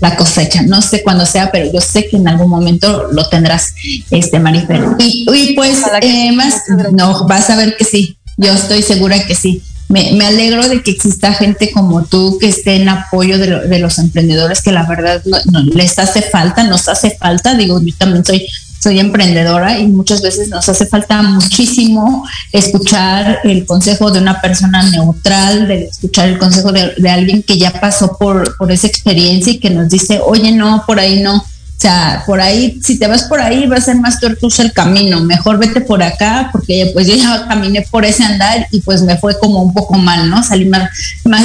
la 0.01 0.15
cosecha. 0.15 0.61
No 0.61 0.81
sé 0.81 1.01
cuándo 1.03 1.25
sea, 1.25 1.49
pero 1.51 1.71
yo 1.71 1.81
sé 1.81 2.07
que 2.07 2.17
en 2.17 2.27
algún 2.27 2.49
momento 2.49 3.07
lo 3.11 3.27
tendrás, 3.29 3.73
este 4.11 4.39
Marifer. 4.39 4.81
Y, 4.99 5.25
y 5.33 5.53
pues, 5.53 5.81
más, 6.33 6.61
no, 6.91 7.27
vas 7.27 7.49
a 7.49 7.55
ver 7.55 7.75
que 7.77 7.85
sí. 7.85 8.17
Yo 8.37 8.51
estoy 8.51 8.81
segura 8.81 9.25
que 9.25 9.35
sí 9.35 9.61
me, 9.87 10.25
alegro 10.25 10.67
de 10.67 10.81
que 10.81 10.91
exista 10.91 11.33
gente 11.33 11.71
como 11.71 12.03
tú 12.05 12.37
que 12.39 12.47
esté 12.47 12.75
en 12.75 12.89
apoyo 12.89 13.37
de, 13.37 13.67
de 13.67 13.79
los 13.79 13.99
emprendedores, 13.99 14.61
que 14.61 14.71
la 14.71 14.85
verdad 14.85 15.21
no, 15.25 15.61
les 15.61 15.99
hace 15.99 16.21
falta, 16.21 16.63
nos 16.63 16.87
hace 16.89 17.11
falta. 17.11 17.55
Digo, 17.55 17.79
yo 17.79 17.93
también 17.97 18.25
soy, 18.25 18.47
soy 18.81 18.99
emprendedora 18.99 19.77
y 19.79 19.87
muchas 19.87 20.21
veces 20.21 20.49
nos 20.49 20.67
hace 20.67 20.87
falta 20.87 21.21
muchísimo 21.21 22.27
escuchar 22.51 23.39
el 23.43 23.65
consejo 23.65 24.09
de 24.09 24.19
una 24.19 24.41
persona 24.41 24.89
neutral, 24.89 25.67
de 25.67 25.83
escuchar 25.83 26.29
el 26.29 26.39
consejo 26.39 26.71
de, 26.71 26.93
de 26.97 27.09
alguien 27.09 27.43
que 27.43 27.57
ya 27.57 27.71
pasó 27.79 28.17
por, 28.17 28.57
por 28.57 28.71
esa 28.71 28.87
experiencia 28.87 29.53
y 29.53 29.59
que 29.59 29.69
nos 29.69 29.89
dice, 29.89 30.19
oye, 30.25 30.51
no, 30.51 30.83
por 30.87 30.99
ahí 30.99 31.21
no 31.21 31.43
o 31.77 31.81
sea, 31.81 32.23
por 32.25 32.39
ahí, 32.39 32.79
si 32.81 32.97
te 32.97 33.05
vas 33.05 33.23
por 33.23 33.41
ahí, 33.41 33.67
va 33.67 33.75
a 33.75 33.81
ser 33.81 33.97
más 33.97 34.19
tortuoso 34.19 34.61
el 34.61 34.71
camino. 34.71 35.19
Mejor 35.19 35.59
vete 35.59 35.81
por 35.81 36.01
acá, 36.01 36.49
porque 36.51 36.89
pues 36.93 37.05
yo 37.05 37.15
ya 37.15 37.47
caminé 37.47 37.85
por 37.91 38.05
ese 38.05 38.23
andar 38.23 38.65
y 38.71 38.79
pues 38.79 39.01
me 39.01 39.17
fue 39.17 39.37
como 39.37 39.61
un 39.61 39.73
poco 39.73 39.95
mal, 39.95 40.29
¿no? 40.29 40.41
Salí 40.41 40.65
más, 40.65 40.89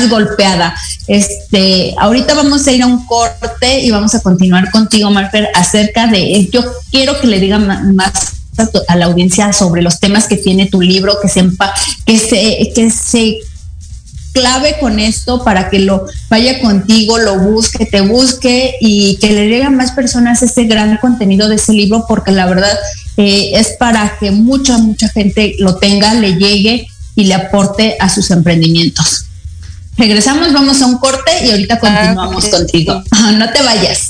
golpeada. 0.08 0.74
Este, 1.08 1.94
ahorita 1.98 2.34
vamos 2.34 2.66
a 2.66 2.72
ir 2.72 2.82
a 2.82 2.86
un 2.86 3.04
corte 3.06 3.80
y 3.80 3.90
vamos 3.90 4.14
a 4.14 4.22
continuar 4.22 4.70
contigo, 4.70 5.10
Marfer, 5.10 5.48
acerca 5.54 6.06
de, 6.06 6.48
yo 6.52 6.64
quiero 6.90 7.20
que 7.20 7.26
le 7.26 7.40
digan 7.40 7.94
más 7.96 8.12
a 8.88 8.96
la 8.96 9.06
audiencia 9.06 9.52
sobre 9.52 9.82
los 9.82 9.98
temas 10.00 10.26
que 10.26 10.36
tiene 10.36 10.66
tu 10.66 10.80
libro, 10.80 11.18
que 11.20 11.28
se, 11.28 11.48
que 12.04 12.18
se, 12.18 12.72
que 12.74 12.90
se 12.90 13.38
clave 14.32 14.76
con 14.80 14.98
esto 14.98 15.44
para 15.44 15.70
que 15.70 15.80
lo 15.80 16.06
vaya 16.28 16.60
contigo, 16.60 17.18
lo 17.18 17.38
busque, 17.38 17.86
te 17.86 18.00
busque 18.00 18.76
y 18.80 19.16
que 19.16 19.32
le 19.32 19.48
llegue 19.48 19.64
a 19.64 19.70
más 19.70 19.92
personas 19.92 20.42
ese 20.42 20.64
gran 20.64 20.96
contenido 20.98 21.48
de 21.48 21.56
ese 21.56 21.72
libro, 21.72 22.04
porque 22.08 22.32
la 22.32 22.46
verdad 22.46 22.76
eh, 23.16 23.52
es 23.54 23.76
para 23.78 24.18
que 24.18 24.30
mucha, 24.30 24.78
mucha 24.78 25.08
gente 25.08 25.54
lo 25.58 25.76
tenga, 25.76 26.14
le 26.14 26.36
llegue 26.36 26.86
y 27.14 27.24
le 27.24 27.34
aporte 27.34 27.96
a 28.00 28.08
sus 28.08 28.30
emprendimientos. 28.30 29.26
Regresamos, 29.96 30.52
vamos 30.52 30.80
a 30.80 30.86
un 30.86 30.98
corte 30.98 31.30
y 31.44 31.50
ahorita 31.50 31.78
continuamos 31.78 32.46
contigo. 32.46 33.02
No 33.36 33.50
te 33.52 33.62
vayas. 33.62 34.09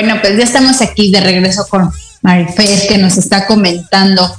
Bueno, 0.00 0.14
pues 0.20 0.38
ya 0.38 0.44
estamos 0.44 0.80
aquí 0.80 1.10
de 1.10 1.20
regreso 1.20 1.66
con 1.68 1.90
Marifer 2.22 2.86
que 2.86 2.98
nos 2.98 3.18
está 3.18 3.48
comentando 3.48 4.32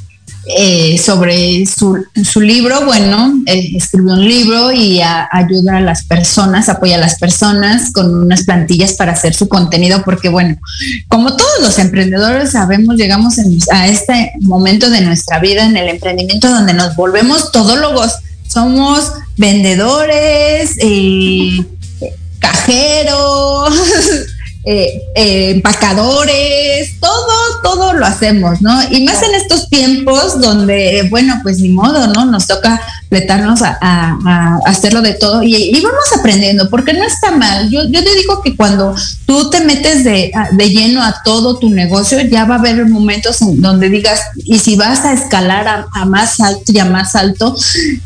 eh, 0.56 0.98
sobre 0.98 1.66
su, 1.66 2.02
su, 2.24 2.40
libro. 2.40 2.86
Bueno, 2.86 3.34
eh, 3.46 3.72
escribe 3.76 4.14
un 4.14 4.26
libro 4.26 4.72
y 4.72 5.02
ayuda 5.02 5.76
a 5.76 5.82
las 5.82 6.06
personas, 6.06 6.70
apoya 6.70 6.96
a 6.96 7.00
las 7.00 7.20
personas 7.20 7.92
con 7.92 8.22
unas 8.22 8.44
plantillas 8.44 8.94
para 8.94 9.12
hacer 9.12 9.34
su 9.34 9.50
contenido, 9.50 10.02
porque 10.06 10.30
bueno, 10.30 10.56
como 11.10 11.36
todos 11.36 11.60
los 11.60 11.78
emprendedores 11.78 12.52
sabemos, 12.52 12.96
llegamos 12.96 13.36
a 13.74 13.88
este 13.88 14.32
momento 14.40 14.90
de 14.90 15.02
nuestra 15.02 15.40
vida 15.40 15.66
en 15.66 15.76
el 15.76 15.90
emprendimiento 15.90 16.50
donde 16.50 16.74
nos 16.74 16.96
volvemos 16.96 17.52
todólogos. 17.52 18.14
Somos 18.48 19.12
vendedores, 19.36 20.78
eh, 20.80 21.66
cajeros. 22.40 23.74
Eh, 24.66 25.02
eh, 25.16 25.52
empacadores, 25.52 27.00
todo, 27.00 27.62
todo 27.64 27.94
lo 27.94 28.06
hacemos, 28.06 28.62
¿no? 28.62 28.78
Y 28.92 29.06
más 29.06 29.24
en 29.24 29.34
estos 29.36 29.70
tiempos 29.70 30.42
donde, 30.42 31.08
bueno, 31.10 31.40
pues 31.44 31.60
ni 31.60 31.70
modo, 31.70 32.08
¿no? 32.08 32.26
Nos 32.26 32.46
toca 32.46 32.82
fletarnos 33.08 33.62
a, 33.64 34.60
hacerlo 34.66 35.02
de 35.02 35.14
todo 35.14 35.42
y, 35.44 35.72
vamos 35.82 36.14
aprendiendo, 36.18 36.70
porque 36.70 36.94
no 36.94 37.04
está 37.04 37.32
mal. 37.32 37.70
Yo, 37.70 37.84
yo 37.90 38.04
te 38.04 38.16
digo 38.16 38.42
que 38.44 38.56
cuando 38.56 38.96
tú 39.26 39.50
te 39.50 39.62
metes 39.62 40.04
de, 40.04 40.32
lleno 40.70 41.02
a 41.02 41.24
todo 41.24 41.58
tu 41.58 41.70
negocio, 41.70 42.20
ya 42.22 42.46
va 42.46 42.56
a 42.56 42.60
haber 42.60 42.86
momentos 42.86 43.42
en 43.42 43.62
donde 43.62 43.90
digas, 43.90 44.22
y 44.36 44.60
si 44.60 44.76
vas 44.76 45.06
a 45.06 45.14
escalar 45.14 45.88
a, 45.92 46.06
más 46.06 46.40
alto 46.40 46.72
y 46.72 46.80
a 46.80 46.86
más 46.86 47.16
alto, 47.16 47.56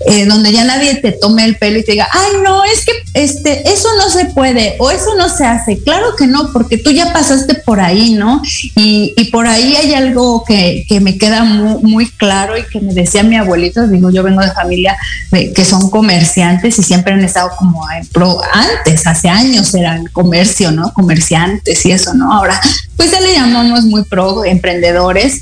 eh, 0.07 0.25
donde 0.25 0.51
ya 0.51 0.63
nadie 0.63 0.95
te 0.95 1.11
tome 1.11 1.43
el 1.45 1.57
pelo 1.57 1.79
y 1.79 1.83
te 1.83 1.93
diga, 1.93 2.07
ay, 2.11 2.41
no, 2.43 2.63
es 2.63 2.85
que 2.85 2.91
este, 3.13 3.67
eso 3.69 3.89
no 3.97 4.09
se 4.09 4.25
puede 4.25 4.75
o 4.79 4.91
eso 4.91 5.15
no 5.17 5.29
se 5.29 5.45
hace. 5.45 5.81
Claro 5.83 6.15
que 6.17 6.27
no, 6.27 6.42
porque 6.51 6.77
tú 6.77 6.91
ya 6.91 7.13
pasaste 7.13 7.55
por 7.55 7.79
ahí, 7.79 8.13
¿no? 8.13 8.41
Y, 8.75 9.13
por 9.31 9.47
ahí 9.47 9.75
hay 9.75 9.93
algo 9.93 10.43
que, 10.45 10.85
me 11.01 11.17
queda 11.17 11.43
muy, 11.43 11.81
muy, 11.83 12.09
claro 12.09 12.57
y 12.57 12.63
que 12.63 12.79
me 12.79 12.93
decía 12.93 13.23
mi 13.23 13.35
abuelito, 13.35 13.87
digo, 13.87 14.11
yo 14.11 14.21
vengo 14.23 14.41
de 14.41 14.51
familia 14.51 14.97
que 15.31 15.65
son 15.65 15.89
comerciantes 15.89 16.77
y 16.77 16.83
siempre 16.83 17.13
han 17.13 17.23
estado 17.23 17.51
como 17.57 17.89
en 17.91 18.05
pro, 18.07 18.39
antes, 18.53 19.07
hace 19.07 19.29
años 19.29 19.73
eran 19.73 20.05
comercio, 20.07 20.71
¿no? 20.71 20.93
Comerciantes 20.93 21.85
y 21.85 21.91
eso, 21.91 22.13
¿no? 22.13 22.33
Ahora, 22.33 22.59
pues 22.95 23.11
ya 23.11 23.21
le 23.21 23.33
llamamos 23.33 23.85
muy 23.85 24.03
pro 24.03 24.45
emprendedores 24.45 25.41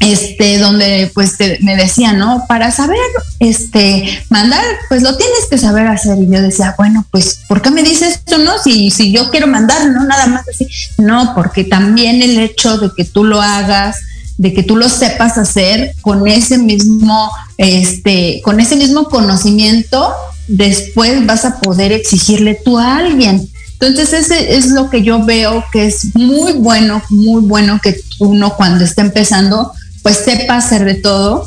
este, 0.00 0.58
donde 0.58 1.10
pues 1.12 1.36
me 1.60 1.76
decían, 1.76 2.18
¿no? 2.18 2.44
Para 2.48 2.70
saber, 2.70 2.98
este, 3.40 4.22
mandar, 4.28 4.62
pues 4.88 5.02
lo 5.02 5.16
tienes 5.16 5.46
que 5.50 5.58
saber 5.58 5.86
hacer. 5.86 6.18
Y 6.18 6.30
yo 6.30 6.40
decía, 6.40 6.74
bueno, 6.78 7.04
pues, 7.10 7.40
¿por 7.48 7.62
qué 7.62 7.70
me 7.70 7.82
dices 7.82 8.16
esto, 8.16 8.38
no? 8.38 8.58
Si, 8.62 8.90
si 8.90 9.12
yo 9.12 9.30
quiero 9.30 9.46
mandar, 9.46 9.86
¿no? 9.88 10.04
Nada 10.04 10.26
más 10.26 10.48
así. 10.48 10.68
No, 10.98 11.32
porque 11.34 11.64
también 11.64 12.22
el 12.22 12.38
hecho 12.38 12.78
de 12.78 12.90
que 12.96 13.04
tú 13.04 13.24
lo 13.24 13.40
hagas, 13.40 13.96
de 14.36 14.52
que 14.52 14.62
tú 14.62 14.76
lo 14.76 14.88
sepas 14.88 15.36
hacer 15.36 15.94
con 16.00 16.28
ese 16.28 16.58
mismo, 16.58 17.30
este, 17.56 18.40
con 18.44 18.60
ese 18.60 18.76
mismo 18.76 19.04
conocimiento, 19.04 20.14
después 20.46 21.26
vas 21.26 21.44
a 21.44 21.60
poder 21.60 21.90
exigirle 21.90 22.54
tú 22.64 22.78
a 22.78 22.98
alguien. 22.98 23.48
Entonces, 23.80 24.12
ese 24.12 24.56
es 24.56 24.68
lo 24.68 24.90
que 24.90 25.02
yo 25.02 25.24
veo 25.24 25.64
que 25.72 25.86
es 25.86 26.14
muy 26.14 26.52
bueno, 26.52 27.02
muy 27.10 27.42
bueno 27.42 27.80
que 27.82 28.00
uno 28.18 28.56
cuando 28.56 28.84
está 28.84 29.02
empezando 29.02 29.72
pues 30.08 30.24
sepa 30.24 30.56
hacer 30.56 30.86
de 30.86 30.94
todo, 30.94 31.46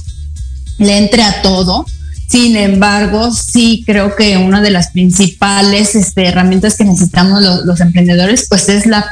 le 0.78 0.96
entre 1.00 1.24
a 1.24 1.42
todo. 1.42 1.84
Sin 2.32 2.56
embargo, 2.56 3.30
sí 3.34 3.84
creo 3.86 4.16
que 4.16 4.38
una 4.38 4.62
de 4.62 4.72
las 4.72 4.92
principales 4.92 5.96
este, 5.96 6.28
herramientas 6.28 6.78
que 6.78 6.86
necesitamos 6.86 7.42
los, 7.66 7.82
emprendedores, 7.82 8.46
pues 8.48 8.70
es 8.70 8.86
la, 8.86 9.12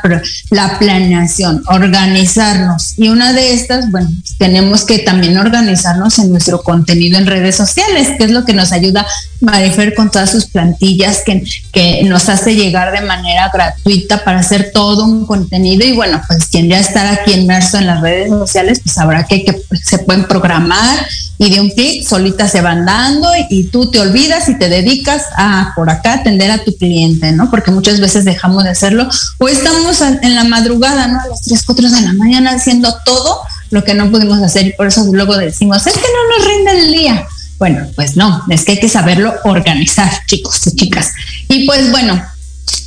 la 0.51 0.79
planeación, 0.79 1.61
organizarnos. 1.67 2.93
Y 2.97 3.09
una 3.09 3.33
de 3.33 3.53
estas, 3.53 3.91
bueno, 3.91 4.09
tenemos 4.37 4.85
que 4.85 4.99
también 4.99 5.37
organizarnos 5.37 6.17
en 6.19 6.31
nuestro 6.31 6.63
contenido 6.63 7.17
en 7.17 7.25
redes 7.25 7.57
sociales, 7.57 8.07
que 8.17 8.23
es 8.23 8.31
lo 8.31 8.45
que 8.45 8.53
nos 8.53 8.71
ayuda 8.71 9.05
Marifer 9.41 9.95
con 9.95 10.09
todas 10.09 10.31
sus 10.31 10.45
plantillas 10.45 11.21
que, 11.25 11.43
que 11.73 12.03
nos 12.03 12.29
hace 12.29 12.55
llegar 12.55 12.97
de 12.97 13.05
manera 13.05 13.51
gratuita 13.53 14.23
para 14.23 14.39
hacer 14.39 14.71
todo 14.73 15.03
un 15.03 15.25
contenido 15.25 15.85
y 15.85 15.91
bueno, 15.91 16.21
pues 16.25 16.45
quien 16.47 16.69
ya 16.69 16.79
está 16.79 17.11
aquí 17.11 17.33
inmerso 17.33 17.79
en 17.79 17.87
las 17.87 17.99
redes 17.99 18.29
sociales, 18.29 18.79
pues 18.81 18.95
sabrá 18.95 19.25
que, 19.25 19.43
que 19.43 19.61
se 19.83 19.99
pueden 19.99 20.23
programar 20.23 21.05
y 21.39 21.49
de 21.49 21.61
un 21.61 21.71
clic 21.71 22.05
solita 22.05 22.47
se 22.47 22.61
van 22.61 22.85
dando 22.85 23.27
y, 23.49 23.63
tú 23.63 23.89
te 23.89 23.99
olvidas 23.99 24.47
y 24.49 24.59
te 24.59 24.69
dedicas 24.69 25.23
a 25.35 25.71
por 25.75 25.89
acá 25.89 26.13
atender 26.13 26.51
a 26.51 26.63
tu 26.63 26.75
cliente, 26.75 27.31
¿no? 27.31 27.49
Porque 27.49 27.71
muchas 27.71 27.99
veces 27.99 28.25
dejamos 28.25 28.63
de 28.65 28.69
hacerlo 28.69 29.09
o 29.39 29.49
estamos 29.49 30.01
en 30.01 30.35
la 30.35 30.43
madrugada, 30.43 31.07
¿no? 31.07 31.19
A 31.19 31.27
las 31.27 31.41
3, 31.41 31.63
4 31.65 31.89
de 31.89 32.01
la 32.01 32.13
mañana 32.13 32.51
haciendo 32.51 32.93
todo 33.03 33.39
lo 33.71 33.83
que 33.83 33.95
no 33.95 34.11
pudimos 34.11 34.39
hacer 34.39 34.67
y 34.67 34.73
por 34.73 34.87
eso 34.87 35.03
luego 35.11 35.35
decimos, 35.37 35.87
es 35.87 35.93
que 35.93 35.99
no 35.99 36.37
nos 36.37 36.47
rinde 36.47 36.71
el 36.85 36.91
día 36.91 37.27
bueno, 37.59 37.85
pues 37.93 38.15
no, 38.15 38.41
es 38.49 38.63
que 38.63 38.71
hay 38.71 38.79
que 38.79 38.89
saberlo 38.89 39.33
organizar, 39.43 40.09
chicos 40.25 40.65
y 40.65 40.75
chicas. 40.75 41.11
Y 41.49 41.65
pues 41.65 41.91
bueno, 41.91 42.19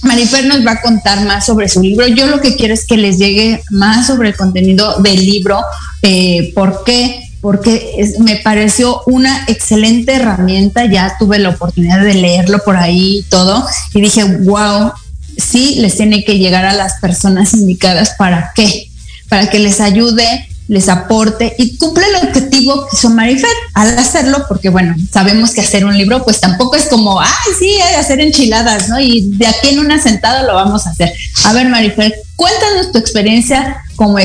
Marifer 0.03 0.47
nos 0.47 0.67
va 0.67 0.73
a 0.73 0.81
contar 0.81 1.25
más 1.27 1.45
sobre 1.47 1.69
su 1.69 1.83
libro. 1.83 2.09
Yo 2.09 2.27
lo 2.27 2.41
que 2.41 2.57
quiero 2.57 2.73
es 2.73 2.87
que 2.87 2.97
les 2.97 3.19
llegue 3.19 3.63
más 3.71 4.07
sobre 4.07 4.31
el 4.31 4.37
contenido 4.37 5.01
del 5.01 5.25
libro. 5.25 5.61
Eh, 6.01 6.53
¿Por 6.55 6.85
qué? 6.85 7.23
Porque 7.43 8.15
me 8.21 8.37
pareció 8.37 9.03
una 9.07 9.45
excelente 9.49 10.15
herramienta. 10.15 10.87
Ya 10.87 11.17
tuve 11.19 11.39
la 11.39 11.51
oportunidad 11.51 12.01
de 12.01 12.15
leerlo 12.15 12.61
por 12.65 12.77
ahí 12.77 13.19
y 13.19 13.23
todo. 13.25 13.67
Y 13.93 14.01
dije, 14.01 14.25
wow, 14.25 14.93
sí 15.37 15.75
les 15.81 15.97
tiene 15.97 16.25
que 16.25 16.39
llegar 16.39 16.65
a 16.65 16.73
las 16.73 16.95
personas 17.01 17.53
indicadas. 17.53 18.15
¿Para 18.17 18.53
qué? 18.55 18.89
Para 19.29 19.51
que 19.51 19.59
les 19.59 19.81
ayude 19.81 20.47
les 20.73 20.89
aporte 20.89 21.55
y 21.59 21.77
cumple 21.77 22.05
el 22.07 22.29
objetivo 22.29 22.87
que 22.87 22.97
hizo 22.97 23.11
Marifer 23.11 23.51
al 23.75 23.99
hacerlo, 23.99 24.47
porque 24.49 24.71
bueno, 24.71 24.95
sabemos 25.13 25.51
que 25.51 25.61
hacer 25.61 25.85
un 25.85 25.97
libro 25.99 26.25
pues 26.25 26.41
tampoco 26.41 26.77
es 26.77 26.87
como, 26.87 27.21
ay, 27.21 27.29
sí, 27.59 27.75
hay 27.81 27.97
hacer 27.97 28.21
enchiladas, 28.21 28.89
¿no? 28.89 28.99
Y 28.99 29.33
de 29.37 29.47
aquí 29.47 29.69
en 29.69 29.81
una 29.81 30.01
sentada 30.01 30.45
lo 30.45 30.55
vamos 30.55 30.87
a 30.87 30.91
hacer. 30.91 31.13
A 31.45 31.53
ver, 31.53 31.69
Marifer, 31.69 32.15
cuéntanos 32.37 32.93
tu 32.93 32.99
experiencia 32.99 33.83
como, 33.97 34.19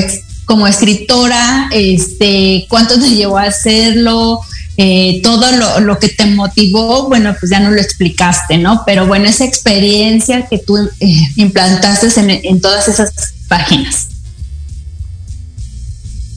como 0.48 0.66
escritora, 0.66 1.70
este, 1.74 2.66
cuánto 2.70 2.98
te 2.98 3.10
llevó 3.10 3.38
a 3.38 3.44
hacerlo, 3.44 4.40
eh, 4.78 5.20
todo 5.22 5.46
lo, 5.82 6.00
que 6.00 6.08
te 6.08 6.26
motivó, 6.26 7.10
bueno, 7.10 7.36
pues 7.38 7.52
ya 7.52 7.60
no 7.60 7.70
lo 7.70 7.82
explicaste, 7.82 8.58
¿no? 8.58 8.84
Pero 8.86 9.06
bueno, 9.08 9.28
esa 9.28 9.44
experiencia 9.44 10.48
que 10.48 10.58
tú 10.58 10.78
eh, 10.78 11.22
implantaste 11.36 12.08
en, 12.22 12.30
en 12.30 12.62
todas 12.62 12.88
esas 12.88 13.12
páginas. 13.50 14.08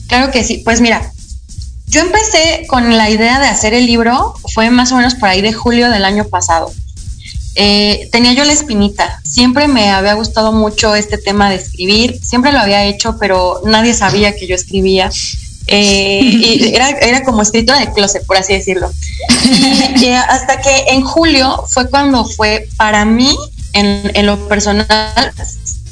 Claro 0.07 0.29
que 0.29 0.43
sí. 0.43 0.61
Pues 0.65 0.81
mira, 0.81 1.09
yo 1.87 2.01
empecé 2.01 2.65
con 2.67 2.97
la 2.97 3.09
idea 3.09 3.39
de 3.39 3.47
hacer 3.47 3.73
el 3.73 3.85
libro, 3.85 4.35
fue 4.53 4.71
más 4.71 4.91
o 4.91 4.97
menos 4.97 5.15
por 5.15 5.29
ahí 5.29 5.41
de 5.41 5.53
julio 5.53 5.89
del 5.89 6.03
año 6.03 6.25
pasado. 6.25 6.73
Eh, 7.55 8.09
tenía 8.11 8.33
yo 8.33 8.45
la 8.45 8.53
espinita, 8.53 9.21
siempre 9.25 9.67
me 9.67 9.89
había 9.89 10.13
gustado 10.13 10.53
mucho 10.53 10.95
este 10.95 11.17
tema 11.17 11.49
de 11.49 11.57
escribir, 11.57 12.19
siempre 12.23 12.53
lo 12.53 12.59
había 12.59 12.85
hecho, 12.85 13.17
pero 13.19 13.61
nadie 13.65 13.93
sabía 13.93 14.35
que 14.35 14.47
yo 14.47 14.55
escribía. 14.55 15.09
Eh, 15.67 16.21
y 16.23 16.75
era, 16.75 17.23
como 17.23 17.41
escritora 17.41 17.79
de 17.79 17.91
closet, 17.91 18.25
por 18.25 18.37
así 18.37 18.53
decirlo. 18.53 18.89
Y, 19.97 20.07
hasta 20.07 20.61
que 20.61 20.85
en 20.89 21.01
julio 21.01 21.65
fue 21.67 21.89
cuando 21.89 22.25
fue 22.25 22.67
para 22.77 23.03
mí, 23.05 23.35
en, 23.73 24.11
en 24.13 24.25
lo 24.25 24.47
personal, 24.47 24.87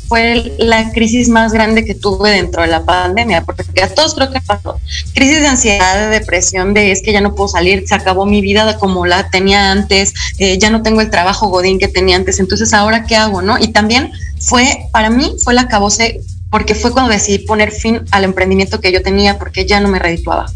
fue 0.10 0.56
la 0.58 0.92
crisis 0.92 1.30
más 1.30 1.54
grande 1.54 1.86
que 1.86 1.94
tuve 1.94 2.32
dentro 2.32 2.64
de 2.64 2.68
la 2.68 2.84
pandemia, 2.84 3.44
porque 3.46 3.84
a 3.84 3.94
todos 3.94 4.16
creo 4.16 4.32
que 4.32 4.42
pasó. 4.42 4.82
Crisis 5.14 5.40
de 5.40 5.48
ansiedad, 5.48 6.10
de 6.10 6.20
depresión, 6.20 6.74
de 6.74 6.92
es 6.92 7.04
que 7.04 7.14
ya 7.14 7.22
no 7.22 7.36
puedo 7.36 7.48
salir, 7.48 7.88
se 7.88 7.94
acabó 7.94 8.26
mi 8.26 8.42
vida 8.42 8.80
como 8.80 9.06
la 9.06 9.30
tenía 9.30 9.72
antes, 9.72 10.14
eh, 10.40 10.58
ya 10.58 10.72
no 10.72 10.82
tengo 10.82 11.02
el 11.02 11.12
trabajo 11.12 11.50
godín 11.50 11.78
que 11.78 11.88
tenía 11.88 12.16
antes, 12.16 12.40
entonces 12.40 12.74
ahora 12.74 13.06
qué 13.06 13.16
hago, 13.16 13.44
¿no? 13.44 13.60
Y 13.60 13.68
también 13.68 14.12
fue, 14.40 14.88
para 14.92 15.12
mí, 15.12 15.36
fue 15.44 15.54
la 15.54 15.62
acabose, 15.62 16.22
porque 16.50 16.74
fue 16.74 16.92
cuando 16.92 17.12
decidí 17.12 17.46
poner 17.46 17.72
fin 17.72 18.02
al 18.10 18.24
emprendimiento 18.24 18.82
que 18.82 18.92
yo 18.92 19.04
tenía, 19.04 19.38
porque 19.38 19.68
ya 19.68 19.80
no 19.80 19.90
me 19.90 20.00
redituaba. 20.00 20.52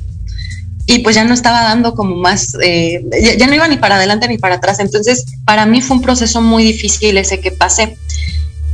y 0.86 1.00
pues 1.00 1.16
ya 1.16 1.24
no 1.24 1.34
estaba 1.34 1.62
dando 1.62 1.96
como 1.96 2.16
más, 2.18 2.58
eh, 2.62 3.06
ya, 3.38 3.48
no 3.48 3.56
iba 3.56 3.68
ni 3.70 3.78
para 3.78 3.96
adelante 3.96 4.28
ni 4.28 4.38
para 4.38 4.56
atrás. 4.56 4.80
Entonces, 4.80 5.26
para 5.46 5.66
mí 5.66 5.82
fue 5.82 5.96
un 5.96 6.04
proceso 6.04 6.42
muy 6.42 6.64
difícil 6.64 7.18
ese 7.18 7.40
que 7.40 7.52
pasé. 7.52 7.96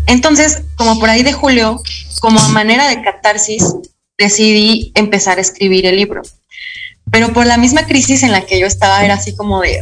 Entonces, 0.08 0.64
como 0.76 1.00
por 1.00 1.10
ahí 1.10 1.24
de 1.24 1.34
julio, 1.34 1.82
como 2.22 2.40
manera 2.50 2.88
de 2.88 3.02
catarsis, 3.02 3.64
decidí 4.18 4.92
empezar 4.96 5.38
a 5.38 5.42
escribir 5.42 5.86
el 5.86 5.96
libro. 5.96 6.22
Pero 7.12 7.34
por 7.34 7.46
la 7.46 7.58
misma 7.58 7.86
crisis 7.88 8.24
en 8.24 8.32
la 8.32 8.42
que 8.42 8.60
yo 8.60 8.68
estaba, 8.68 9.04
era 9.04 9.16
así 9.16 9.36
como 9.36 9.62
de, 9.62 9.80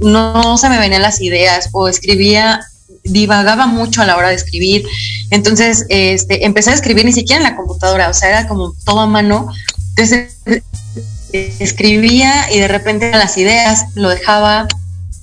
no 0.00 0.58
se 0.58 0.68
me 0.68 0.78
venían 0.78 1.02
las 1.02 1.20
ideas 1.20 1.68
o 1.72 1.88
escribía 1.88 2.60
divagaba 3.04 3.66
mucho 3.66 4.02
a 4.02 4.06
la 4.06 4.16
hora 4.16 4.28
de 4.28 4.34
escribir. 4.34 4.86
Entonces, 5.30 5.86
este, 5.88 6.44
empecé 6.44 6.70
a 6.70 6.74
escribir 6.74 7.04
ni 7.04 7.12
siquiera 7.12 7.38
en 7.38 7.50
la 7.50 7.56
computadora, 7.56 8.08
o 8.08 8.14
sea, 8.14 8.28
era 8.28 8.48
como 8.48 8.74
todo 8.84 9.00
a 9.00 9.06
mano. 9.06 9.48
Entonces, 9.90 10.36
escribía 11.32 12.52
y 12.52 12.58
de 12.58 12.68
repente 12.68 13.10
las 13.12 13.36
ideas 13.38 13.86
lo 13.94 14.08
dejaba, 14.08 14.66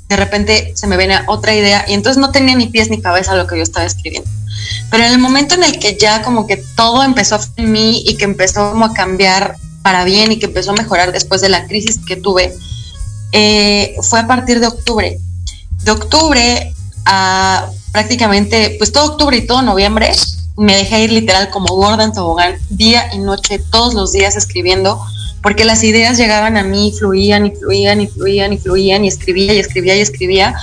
de 0.09 0.15
repente 0.15 0.73
se 0.75 0.87
me 0.87 0.97
venía 0.97 1.23
otra 1.27 1.53
idea 1.53 1.85
y 1.87 1.93
entonces 1.93 2.19
no 2.19 2.31
tenía 2.31 2.55
ni 2.55 2.67
pies 2.67 2.89
ni 2.89 3.01
cabeza 3.01 3.35
lo 3.35 3.47
que 3.47 3.57
yo 3.57 3.63
estaba 3.63 3.85
escribiendo. 3.85 4.29
Pero 4.89 5.03
en 5.03 5.11
el 5.11 5.19
momento 5.19 5.55
en 5.55 5.63
el 5.63 5.79
que 5.79 5.97
ya 5.97 6.21
como 6.21 6.47
que 6.47 6.57
todo 6.75 7.03
empezó 7.03 7.39
en 7.57 7.71
mí 7.71 8.03
y 8.05 8.15
que 8.15 8.25
empezó 8.25 8.71
como 8.71 8.85
a 8.85 8.93
cambiar 8.93 9.55
para 9.81 10.05
bien 10.05 10.31
y 10.31 10.39
que 10.39 10.45
empezó 10.45 10.71
a 10.71 10.75
mejorar 10.75 11.11
después 11.11 11.41
de 11.41 11.49
la 11.49 11.67
crisis 11.67 11.99
que 12.05 12.15
tuve, 12.15 12.53
eh, 13.31 13.95
fue 14.01 14.19
a 14.19 14.27
partir 14.27 14.59
de 14.59 14.67
octubre. 14.67 15.17
De 15.83 15.91
octubre 15.91 16.73
a 17.05 17.69
prácticamente, 17.91 18.75
pues 18.77 18.91
todo 18.91 19.13
octubre 19.13 19.37
y 19.37 19.45
todo 19.45 19.61
noviembre, 19.61 20.11
me 20.55 20.75
dejé 20.75 21.03
ir 21.03 21.11
literal 21.11 21.49
como 21.49 21.75
gorda 21.75 22.03
en 22.03 22.13
tobogán, 22.13 22.57
día 22.69 23.09
y 23.13 23.19
noche, 23.19 23.59
todos 23.71 23.93
los 23.93 24.11
días 24.11 24.35
escribiendo, 24.35 24.99
porque 25.47 25.63
las 25.63 25.81
ideas 25.85 26.17
llegaban 26.17 26.57
a 26.57 26.63
mí, 26.63 26.93
fluían 26.99 27.45
y 27.45 27.51
fluían 27.51 28.01
y 28.01 28.07
fluían 28.07 28.51
y 28.51 28.57
fluían 28.57 29.05
y 29.05 29.07
escribía 29.07 29.53
y 29.53 29.59
escribía 29.59 29.95
y 29.95 30.01
escribía. 30.01 30.53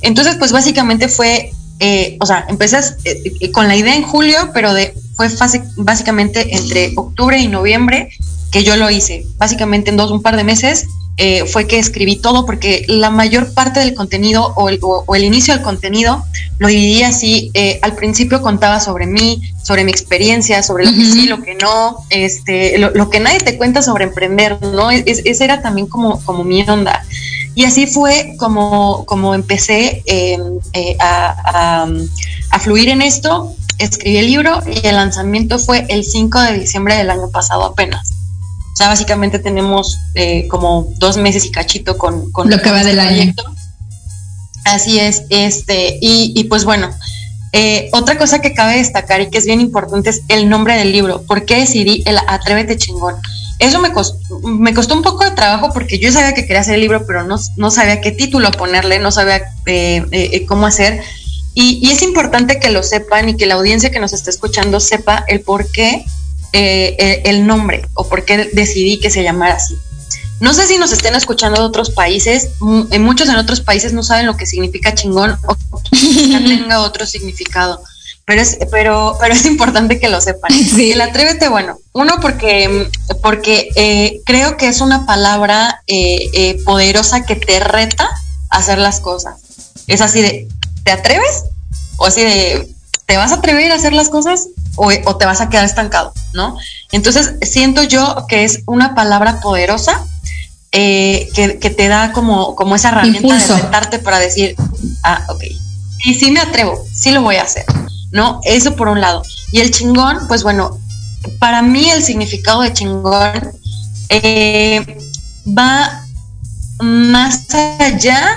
Entonces, 0.00 0.34
pues 0.34 0.50
básicamente 0.50 1.06
fue, 1.06 1.52
eh, 1.78 2.16
o 2.20 2.26
sea, 2.26 2.44
empecé 2.48 2.78
eh, 3.04 3.32
eh, 3.40 3.52
con 3.52 3.68
la 3.68 3.76
idea 3.76 3.94
en 3.94 4.02
julio, 4.02 4.50
pero 4.52 4.74
de, 4.74 4.92
fue 5.14 5.28
básicamente 5.76 6.52
entre 6.52 6.94
octubre 6.96 7.38
y 7.38 7.46
noviembre 7.46 8.08
que 8.50 8.64
yo 8.64 8.74
lo 8.74 8.90
hice, 8.90 9.24
básicamente 9.36 9.90
en 9.90 9.96
dos, 9.96 10.10
un 10.10 10.20
par 10.20 10.34
de 10.34 10.42
meses 10.42 10.88
eh, 11.16 11.44
fue 11.46 11.68
que 11.68 11.78
escribí 11.78 12.16
todo 12.16 12.44
porque 12.44 12.84
la 12.88 13.08
mayor 13.08 13.54
parte 13.54 13.78
del 13.78 13.94
contenido 13.94 14.52
o 14.56 14.68
el, 14.68 15.24
inicio 15.24 15.54
del 15.54 15.62
contenido 15.62 16.24
lo 16.58 16.66
dividí 16.66 17.04
así. 17.04 17.50
Eh, 17.54 17.78
al 17.82 17.94
principio 17.94 18.42
contaba 18.42 18.80
sobre 18.80 19.06
mí, 19.06 19.40
sobre 19.62 19.84
mi 19.84 19.92
experiencia, 19.92 20.62
sobre 20.64 20.86
lo 20.86 20.90
que 20.90 21.04
sí, 21.04 21.26
lo 21.26 21.40
que 21.40 21.54
no, 21.54 22.04
este, 22.10 22.78
lo, 22.78 23.10
que 23.10 23.20
nadie 23.20 23.38
te 23.38 23.56
cuenta 23.56 23.80
sobre 23.80 24.04
emprender, 24.04 24.60
¿no? 24.60 24.90
Es, 24.90 25.22
esa 25.24 25.44
era 25.44 25.62
también 25.62 25.86
como, 25.86 26.20
como 26.24 26.42
mi 26.42 26.62
onda. 26.68 27.04
Y 27.54 27.64
así 27.64 27.86
fue 27.86 28.34
como, 28.36 29.04
como 29.06 29.36
empecé 29.36 30.02
em, 30.06 30.58
eh, 30.72 30.96
a, 30.98 31.86
a 32.50 32.58
fluir 32.58 32.88
en 32.88 33.02
esto. 33.02 33.54
Escribí 33.78 34.16
el 34.16 34.26
libro 34.26 34.62
y 34.66 34.84
el 34.84 34.96
lanzamiento 34.96 35.60
fue 35.60 35.86
el 35.88 36.04
5 36.04 36.40
de 36.40 36.58
diciembre 36.58 36.96
del 36.96 37.10
año 37.10 37.30
pasado 37.30 37.64
apenas. 37.64 38.23
O 38.74 38.76
sea, 38.76 38.88
básicamente 38.88 39.38
tenemos 39.38 40.00
eh, 40.16 40.48
como 40.48 40.92
dos 40.96 41.16
meses 41.16 41.44
y 41.44 41.52
cachito 41.52 41.96
con, 41.96 42.32
lo 42.34 42.60
que 42.60 42.70
va 42.72 42.82
del 42.82 42.98
año. 42.98 43.32
Así 44.64 44.98
es, 44.98 45.22
este, 45.28 45.96
y, 46.00 46.42
pues 46.44 46.64
bueno, 46.64 46.90
eh, 47.52 47.88
otra 47.92 48.18
cosa 48.18 48.40
que 48.40 48.52
cabe 48.52 48.78
destacar 48.78 49.20
y 49.20 49.30
que 49.30 49.38
es 49.38 49.46
bien 49.46 49.60
importante 49.60 50.10
es 50.10 50.22
el 50.26 50.48
nombre 50.48 50.76
del 50.76 50.90
libro. 50.90 51.22
¿Por 51.22 51.44
qué 51.44 51.58
decidí 51.60 52.02
el 52.04 52.18
Atrévete 52.26 52.76
chingón? 52.76 53.14
Eso 53.60 53.78
me 53.78 53.92
costó, 53.92 54.40
me 54.42 54.74
costó 54.74 54.94
un 54.96 55.02
poco 55.02 55.22
de 55.22 55.30
trabajo 55.30 55.70
porque 55.72 56.00
yo 56.00 56.10
sabía 56.10 56.34
que 56.34 56.42
quería 56.44 56.62
hacer 56.62 56.74
el 56.74 56.80
libro, 56.80 57.06
pero 57.06 57.22
no, 57.22 57.36
no 57.56 57.70
sabía 57.70 58.00
qué 58.00 58.10
título 58.10 58.50
ponerle, 58.50 58.98
no 58.98 59.12
sabía 59.12 59.52
eh, 59.66 60.44
cómo 60.48 60.66
hacer. 60.66 61.00
Y, 61.54 61.78
y, 61.80 61.92
es 61.92 62.02
importante 62.02 62.58
que 62.58 62.72
lo 62.72 62.82
sepan 62.82 63.28
y 63.28 63.36
que 63.36 63.46
la 63.46 63.54
audiencia 63.54 63.92
que 63.92 64.00
nos 64.00 64.12
está 64.12 64.30
escuchando 64.30 64.80
sepa 64.80 65.24
el 65.28 65.42
por 65.42 65.70
qué 65.70 66.04
eh, 66.56 66.94
eh, 67.00 67.22
el 67.24 67.48
nombre 67.48 67.84
o 67.94 68.08
por 68.08 68.24
qué 68.24 68.48
decidí 68.52 69.00
que 69.00 69.10
se 69.10 69.24
llamara 69.24 69.54
así. 69.54 69.76
No 70.38 70.54
sé 70.54 70.68
si 70.68 70.78
nos 70.78 70.92
estén 70.92 71.16
escuchando 71.16 71.60
de 71.60 71.66
otros 71.66 71.90
países, 71.90 72.50
en 72.92 73.02
muchos 73.02 73.28
en 73.28 73.34
otros 73.34 73.60
países 73.60 73.92
no 73.92 74.04
saben 74.04 74.26
lo 74.26 74.36
que 74.36 74.46
significa 74.46 74.94
chingón 74.94 75.36
o 75.42 75.82
que 75.82 75.90
tenga 76.46 76.78
otro 76.82 77.06
significado, 77.06 77.82
pero 78.24 78.40
es, 78.40 78.56
pero, 78.70 79.16
pero 79.18 79.34
es 79.34 79.46
importante 79.46 79.98
que 79.98 80.08
lo 80.08 80.20
sepan. 80.20 80.52
Sí. 80.76 80.92
El 80.92 81.00
atrévete, 81.00 81.48
bueno, 81.48 81.76
uno 81.92 82.20
porque, 82.20 82.88
porque 83.20 83.70
eh, 83.74 84.20
creo 84.24 84.56
que 84.56 84.68
es 84.68 84.80
una 84.80 85.06
palabra 85.06 85.82
poderosa 86.64 87.26
que 87.26 87.34
te 87.34 87.58
reta 87.58 88.08
a 88.50 88.58
hacer 88.58 88.78
las 88.78 89.00
cosas. 89.00 89.40
Es 89.88 90.00
así 90.00 90.22
de, 90.22 90.46
¿te 90.84 90.92
atreves? 90.92 91.46
O 91.96 92.06
así 92.06 92.20
de, 92.20 92.72
¿te 93.06 93.16
vas 93.16 93.32
a 93.32 93.36
atrever 93.36 93.72
a 93.72 93.74
hacer 93.74 93.92
las 93.92 94.08
cosas? 94.08 94.46
O, 94.76 95.16
te 95.16 95.26
vas 95.26 95.40
a 95.40 95.48
quedar 95.48 95.64
estancado, 95.64 96.12
¿no? 96.32 96.56
Entonces, 96.92 97.34
siento 97.42 97.82
yo 97.82 98.26
que 98.28 98.44
es 98.44 98.62
una 98.66 98.94
palabra 98.94 99.40
poderosa 99.40 100.04
eh, 100.72 101.28
que, 101.34 101.70
te 101.70 101.88
da 101.88 102.12
como, 102.12 102.56
como 102.56 102.74
esa 102.74 102.88
herramienta 102.88 103.36
de 103.36 103.62
retarte 103.62 103.98
para 103.98 104.18
decir, 104.18 104.56
ah, 105.02 105.24
ok, 105.28 105.44
y 106.04 106.14
sí 106.14 106.30
me 106.30 106.40
atrevo, 106.40 106.84
sí 106.92 107.12
lo 107.12 107.22
voy 107.22 107.36
a 107.36 107.42
hacer, 107.42 107.64
¿no? 108.10 108.40
Eso 108.44 108.74
por 108.74 108.88
un 108.88 109.00
lado. 109.00 109.22
Y 109.52 109.60
el 109.60 109.70
chingón, 109.70 110.26
pues 110.26 110.42
bueno, 110.42 110.78
para 111.38 111.62
mí 111.62 111.88
el 111.90 112.02
significado 112.02 112.62
de 112.62 112.72
chingón 112.72 113.52
eh, 114.08 114.98
va 115.46 116.04
más 116.80 117.46
allá 117.78 118.36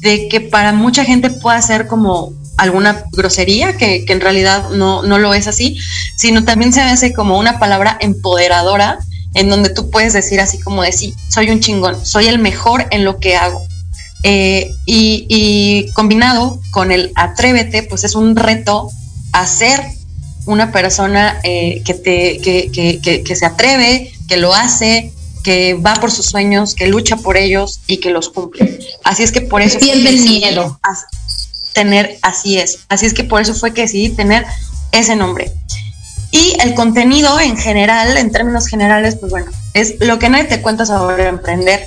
de 0.00 0.28
que 0.28 0.40
para 0.40 0.72
mucha 0.72 1.04
gente 1.04 1.30
pueda 1.30 1.60
ser 1.62 1.86
como 1.86 2.32
alguna 2.58 3.04
grosería, 3.12 3.76
que, 3.76 4.04
en 4.06 4.20
realidad 4.20 4.70
no, 4.70 5.02
no, 5.02 5.18
lo 5.18 5.32
es 5.32 5.46
así, 5.46 5.78
sino 6.16 6.44
también 6.44 6.72
se 6.72 6.82
hace 6.82 7.12
como 7.12 7.38
una 7.38 7.58
palabra 7.58 7.96
empoderadora 8.00 8.98
en 9.34 9.48
donde 9.48 9.70
tú 9.70 9.90
puedes 9.90 10.12
decir 10.12 10.40
así 10.40 10.58
como 10.58 10.82
decir, 10.82 11.14
soy 11.28 11.50
un 11.50 11.60
chingón, 11.60 12.04
soy 12.04 12.26
el 12.26 12.38
mejor 12.38 12.86
en 12.90 13.04
lo 13.04 13.18
que 13.18 13.36
hago. 13.36 13.62
Eh, 14.24 14.72
y, 14.84 15.88
combinado 15.94 16.60
con 16.72 16.90
el 16.90 17.12
atrévete, 17.14 17.84
pues 17.84 18.02
es 18.04 18.14
un 18.16 18.34
reto 18.34 18.90
a 19.32 19.46
ser 19.46 19.80
una 20.46 20.72
persona 20.72 21.38
eh, 21.44 21.82
que, 21.84 21.94
te, 21.94 22.38
que, 22.38 23.22
que, 23.24 23.36
se 23.36 23.46
atreve, 23.46 24.12
que 24.28 24.38
lo 24.38 24.54
hace, 24.54 25.12
que 25.44 25.74
va 25.74 25.94
por 25.94 26.10
sus 26.10 26.26
sueños, 26.26 26.74
que 26.74 26.88
lucha 26.88 27.16
por 27.16 27.36
ellos 27.36 27.80
y 27.86 27.98
que 27.98 28.10
los 28.10 28.30
cumple. 28.30 28.80
Así 29.04 29.22
es 29.22 29.30
que 29.30 29.42
por 29.42 29.62
eso... 29.62 29.78
Pierde 29.78 30.08
el 30.08 30.20
miedo 30.20 30.80
tener 31.72 32.18
así 32.22 32.58
es. 32.58 32.80
Así 32.88 33.06
es 33.06 33.14
que 33.14 33.24
por 33.24 33.40
eso 33.40 33.54
fue 33.54 33.72
que 33.72 33.82
decidí 33.82 34.10
tener 34.10 34.44
ese 34.92 35.16
nombre. 35.16 35.52
Y 36.30 36.56
el 36.60 36.74
contenido 36.74 37.40
en 37.40 37.56
general, 37.56 38.16
en 38.16 38.30
términos 38.30 38.66
generales, 38.66 39.16
pues 39.16 39.30
bueno, 39.30 39.50
es 39.74 39.94
lo 40.00 40.18
que 40.18 40.28
nadie 40.28 40.44
te 40.44 40.60
cuenta 40.60 40.84
sobre 40.84 41.26
emprender, 41.26 41.86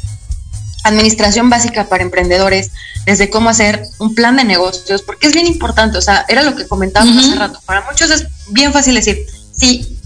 administración 0.83 1.49
básica 1.49 1.87
para 1.87 2.03
emprendedores, 2.03 2.71
desde 3.05 3.29
cómo 3.29 3.49
hacer 3.49 3.83
un 3.99 4.15
plan 4.15 4.35
de 4.35 4.43
negocios, 4.43 5.01
porque 5.01 5.27
es 5.27 5.33
bien 5.33 5.47
importante, 5.47 5.97
o 5.97 6.01
sea, 6.01 6.25
era 6.27 6.41
lo 6.41 6.55
que 6.55 6.67
comentábamos 6.67 7.17
hace 7.17 7.35
rato. 7.35 7.59
Para 7.65 7.81
muchos 7.81 8.09
es 8.09 8.27
bien 8.49 8.73
fácil 8.73 8.95
decir, 8.95 9.17
sí, 9.51 9.99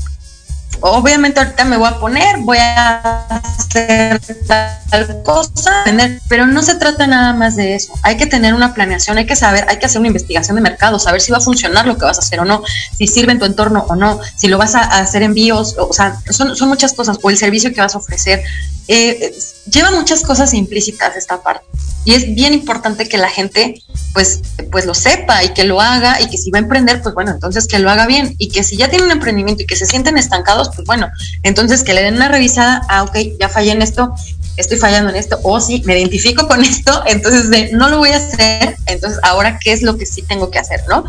obviamente 0.82 1.40
ahorita 1.40 1.66
me 1.66 1.78
voy 1.78 1.88
a 1.88 2.00
poner, 2.00 2.38
voy 2.40 2.58
a 2.60 3.42
hacer 3.42 4.20
tal 4.48 5.24
cosa, 5.24 5.84
pero 6.28 6.46
no 6.46 6.62
se 6.62 6.76
trata 6.76 7.08
nada 7.08 7.34
más 7.34 7.56
de 7.56 7.76
eso. 7.76 7.94
Hay 8.04 8.18
que 8.18 8.26
tener 8.26 8.54
una 8.54 8.74
planeación, 8.74 9.18
hay 9.18 9.26
que 9.26 9.36
saber, 9.36 9.66
hay 9.68 9.78
que 9.78 9.86
hacer 9.86 10.00
una 10.00 10.08
investigación 10.08 10.56
de 10.56 10.62
mercado, 10.62 11.00
saber 11.00 11.22
si 11.22 11.32
va 11.32 11.38
a 11.40 11.42
funcionar 11.42 11.86
lo 11.86 11.98
que 11.98 12.06
vas 12.06 12.18
a 12.18 12.22
hacer 12.22 12.40
o 12.40 12.46
no, 12.46 12.64
si 12.98 13.08
sirve 13.08 13.32
en 13.32 13.40
tu 13.40 13.46
entorno 13.46 13.86
o 13.90 13.96
no, 13.96 14.20
si 14.36 14.48
lo 14.48 14.58
vas 14.58 14.76
a, 14.76 14.82
hacer 14.82 15.24
envíos, 15.24 15.76
o, 15.78 15.94
sea, 15.94 16.18
son, 16.30 16.56
son, 16.56 16.70
muchas 16.70 16.94
cosas, 16.94 17.18
o 17.22 17.30
el 17.30 17.38
servicio 17.38 17.74
que 17.74 17.82
vas 17.82 17.96
a 17.96 17.98
ofrecer. 17.98 18.44
Eh, 18.88 19.34
lleva 19.72 19.92
muchas 19.92 20.22
cosas 20.24 20.54
implícitas 20.54 21.16
esta 21.16 21.42
parte. 21.42 21.66
Y 22.06 22.14
es 22.14 22.36
bien 22.36 22.54
importante 22.54 23.10
que 23.10 23.18
la 23.18 23.30
gente 23.30 23.82
pues, 24.14 24.42
pues 24.72 24.86
lo 24.86 24.94
sepa 24.94 25.44
y 25.44 25.50
que 25.50 25.64
lo 25.64 25.82
haga 25.82 26.22
y 26.22 26.30
que 26.30 26.38
si 26.38 26.52
va 26.52 26.60
a 26.60 26.62
emprender, 26.62 27.02
pues 27.02 27.16
bueno, 27.16 27.32
entonces 27.32 27.68
que 27.68 27.80
lo 27.80 27.90
haga 27.90 28.06
bien 28.06 28.36
y 28.38 28.50
que 28.50 28.64
si 28.64 28.78
ya 28.78 28.90
tiene 28.90 29.06
un 29.06 29.12
emprendimiento 29.12 29.64
y 29.64 29.66
que 29.66 29.76
se 29.76 29.88
sienten 29.88 30.18
estancados, 30.18 30.70
pues 30.76 30.86
bueno, 30.86 31.10
entonces 31.42 31.84
que 31.84 31.94
le 31.94 32.04
den 32.04 32.16
una 32.16 32.30
revisada, 32.30 32.84
ah, 32.90 33.04
ok, 33.04 33.18
ya 33.40 33.50
fallé 33.50 33.72
en 33.72 33.82
esto, 33.82 34.14
estoy 34.56 34.78
fallando 34.78 35.10
en 35.10 35.16
esto, 35.16 35.40
o 35.42 35.60
sí, 35.60 35.82
me 35.86 35.98
identifico 35.98 36.48
con 36.48 36.64
esto, 36.64 37.04
entonces 37.08 37.50
de, 37.50 37.72
no 37.72 37.90
lo 37.90 37.98
voy 37.98 38.10
a 38.10 38.18
hacer, 38.18 38.78
entonces 38.86 39.20
ahora 39.24 39.60
qué 39.60 39.74
es 39.74 39.82
lo 39.82 39.98
que 39.98 40.06
sí 40.06 40.22
tengo 40.22 40.52
que 40.52 40.60
hacer, 40.60 40.82
¿no? 40.88 41.06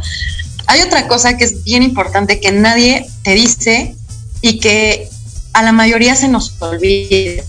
Hay 0.67 0.81
otra 0.81 1.07
cosa 1.07 1.37
que 1.37 1.45
es 1.45 1.63
bien 1.63 1.83
importante 1.83 2.41
que 2.41 2.53
nadie 2.53 3.07
te 3.23 3.35
dice 3.35 3.95
y 4.41 4.59
que 4.59 5.09
a 5.53 5.63
la 5.63 5.73
mayoría 5.73 6.17
se 6.17 6.29
nos 6.29 6.55
olvida. 6.61 7.45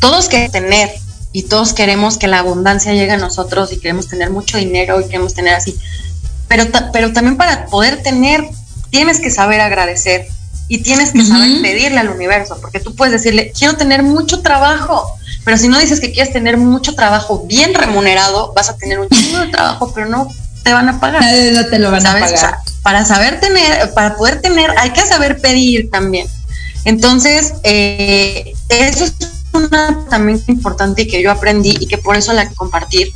Todos 0.00 0.28
que 0.28 0.48
tener 0.48 0.90
y 1.32 1.44
todos 1.44 1.72
queremos 1.72 2.18
que 2.18 2.26
la 2.26 2.38
abundancia 2.38 2.92
llegue 2.92 3.12
a 3.12 3.16
nosotros 3.16 3.72
y 3.72 3.78
queremos 3.78 4.08
tener 4.08 4.30
mucho 4.30 4.58
dinero 4.58 5.00
y 5.00 5.04
queremos 5.04 5.34
tener 5.34 5.54
así. 5.54 5.76
Pero, 6.48 6.64
pero 6.92 7.12
también 7.12 7.36
para 7.36 7.66
poder 7.66 8.02
tener, 8.02 8.48
tienes 8.90 9.20
que 9.20 9.30
saber 9.30 9.60
agradecer. 9.60 10.26
y 10.70 10.82
tienes 10.82 11.12
que 11.12 11.24
saber 11.24 11.62
pedirle 11.62 11.98
al 11.98 12.10
universo, 12.10 12.58
porque 12.60 12.78
tú 12.78 12.94
puedes 12.94 13.12
decirle, 13.12 13.52
quiero 13.58 13.76
tener 13.78 14.02
mucho 14.02 14.42
trabajo, 14.42 15.14
pero 15.42 15.56
si 15.56 15.66
no 15.66 15.78
dices 15.78 15.98
que 15.98 16.12
quieres 16.12 16.30
tener 16.30 16.58
mucho 16.58 16.94
trabajo 16.94 17.44
bien 17.46 17.72
remunerado, 17.72 18.52
vas 18.54 18.68
a 18.68 18.76
tener 18.76 18.98
un 18.98 19.08
chingo 19.08 19.38
de 19.38 19.46
trabajo, 19.46 19.90
pero 19.94 20.06
no 20.08 20.28
te 20.62 20.74
van 20.74 20.90
a 20.90 21.00
pagar. 21.00 21.22
No 21.22 21.66
te 21.66 21.78
lo 21.78 21.90
van 21.90 22.06
a 22.06 22.12
pagar. 22.12 22.58
para 22.82 23.06
saber 23.06 23.40
tener, 23.40 23.94
para 23.94 24.16
poder 24.16 24.42
tener, 24.42 24.70
hay 24.76 24.90
que 24.90 25.00
saber 25.06 25.40
pedir 25.40 25.90
también. 25.90 26.26
Entonces, 26.84 27.54
eh, 27.62 28.52
eso 28.68 29.04
es 29.06 29.14
una 29.52 30.04
también 30.08 30.42
importante 30.46 31.06
que 31.06 31.22
yo 31.22 31.30
aprendí 31.30 31.76
y 31.80 31.86
que 31.86 31.98
por 31.98 32.16
eso 32.16 32.32
la 32.32 32.48
compartir. 32.50 33.12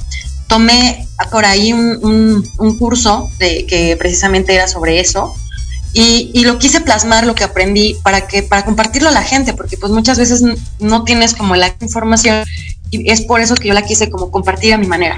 Tomé 0.46 1.06
por 1.30 1.44
ahí 1.44 1.72
un, 1.72 2.46
curso 2.78 3.30
de, 3.38 3.64
que 3.66 3.96
precisamente 3.96 4.54
era 4.54 4.68
sobre 4.68 5.00
eso 5.00 5.34
y, 5.92 6.44
lo 6.44 6.58
quise 6.58 6.80
plasmar 6.80 7.26
lo 7.26 7.34
que 7.34 7.44
aprendí 7.44 7.96
para 8.02 8.26
que 8.26 8.42
para 8.42 8.64
compartirlo 8.64 9.10
a 9.10 9.12
la 9.12 9.22
gente 9.22 9.52
porque 9.52 9.76
pues 9.76 9.92
muchas 9.92 10.18
veces 10.18 10.42
no 10.78 11.04
tienes 11.04 11.34
como 11.34 11.54
la 11.54 11.74
información 11.80 12.44
y 12.90 13.10
es 13.10 13.22
por 13.22 13.40
eso 13.40 13.54
que 13.54 13.68
yo 13.68 13.74
la 13.74 13.82
quise 13.82 14.10
como 14.10 14.30
compartir 14.30 14.72
a 14.72 14.78
mi 14.78 14.86
manera 14.86 15.16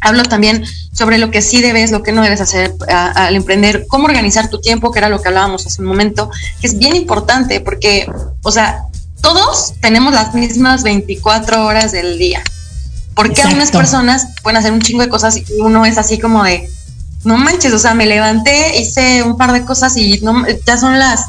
hablo 0.00 0.22
también 0.24 0.64
sobre 0.92 1.18
lo 1.18 1.30
que 1.30 1.42
sí 1.42 1.60
debes 1.60 1.90
lo 1.90 2.02
que 2.02 2.12
no 2.12 2.22
debes 2.22 2.40
hacer 2.40 2.74
al 2.88 3.36
emprender 3.36 3.86
cómo 3.88 4.06
organizar 4.06 4.48
tu 4.48 4.60
tiempo 4.60 4.90
que 4.90 5.00
era 5.00 5.10
lo 5.10 5.20
que 5.20 5.28
hablábamos 5.28 5.66
hace 5.66 5.82
un 5.82 5.88
momento 5.88 6.30
que 6.60 6.66
es 6.66 6.78
bien 6.78 6.96
importante 6.96 7.60
porque 7.60 8.06
o 8.42 8.50
sea 8.50 8.84
todos 9.26 9.74
tenemos 9.80 10.14
las 10.14 10.34
mismas 10.34 10.84
24 10.84 11.64
horas 11.66 11.90
del 11.90 12.16
día 12.16 12.44
porque 13.16 13.42
algunas 13.42 13.72
personas 13.72 14.28
pueden 14.40 14.56
hacer 14.56 14.70
un 14.70 14.80
chingo 14.80 15.02
de 15.02 15.08
cosas 15.08 15.36
y 15.36 15.44
uno 15.58 15.84
es 15.84 15.98
así 15.98 16.20
como 16.20 16.44
de 16.44 16.70
no 17.24 17.36
manches, 17.36 17.72
o 17.72 17.78
sea, 17.80 17.92
me 17.92 18.06
levanté, 18.06 18.78
hice 18.78 19.24
un 19.24 19.36
par 19.36 19.50
de 19.50 19.64
cosas 19.64 19.96
y 19.96 20.20
no, 20.20 20.46
ya 20.64 20.78
son 20.78 20.96
las 21.00 21.24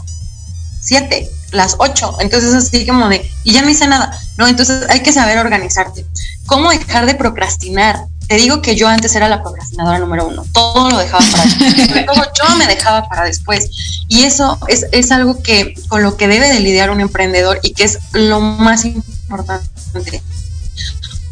siete, 0.80 1.28
las 1.52 1.76
ocho, 1.80 2.16
entonces 2.20 2.54
así 2.54 2.86
como 2.86 3.10
de, 3.10 3.28
y 3.44 3.54
ya 3.54 3.64
no 3.64 3.70
hice 3.70 3.88
nada, 3.88 4.16
¿no? 4.38 4.48
Entonces 4.48 4.86
hay 4.90 5.00
que 5.00 5.12
saber 5.12 5.40
organizarte. 5.40 6.06
¿Cómo 6.46 6.70
dejar 6.70 7.08
de 7.08 7.16
procrastinar? 7.16 8.06
Te 8.28 8.36
digo 8.36 8.62
que 8.62 8.76
yo 8.76 8.88
antes 8.88 9.16
era 9.16 9.30
la 9.30 9.42
procrastinadora 9.42 10.00
número 10.00 10.28
uno, 10.28 10.46
todo 10.52 10.92
lo 10.92 10.98
dejaba 10.98 11.24
para 11.32 11.44
después, 11.46 12.06
todo 12.08 12.24
yo 12.24 12.56
me 12.58 12.68
dejaba 12.68 13.08
para 13.08 13.24
después. 13.24 13.70
Y 14.10 14.24
eso 14.24 14.60
es, 14.68 14.86
es 14.92 15.12
algo 15.12 15.42
que 15.42 15.74
con 15.88 16.04
lo 16.04 16.18
que 16.18 16.28
debe 16.28 16.50
de 16.50 16.60
lidiar 16.60 16.90
un 16.90 17.00
emprendedor 17.00 17.60
y 17.64 17.74
que 17.74 17.86
es 17.86 18.00
lo 18.14 18.40
más 18.40 18.86
importante. 18.86 20.22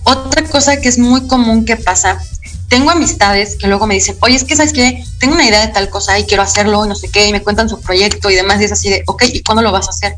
Otra 0.04 0.43
cosa 0.43 0.80
que 0.80 0.88
es 0.88 0.98
muy 0.98 1.28
común 1.28 1.66
que 1.66 1.78
pasa 1.78 2.20
tengo 2.68 2.91
amistades 2.91 3.56
que 3.58 3.68
luego 3.68 3.88
me 3.88 3.96
dicen, 3.96 4.18
oye, 4.22 4.36
es 4.36 4.43
que 4.43 4.56
sabes 4.56 4.74
que 4.74 5.04
tengo 5.20 5.36
una 5.36 5.46
idea 5.46 5.66
de 5.66 5.72
tal 5.72 5.89
cosa 5.89 6.18
y 6.18 6.26
quiero 6.26 6.43
hacerlo 6.43 6.86
y 6.86 6.89
no 6.89 6.96
sé 6.96 7.10
qué, 7.10 7.28
y 7.28 7.32
me 7.32 7.41
cuentan 7.41 7.70
su 7.70 7.80
proyecto 7.80 8.30
y 8.30 8.36
demás, 8.36 8.62
y 8.62 8.66
es 8.66 8.72
así 8.72 8.89
de, 8.89 9.04
ok, 9.08 9.24
¿y 9.32 9.43
cuándo 9.43 9.62
lo 9.62 9.72
vas 9.72 9.88
a 9.88 9.91
hacer? 9.91 10.16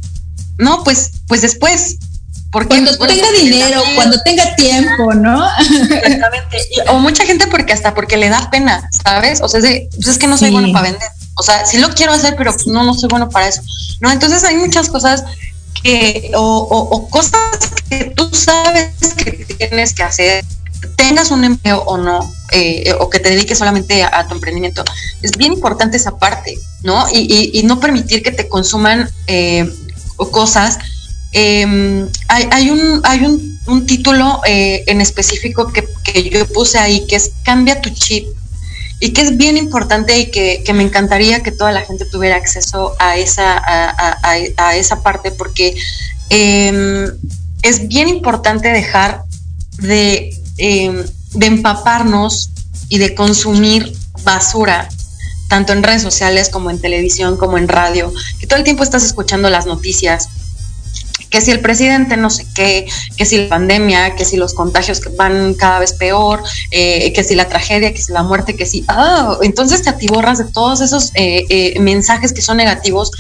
No, 0.58 0.84
pues, 0.84 1.12
pues 1.28 1.42
después. 1.42 1.98
Porque 2.52 2.84
cuando 2.98 2.98
tenga 2.98 3.32
dinero, 3.32 3.82
cuando 3.96 4.22
tenga 4.22 4.56
tiempo, 4.56 5.14
¿no? 5.14 5.46
Exactamente. 5.60 6.58
o 6.90 7.00
mucha 7.00 7.26
gente 7.26 7.48
porque 7.48 7.74
hasta 7.74 7.94
porque 7.94 8.18
le 8.18 8.30
da 8.30 8.50
pena, 8.50 8.90
¿sabes? 9.04 9.42
O 9.42 9.50
sea, 9.50 9.60
es, 9.60 9.64
de, 9.64 9.90
pues 9.96 10.08
es 10.08 10.18
que 10.18 10.28
no 10.28 10.38
soy 10.38 10.52
bueno 10.52 10.72
para 10.72 10.92
vender. 10.92 11.10
O 11.36 11.44
sea, 11.44 11.66
sí 11.66 11.78
lo 11.78 11.94
quiero 11.94 12.14
hacer, 12.14 12.36
pero 12.36 12.56
no, 12.68 12.84
no 12.84 12.94
soy 12.94 13.10
bueno 13.10 13.30
para 13.30 13.48
eso. 13.48 13.62
No, 14.00 14.12
entonces 14.12 14.44
hay 14.44 14.56
muchas 14.56 14.90
cosas 14.90 15.24
que, 15.84 16.32
o, 16.36 16.42
o 16.42 17.10
cosas 17.10 17.60
que 17.90 18.06
tú 18.16 18.30
sabes 18.34 18.92
que 19.18 19.32
tienes 19.58 19.94
que 19.94 20.04
hacer 20.04 20.46
tengas 20.96 21.32
un 21.32 21.44
empleo 21.44 21.84
o 21.86 21.98
no, 21.98 22.32
eh, 22.52 22.94
o 23.00 23.10
que 23.10 23.20
te 23.20 23.30
dediques 23.30 23.58
solamente 23.58 24.04
a, 24.04 24.28
tu 24.28 24.36
emprendimiento, 24.36 24.84
es 25.22 25.32
bien 25.32 25.54
importante 25.54 25.98
esa 25.98 26.18
parte, 26.18 26.58
¿no? 26.84 27.06
Y, 27.12 27.62
no 27.64 27.80
permitir 27.80 28.24
que 28.24 28.32
te 28.32 28.48
consuman 28.48 29.10
eh, 29.28 29.70
cosas. 30.32 30.80
Em, 31.34 32.08
hay, 32.30 32.70
un, 32.70 33.02
hay 33.04 33.26
un, 33.26 33.86
título 33.86 34.42
eh, 34.46 34.84
en 34.88 35.02
específico 35.02 35.72
que, 35.72 36.30
yo 36.30 36.48
puse 36.48 36.80
ahí, 36.80 37.06
que 37.06 37.18
es 37.18 37.32
Cambia 37.44 37.82
tu 37.82 37.90
chip, 37.90 38.26
y 39.00 39.12
que 39.12 39.22
es 39.22 39.38
bien 39.38 39.58
importante 39.58 40.18
y 40.18 40.32
que, 40.32 40.74
me 40.74 40.84
encantaría 40.84 41.44
que 41.44 41.52
toda 41.52 41.72
la 41.72 41.82
gente 41.82 42.06
tuviera 42.06 42.36
acceso 42.36 42.96
a 43.00 43.18
esa, 43.18 43.62
a 43.64 44.76
esa 44.76 45.04
parte, 45.04 45.32
porque 45.32 45.76
em, 46.30 47.06
es 47.62 47.88
bien 47.88 48.08
importante 48.08 48.70
dejar 48.70 49.24
de 49.80 50.38
Em, 50.58 51.06
de 51.34 51.46
empaparnos 51.46 52.50
y 52.90 52.98
de 52.98 53.14
consumir 53.14 53.96
basura, 54.24 54.90
tanto 55.50 55.72
en 55.72 55.84
redes 55.84 56.02
sociales 56.02 56.50
como 56.50 56.72
en 56.72 56.82
televisión, 56.82 57.38
como 57.38 57.60
en 57.60 57.68
radio, 57.68 58.12
que 58.40 58.48
todo 58.48 58.58
el 58.58 58.66
tiempo 58.66 58.82
estás 58.82 59.04
escuchando 59.04 59.52
las 59.52 59.68
noticias, 59.68 60.30
que 61.30 61.42
si 61.42 61.52
el 61.52 61.60
presidente 61.60 62.18
no 62.18 62.30
sé 62.30 62.46
qué, 62.56 62.88
que 63.18 63.26
si 63.26 63.38
la 63.38 63.50
pandemia, 63.50 64.16
que 64.16 64.26
si 64.26 64.38
los 64.38 64.54
contagios 64.54 65.02
van 65.16 65.54
cada 65.54 65.80
vez 65.80 65.94
peor, 65.94 66.44
eh, 66.72 67.12
que 67.14 67.24
si 67.24 67.36
la 67.36 67.48
tragedia, 67.48 67.94
que 67.94 68.02
si 68.02 68.12
la 68.12 68.24
muerte, 68.24 68.56
que 68.56 68.66
si, 68.66 68.86
ah, 68.88 69.38
entonces 69.42 69.82
te 69.82 69.90
atiborras 69.90 70.38
de 70.38 70.46
todos 70.46 70.82
esos 70.82 71.12
eh, 71.16 71.46
eh, 71.50 71.80
mensajes 71.80 72.34
que 72.34 72.42
son 72.42 72.58
negativos 72.58 73.12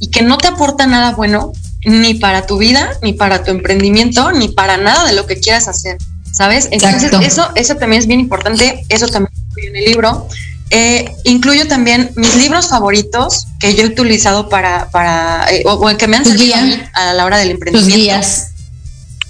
y 0.00 0.10
que 0.10 0.22
no 0.22 0.38
te 0.38 0.48
aportan 0.48 0.90
nada 0.90 1.12
bueno 1.12 1.52
ni 1.84 2.14
para 2.14 2.46
tu 2.46 2.58
vida, 2.58 2.98
ni 3.02 3.12
para 3.12 3.44
tu 3.44 3.50
emprendimiento, 3.50 4.32
ni 4.32 4.48
para 4.48 4.76
nada 4.76 5.06
de 5.06 5.14
lo 5.14 5.26
que 5.26 5.38
quieras 5.38 5.68
hacer. 5.68 5.98
¿sabes? 6.36 6.68
Entonces, 6.70 7.10
eso, 7.22 7.48
eso 7.54 7.76
también 7.76 8.00
es 8.00 8.06
bien 8.06 8.20
importante, 8.20 8.84
eso 8.90 9.08
también 9.08 9.32
en 9.56 9.76
el 9.76 9.84
libro. 9.86 10.28
Eh, 10.70 11.14
incluyo 11.24 11.68
también 11.68 12.10
mis 12.16 12.34
libros 12.36 12.68
favoritos 12.68 13.46
que 13.60 13.74
yo 13.74 13.84
he 13.84 13.86
utilizado 13.86 14.48
para, 14.48 14.90
para 14.90 15.46
eh, 15.50 15.62
o, 15.64 15.86
que 15.96 16.08
me 16.08 16.16
han 16.16 16.24
servido 16.24 16.56
a, 16.92 17.12
la 17.12 17.24
hora 17.24 17.38
del 17.38 17.52
emprendimiento. 17.52 17.96
guías. 17.96 18.50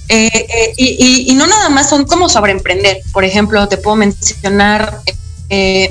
Eh, 0.08 0.72
y, 0.76 1.30
y, 1.30 1.34
no 1.34 1.46
nada 1.46 1.68
más 1.68 1.90
son 1.90 2.06
como 2.06 2.28
sobre 2.28 2.52
emprender. 2.52 3.00
Por 3.12 3.24
ejemplo, 3.24 3.68
te 3.68 3.76
puedo 3.76 3.96
mencionar 3.96 5.00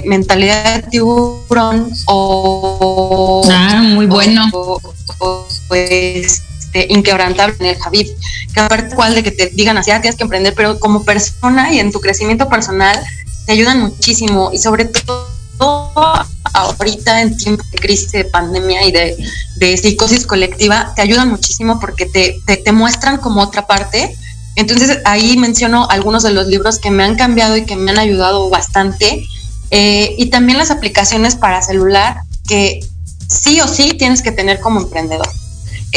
mentalidad 0.06 0.82
de 0.82 0.90
tiburón 0.90 1.92
o... 2.08 3.48
Ah, 3.50 3.82
muy 3.84 4.06
bueno. 4.06 4.52
pues 5.68 6.42
inquebrantable 6.90 7.56
en 7.60 7.68
el 7.68 7.78
Javid, 7.78 8.08
que 8.54 8.60
aparte 8.60 8.96
cual 8.96 9.16
de 9.16 9.24
que 9.24 9.32
te 9.32 9.48
digan 9.48 9.78
así, 9.78 9.92
ah, 9.92 10.02
tienes 10.02 10.18
que 10.18 10.24
emprender, 10.24 10.54
pero 10.56 10.80
como 10.80 11.06
persona 11.06 11.74
y 11.74 11.80
en 11.80 11.92
tu 11.92 12.02
crecimiento 12.02 12.50
personal 12.50 13.00
te 13.46 13.54
ayudan 13.54 13.80
muchísimo 13.80 14.50
y 14.52 14.58
sobre 14.58 14.86
todo 14.86 15.35
ahorita 15.60 17.22
en 17.22 17.38
tiempos 17.38 17.70
de 17.72 17.78
crisis, 17.78 18.12
de 18.12 18.26
pandemia 18.26 18.86
y 18.86 18.92
de, 18.92 19.78
psicosis 19.78 20.26
colectiva, 20.26 20.94
te 20.96 21.02
ayudan 21.02 21.30
muchísimo 21.30 21.80
porque 21.80 22.06
te, 22.06 22.40
te, 22.46 22.72
muestran 22.72 23.18
como 23.18 23.42
otra 23.42 23.68
parte. 23.68 24.16
Entonces 24.56 25.00
ahí 25.06 25.38
menciono 25.38 25.88
algunos 25.90 26.24
de 26.24 26.32
los 26.32 26.48
libros 26.48 26.80
que 26.80 26.92
me 26.92 27.04
han 27.04 27.16
cambiado 27.16 27.58
y 27.58 27.66
que 27.66 27.76
me 27.76 27.92
han 27.92 28.00
ayudado 28.00 28.50
bastante. 28.50 29.26
Eh, 29.72 30.16
y 30.18 30.28
también 30.28 30.58
las 30.58 30.72
aplicaciones 30.72 31.36
para 31.36 31.62
celular 31.62 32.18
que 32.48 32.80
sí 33.28 33.60
o 33.62 33.68
sí 33.68 33.94
tienes 33.98 34.22
que 34.22 34.32
tener 34.32 34.60
como 34.60 34.82
emprendedor. 34.82 35.28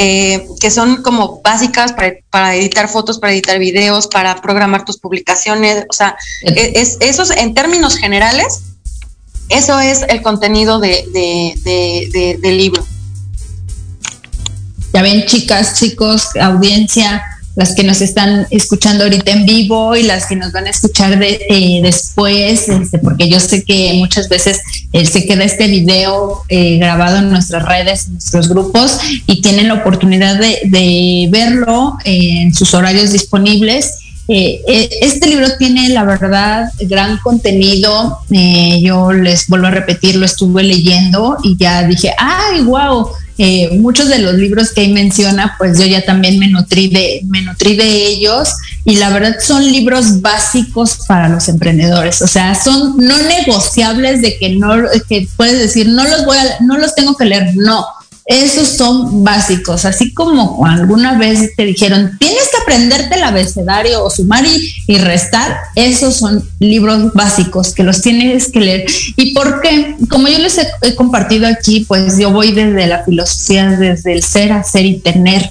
Eh, 0.01 0.47
que 0.61 0.71
son 0.71 1.03
como 1.03 1.41
básicas 1.43 1.93
para, 2.31 2.55
editar 2.55 2.89
fotos, 2.89 3.19
para 3.19 3.33
editar 3.33 3.59
videos, 3.59 4.07
para 4.07 4.41
programar 4.41 4.85
tus 4.85 4.99
publicaciones. 4.99 5.87
O 5.91 5.93
sea, 5.93 6.17
e, 6.45 6.73
es, 6.77 6.99
esos 7.01 7.31
en 7.31 7.53
términos 7.53 7.97
generales, 7.97 8.61
eso 9.49 9.81
es 9.81 10.03
el 10.09 10.23
contenido 10.23 10.81
de, 10.81 12.37
del 12.41 12.59
libro. 12.59 12.85
Ya 14.93 15.03
ven, 15.03 15.27
chicas, 15.27 15.79
chicos, 15.79 16.29
audiencia, 16.41 17.23
las 17.59 17.75
que 17.75 17.83
nos 17.83 18.01
están 18.01 18.47
escuchando 18.51 19.03
ahorita 19.03 19.33
en 19.33 19.45
vivo 19.45 19.97
y 19.97 20.05
las 20.05 20.27
que 20.27 20.37
nos 20.37 20.53
van 20.53 20.69
a 20.69 20.71
escuchar 20.71 21.19
de, 21.19 21.41
eh, 21.51 21.81
después, 21.83 22.69
este, 22.69 22.99
porque 22.99 23.29
yo 23.29 23.41
sé 23.41 23.65
que 23.65 23.95
muchas 23.95 24.29
veces 24.29 24.61
eh, 24.93 25.05
se 25.05 25.27
queda 25.27 25.43
este 25.43 25.67
video 25.67 26.45
eh, 26.49 26.79
grabado 26.79 27.19
en 27.19 27.31
nuestras 27.31 27.65
redes, 27.65 28.07
en 28.07 28.13
nuestros 28.13 28.49
grupos, 28.49 28.99
y 29.27 29.43
tienen 29.43 29.67
la 29.67 29.75
oportunidad 29.75 30.39
de, 30.39 31.29
verlo 31.31 31.99
en 32.05 32.55
sus 32.55 32.75
horarios 32.75 33.11
disponibles. 33.11 33.93
Este 34.29 35.27
libro 35.27 35.47
tiene, 35.59 35.89
la 35.89 36.05
verdad, 36.05 36.71
gran 36.81 37.19
contenido. 37.19 38.21
yo 38.81 39.13
les 39.13 39.49
vuelvo 39.49 39.67
a 39.69 39.71
repetir, 39.71 40.17
lo 40.17 40.27
estuve 40.27 40.63
leyendo 40.63 41.39
y 41.43 41.57
ya 41.57 41.83
dije, 41.85 42.15
¡ay, 42.19 42.61
wow! 42.63 43.09
Eh, 43.41 43.79
muchos 43.79 44.09
de 44.09 44.19
los 44.19 44.35
libros 44.35 44.73
que 44.73 44.81
ahí 44.81 44.93
menciona, 44.93 45.55
pues 45.59 45.79
yo 45.79 45.87
ya 45.87 46.05
también 46.05 46.41
me 46.41 46.49
nutrí 46.49 46.89
de, 46.89 47.21
me 47.29 47.41
nutrí 47.43 47.77
de 47.77 48.07
ellos 48.09 48.49
y 48.85 48.97
la 48.97 49.11
verdad 49.11 49.37
son 49.41 49.65
libros 49.65 50.21
básicos 50.21 50.99
para 51.07 51.29
los 51.29 51.49
emprendedores, 51.49 52.21
o 52.21 52.27
sea, 52.27 52.57
son 52.57 52.97
no 52.97 53.17
negociables 53.17 54.23
de 54.23 54.37
que 54.39 54.57
no, 54.57 54.75
que 55.09 55.29
puedes 55.37 55.61
decir, 55.61 55.89
no 55.89 56.03
los 56.03 56.25
voy 56.25 56.37
a, 56.37 56.57
no 56.65 56.79
los 56.79 56.97
tengo 56.97 57.17
que 57.17 57.27
leer, 57.27 57.55
no, 57.55 57.87
esos 58.29 58.69
son 58.69 59.25
básicos, 59.25 59.87
así 59.87 60.13
como 60.13 60.67
alguna 60.67 61.17
vez 61.17 61.57
te 61.57 61.65
dijeron, 61.65 62.19
tienes 62.21 62.43
que 62.51 62.63
aprenderte 62.63 63.15
el 63.15 63.23
abecedario 63.23 64.05
o 64.05 64.11
sumar 64.11 64.45
y, 64.87 64.99
restar, 64.99 65.57
esos 65.75 66.17
son 66.17 66.47
libros 66.61 67.15
básicos 67.15 67.73
que 67.73 67.85
los 67.85 68.03
tienes 68.03 68.53
que 68.53 68.61
leer. 68.61 68.85
¿Y 69.17 69.33
por 69.33 69.63
qué? 69.63 69.97
Como 70.11 70.29
yo 70.29 70.39
les 70.41 70.61
he 70.83 70.95
compartido 70.95 71.47
aquí, 71.47 71.87
pues 71.89 72.19
yo 72.19 72.31
voy 72.31 72.53
desde 72.53 72.87
la 72.87 73.03
filosofía, 73.03 73.71
desde 73.71 74.13
el 74.13 74.23
ser, 74.23 74.53
hacer 74.53 74.85
y 74.85 74.99
tener 74.99 75.51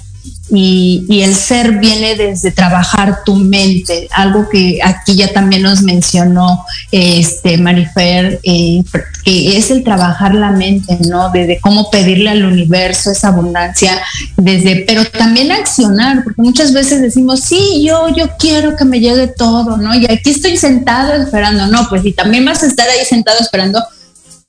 y, 0.50 1.22
el 1.22 1.34
ser 1.34 1.78
viene 1.78 2.14
desde 2.14 2.50
trabajar 2.50 3.24
tu 3.24 3.34
mente, 3.34 4.08
algo 4.12 4.48
que 4.48 4.78
aquí 4.82 5.16
ya 5.16 5.32
también 5.32 5.62
nos 5.62 5.82
mencionó 5.82 6.64
este 6.92 7.58
Marifer, 7.58 8.40
eh, 8.42 8.82
que 9.24 9.58
es 9.58 9.70
el 9.70 9.84
trabajar 9.84 10.34
la 10.34 10.52
mente, 10.52 10.98
¿no? 11.08 11.30
Desde 11.30 11.60
cómo 11.60 11.90
pedirle 11.90 12.30
al 12.30 12.44
universo 12.44 13.10
esa 13.10 13.28
abundancia, 13.28 14.00
desde, 14.36 14.84
pero 14.86 15.04
también 15.04 15.52
accionar, 15.52 16.24
porque 16.24 16.40
muchas 16.40 16.72
veces 16.72 17.02
decimos, 17.02 17.40
sí, 17.40 17.84
yo, 17.84 18.08
yo 18.16 18.36
quiero 18.38 18.76
que 18.76 18.84
me 18.84 19.00
llegue 19.00 19.26
todo, 19.28 19.76
¿no? 19.76 19.94
Y 19.94 20.04
aquí 20.06 20.30
estoy 20.30 20.56
sentado 20.56 21.12
esperando, 21.14 21.66
no, 21.66 21.88
pues 21.88 22.04
y 22.04 22.12
también 22.12 22.44
vas 22.44 22.62
a 22.62 22.66
estar 22.66 22.88
ahí 22.88 23.04
sentado 23.04 23.38
esperando 23.40 23.82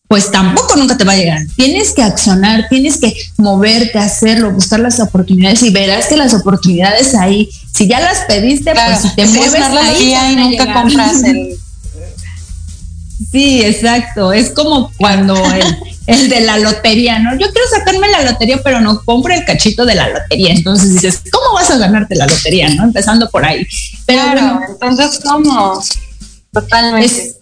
pues 0.10 0.32
tampoco 0.32 0.76
nunca 0.76 0.98
te 0.98 1.04
va 1.04 1.14
a 1.14 1.18
llegar. 1.18 1.40
Tienes 1.56 1.94
que 1.94 2.02
accionar, 2.02 2.68
tienes 2.68 2.98
que 2.98 3.16
moverte, 3.38 4.00
hacerlo, 4.00 4.52
buscar 4.52 4.80
las 4.80 5.00
oportunidades 5.00 5.62
y 5.62 5.70
verás 5.70 6.08
que 6.08 6.18
las 6.18 6.34
oportunidades 6.34 7.14
ahí, 7.14 7.48
si 7.72 7.88
ya 7.88 8.00
las 8.00 8.22
pediste, 8.22 8.74
pues 8.74 9.02
si 9.04 9.16
te 9.16 9.28
mueves 9.28 9.62
ahí 9.62 10.16
y 10.32 10.36
nunca 10.36 10.74
compras 10.74 11.24
el 11.24 11.56
Sí, 13.32 13.62
exacto. 13.62 14.34
Es 14.34 14.50
como 14.50 14.92
cuando 14.98 15.36
el, 16.08 16.30
de 16.30 16.40
la 16.40 16.58
lotería, 16.58 17.20
¿no? 17.20 17.34
Yo 17.34 17.52
quiero 17.52 17.68
sacarme 17.70 18.10
la 18.10 18.24
lotería, 18.24 18.60
pero 18.64 18.82
no 18.82 19.04
compro 19.06 19.32
el 19.32 19.46
cachito 19.46 19.86
de 19.86 19.94
la 19.94 20.10
lotería. 20.10 20.54
Entonces 20.54 20.94
dices, 20.94 21.22
¿cómo 21.32 21.54
vas 21.54 21.70
a 21.70 21.78
ganarte 21.78 22.16
la 22.16 22.26
lotería, 22.26 22.70
no? 22.70 22.86
Empezando 22.86 23.30
por 23.30 23.46
ahí. 23.46 23.68
Pero 24.08 24.24
bueno, 24.26 24.62
entonces, 24.68 25.20
¿cómo? 25.24 25.84
Totalmente. 26.52 27.39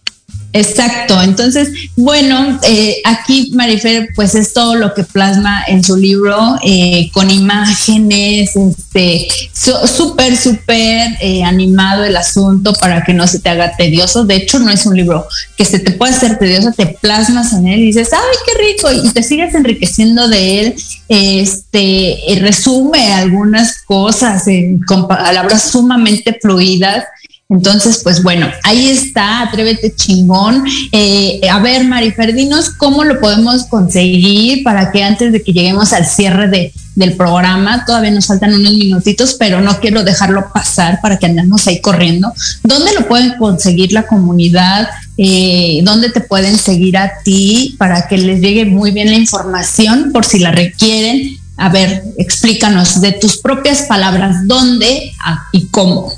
Exacto, 0.53 1.21
entonces, 1.21 1.69
bueno, 1.95 2.59
eh, 2.63 2.97
aquí 3.03 3.51
Marifer 3.53 4.09
pues 4.15 4.33
es 4.33 4.53
todo 4.53 4.75
lo 4.75 4.93
que 4.93 5.03
plasma 5.03 5.63
en 5.67 5.83
su 5.83 5.97
libro 5.97 6.55
eh, 6.63 7.09
con 7.13 7.29
imágenes, 7.29 8.55
este, 8.55 9.27
súper, 9.53 10.37
súper 10.37 11.17
eh, 11.21 11.43
animado 11.43 12.05
el 12.05 12.15
asunto 12.15 12.73
para 12.73 13.03
que 13.03 13.13
no 13.13 13.27
se 13.27 13.39
te 13.39 13.49
haga 13.49 13.75
tedioso. 13.75 14.25
De 14.25 14.35
hecho, 14.35 14.59
no 14.59 14.71
es 14.71 14.85
un 14.85 14.95
libro 14.95 15.27
que 15.57 15.65
se 15.65 15.79
te 15.79 15.91
pueda 15.91 16.15
hacer 16.15 16.39
tedioso, 16.39 16.71
te 16.71 16.87
plasmas 16.87 17.53
en 17.53 17.67
él 17.67 17.81
y 17.81 17.87
dices, 17.87 18.09
¡ay, 18.13 18.37
qué 18.45 18.51
rico! 18.67 19.05
Y 19.05 19.11
te 19.11 19.23
sigues 19.23 19.53
enriqueciendo 19.53 20.27
de 20.29 20.59
él. 20.61 20.75
Este 21.09 22.17
resume 22.39 23.13
algunas 23.13 23.81
cosas 23.83 24.47
en, 24.47 24.79
con 24.79 25.07
palabras 25.07 25.69
sumamente 25.71 26.37
fluidas 26.41 27.05
entonces, 27.49 28.01
pues 28.03 28.23
bueno, 28.23 28.47
ahí 28.63 28.89
está, 28.89 29.41
atrévete 29.41 29.95
chingón. 29.95 30.65
Eh, 30.91 31.39
a 31.49 31.59
ver, 31.59 31.85
Marifer, 31.85 32.33
dinos 32.33 32.71
cómo 32.71 33.05
lo 33.05 33.21
podemos 33.21 33.63
conseguir 33.65 34.63
para 34.63 34.91
que 34.91 35.01
antes 35.01 35.31
de 35.31 35.41
que 35.41 35.53
lleguemos 35.53 35.93
al 35.93 36.05
cierre 36.05 36.49
de, 36.49 36.73
del 36.95 37.15
programa, 37.15 37.85
todavía 37.85 38.11
nos 38.11 38.25
faltan 38.25 38.53
unos 38.53 38.73
minutitos, 38.73 39.35
pero 39.39 39.61
no 39.61 39.79
quiero 39.79 40.03
dejarlo 40.03 40.51
pasar 40.53 40.99
para 41.01 41.17
que 41.17 41.27
andemos 41.27 41.65
ahí 41.67 41.79
corriendo. 41.79 42.33
¿Dónde 42.63 42.93
lo 42.93 43.07
pueden 43.07 43.37
conseguir 43.37 43.93
la 43.93 44.05
comunidad? 44.05 44.89
Eh, 45.17 45.79
¿Dónde 45.83 46.09
te 46.09 46.19
pueden 46.19 46.57
seguir 46.57 46.97
a 46.97 47.13
ti 47.23 47.75
para 47.77 48.09
que 48.09 48.17
les 48.17 48.41
llegue 48.41 48.65
muy 48.65 48.91
bien 48.91 49.09
la 49.09 49.17
información 49.17 50.11
por 50.11 50.25
si 50.25 50.39
la 50.39 50.51
requieren? 50.51 51.37
A 51.55 51.69
ver, 51.69 52.03
explícanos 52.17 52.99
de 52.99 53.13
tus 53.13 53.37
propias 53.37 53.83
palabras, 53.83 54.45
¿dónde 54.45 55.13
y 55.53 55.67
cómo? 55.67 56.11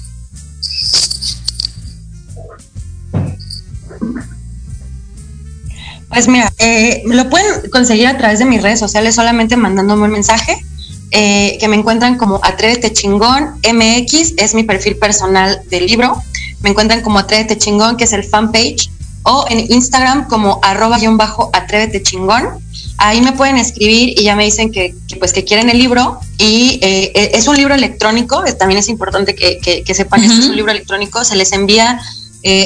Pues 6.10 6.28
mira, 6.28 6.52
eh, 6.58 7.04
lo 7.06 7.30
pueden 7.30 7.70
conseguir 7.72 8.08
a 8.08 8.18
través 8.18 8.40
de 8.40 8.46
mis 8.46 8.62
redes 8.62 8.80
sociales 8.80 9.16
solamente 9.16 9.56
mandándome 9.56 10.06
un 10.06 10.12
mensaje. 10.12 10.58
Eh, 11.12 11.58
que 11.60 11.68
me 11.68 11.76
encuentran 11.76 12.18
como 12.18 12.40
Atrévete 12.44 12.94
Chingón 12.94 13.56
MX, 13.64 14.34
es 14.38 14.54
mi 14.54 14.64
perfil 14.64 14.96
personal 14.98 15.60
del 15.70 15.88
libro. 15.88 16.22
Me 16.62 16.70
encuentran 16.70 17.02
como 17.02 17.18
Atrévete 17.18 17.58
Chingón, 17.58 17.98
que 17.98 18.04
es 18.04 18.14
el 18.14 18.24
fanpage, 18.24 18.92
o 19.24 19.46
en 19.50 19.72
Instagram 19.72 20.28
como 20.28 20.60
arroba 20.62 21.00
bajo 21.14 21.50
Atrévete 21.54 22.04
Chingón. 22.04 22.48
Ahí 22.98 23.22
me 23.22 23.32
pueden 23.32 23.58
escribir 23.58 24.20
y 24.20 24.24
ya 24.24 24.36
me 24.36 24.46
dicen 24.46 24.72
que, 24.72 24.94
pues 25.20 25.34
que 25.34 25.44
quieren 25.46 25.70
el 25.70 25.80
libro 25.80 26.20
y 26.38 26.80
eh, 26.84 27.32
es 27.34 27.48
un 27.48 27.56
libro 27.56 27.74
electrónico, 27.74 28.44
también 28.60 28.80
es 28.80 28.90
importante 28.90 29.34
que, 29.36 29.84
sepan 29.94 30.22
que 30.22 30.28
es 30.28 30.48
un 30.48 30.56
libro 30.56 30.72
electrónico, 30.72 31.24
se 31.24 31.36
les 31.36 31.54
envía 31.54 32.00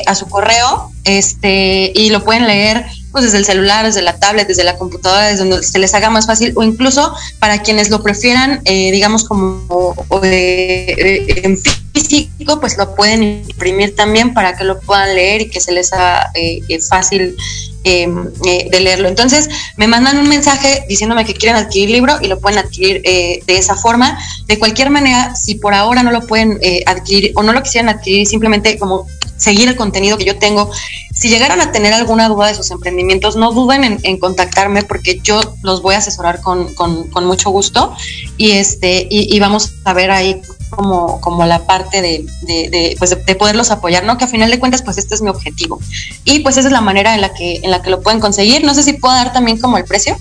a 0.06 0.16
su 0.16 0.28
correo 0.28 0.92
este, 1.04 1.92
y 1.96 2.10
lo 2.10 2.24
pueden 2.24 2.48
leer 2.48 2.86
pues 3.14 3.26
desde 3.26 3.38
el 3.38 3.46
celular, 3.46 3.86
desde 3.86 4.02
la 4.02 4.18
tablet, 4.18 4.48
desde 4.48 4.64
la 4.64 4.76
computadora, 4.76 5.28
desde 5.28 5.46
donde 5.46 5.64
se 5.64 5.78
les 5.78 5.94
haga 5.94 6.10
más 6.10 6.26
fácil, 6.26 6.52
o 6.56 6.64
incluso 6.64 7.14
para 7.38 7.62
quienes 7.62 7.92
lo 7.92 8.02
prefieran, 8.02 8.62
eh, 8.66 8.92
digamos, 8.92 9.24
como 9.24 9.94
en 10.24 11.60
físico, 11.94 12.60
pues 12.60 12.76
lo 12.76 12.96
pueden 12.96 13.22
imprimir 13.22 13.96
también 13.96 14.34
para 14.34 14.58
que 14.58 14.64
lo 14.64 14.80
puedan 14.80 15.14
leer 15.14 15.42
y 15.42 15.50
que 15.50 15.60
se 15.60 15.72
les 15.72 15.94
haga 15.94 16.32
eh, 16.34 16.62
eh, 16.68 16.80
fácil 16.82 17.38
de 17.84 18.80
leerlo. 18.80 19.10
Entonces, 19.10 19.48
me 19.78 19.88
mandan 19.88 20.18
un 20.18 20.28
mensaje 20.28 20.84
diciéndome 20.88 21.26
que 21.26 21.36
quieren 21.36 21.58
adquirir 21.58 21.92
libro 21.92 22.18
y 22.20 22.28
lo 22.28 22.40
pueden 22.40 22.58
adquirir 22.58 23.02
de 23.04 23.44
esa 23.58 23.76
forma. 23.76 24.18
De 24.48 24.58
cualquier 24.58 24.90
manera, 24.90 25.36
si 25.36 25.56
por 25.56 25.74
ahora 25.74 26.02
no 26.02 26.12
lo 26.12 26.26
pueden 26.26 26.60
adquirir 26.86 27.34
o 27.36 27.44
no 27.44 27.52
lo 27.52 27.62
quisieran 27.62 27.90
adquirir, 27.90 28.26
simplemente 28.26 28.80
como 28.80 29.06
seguir 29.44 29.68
el 29.68 29.76
contenido 29.76 30.18
que 30.18 30.24
yo 30.24 30.38
tengo. 30.38 30.72
Si 31.14 31.30
llegaran 31.30 31.60
a 31.60 31.72
tener 31.72 31.94
alguna 31.94 32.30
duda 32.30 32.48
de 32.48 32.56
sus 32.56 32.72
emprendimientos, 32.72 33.36
no 33.36 33.52
duden 33.52 34.00
en, 34.02 34.18
contactarme 34.18 34.84
porque 34.84 35.20
yo 35.22 35.42
los 35.62 35.82
voy 35.82 35.96
a 35.96 35.98
asesorar 35.98 36.42
con, 36.42 36.74
con, 36.74 37.26
mucho 37.26 37.50
gusto 37.50 37.94
y 38.38 38.52
este 38.52 39.06
y, 39.10 39.40
vamos 39.40 39.74
a 39.84 39.94
ver 39.94 40.12
ahí 40.12 40.42
como, 40.70 41.20
como 41.22 41.46
la 41.46 41.66
parte 41.66 42.02
de, 42.02 42.26
de, 42.42 42.96
pues 42.98 43.10
de, 43.12 43.36
poderlos 43.36 43.70
apoyar, 43.70 44.06
¿no? 44.06 44.18
Que 44.18 44.26
a 44.26 44.28
final 44.28 44.50
de 44.50 44.60
cuentas, 44.60 44.82
pues 44.82 44.98
este 44.98 45.14
es 45.14 45.22
mi 45.22 45.30
objetivo. 45.30 45.80
Y 46.24 46.40
pues 46.40 46.58
esa 46.58 46.70
es 46.70 46.74
la 46.74 46.82
manera 46.82 47.14
en 47.14 47.22
la 47.22 47.34
que, 47.34 47.60
en 47.64 47.70
la 47.70 47.82
que 47.82 47.90
lo 47.90 48.02
pueden 48.02 48.20
conseguir. 48.20 48.64
No 48.64 48.74
sé 48.74 48.84
si 48.84 48.94
puedo 48.94 49.14
dar 49.14 49.34
también 49.34 49.60
como 49.60 49.78
el 49.78 49.84
precio 49.84 50.18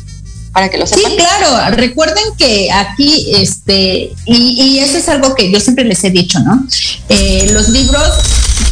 para 0.52 0.68
que 0.68 0.78
lo 0.78 0.86
sepan. 0.86 1.12
Sí, 1.12 1.16
claro. 1.16 1.76
Recuerden 1.76 2.24
que 2.36 2.70
aquí, 2.70 3.34
este, 3.36 4.12
y, 4.26 4.62
y 4.62 4.78
eso 4.80 4.98
es 4.98 5.08
algo 5.08 5.34
que 5.34 5.50
yo 5.50 5.60
siempre 5.60 5.84
les 5.84 6.04
he 6.04 6.10
dicho, 6.10 6.38
¿no? 6.40 6.66
Eh, 7.08 7.48
los 7.52 7.70
libros 7.70 8.02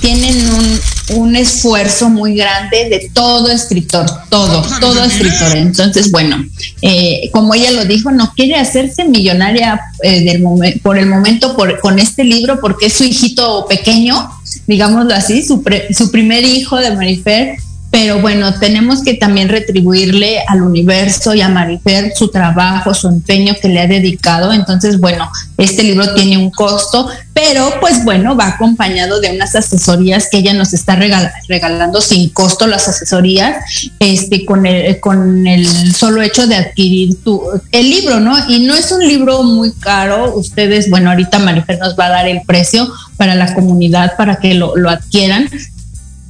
tienen 0.01 0.37
un, 0.51 0.81
un, 1.17 1.37
esfuerzo 1.37 2.09
muy 2.09 2.35
grande 2.35 2.89
de 2.89 3.11
todo 3.13 3.51
escritor, 3.51 4.07
todo, 4.29 4.63
todo 4.81 5.05
escritor. 5.05 5.57
Entonces, 5.57 6.11
bueno, 6.11 6.45
eh, 6.83 7.31
como 7.33 7.55
ella 7.55 7.71
lo 7.73 7.85
dijo, 7.85 8.11
no 8.11 8.33
quiere 8.35 8.57
hacerse 8.57 9.05
millonaria 9.05 9.81
eh, 10.03 10.25
del 10.25 10.43
por 10.83 10.99
el 10.99 11.07
momento 11.07 11.57
por, 11.57 11.79
con 11.81 11.99
este 11.99 12.25
libro 12.25 12.61
porque 12.61 12.87
es 12.87 12.95
su 12.95 13.05
hijito 13.05 13.67
pequeño, 13.69 14.31
digámoslo 14.67 15.15
así, 15.15 15.43
su, 15.43 15.63
su 15.91 16.11
primer 16.11 16.45
hijo 16.45 16.77
de 16.77 16.95
Marifer 16.95 17.57
pero 17.91 18.21
bueno, 18.21 18.55
tenemos 18.61 19.03
que 19.03 19.15
también 19.15 19.49
retribuirle 19.49 20.45
al 20.47 20.63
universo 20.63 21.35
y 21.35 21.41
a 21.41 21.49
Marifer 21.49 22.13
su 22.15 22.29
trabajo, 22.29 22.95
su 22.95 23.09
empeño 23.09 23.55
que 23.61 23.69
le 23.69 23.81
ha 23.81 23.89
dedicado. 23.89 24.53
Entonces, 24.53 25.01
bueno, 25.01 25.29
este 25.57 25.83
libro 25.83 26.15
tiene 26.15 26.39
un 26.39 26.51
costo, 26.53 27.09
pero 27.51 27.75
pues 27.81 28.05
bueno, 28.05 28.37
va 28.37 28.47
acompañado 28.47 29.21
de 29.21 29.33
unas 29.33 29.57
asesorías 29.57 30.29
que 30.31 30.39
ella 30.39 30.55
nos 30.55 30.73
está 30.73 30.95
regalando 30.95 32.01
sin 32.01 32.29
costo 32.29 32.69
las 32.69 32.87
asesorías, 32.87 33.57
este, 33.99 34.45
con 34.47 34.67
el, 34.67 35.01
con 35.01 35.49
el 35.49 35.67
solo 35.93 36.23
hecho 36.23 36.47
de 36.47 36.55
adquirir 36.55 37.21
tu, 37.25 37.43
el 37.73 37.91
libro, 37.91 38.21
¿no? 38.21 38.39
Y 38.49 38.61
no 38.61 38.77
es 38.77 38.93
un 38.93 39.01
libro 39.01 39.43
muy 39.43 39.73
caro. 39.73 40.33
Ustedes, 40.37 40.89
bueno, 40.91 41.11
ahorita 41.11 41.41
Marifer 41.41 41.81
nos 41.81 41.99
va 41.99 42.07
a 42.07 42.11
dar 42.11 42.29
el 42.29 42.43
precio 42.47 42.89
para 43.17 43.35
la 43.35 43.53
comunidad 43.53 44.17
para 44.17 44.37
que 44.37 44.55
lo, 44.55 44.77
lo 44.77 44.89
adquieran 44.89 45.51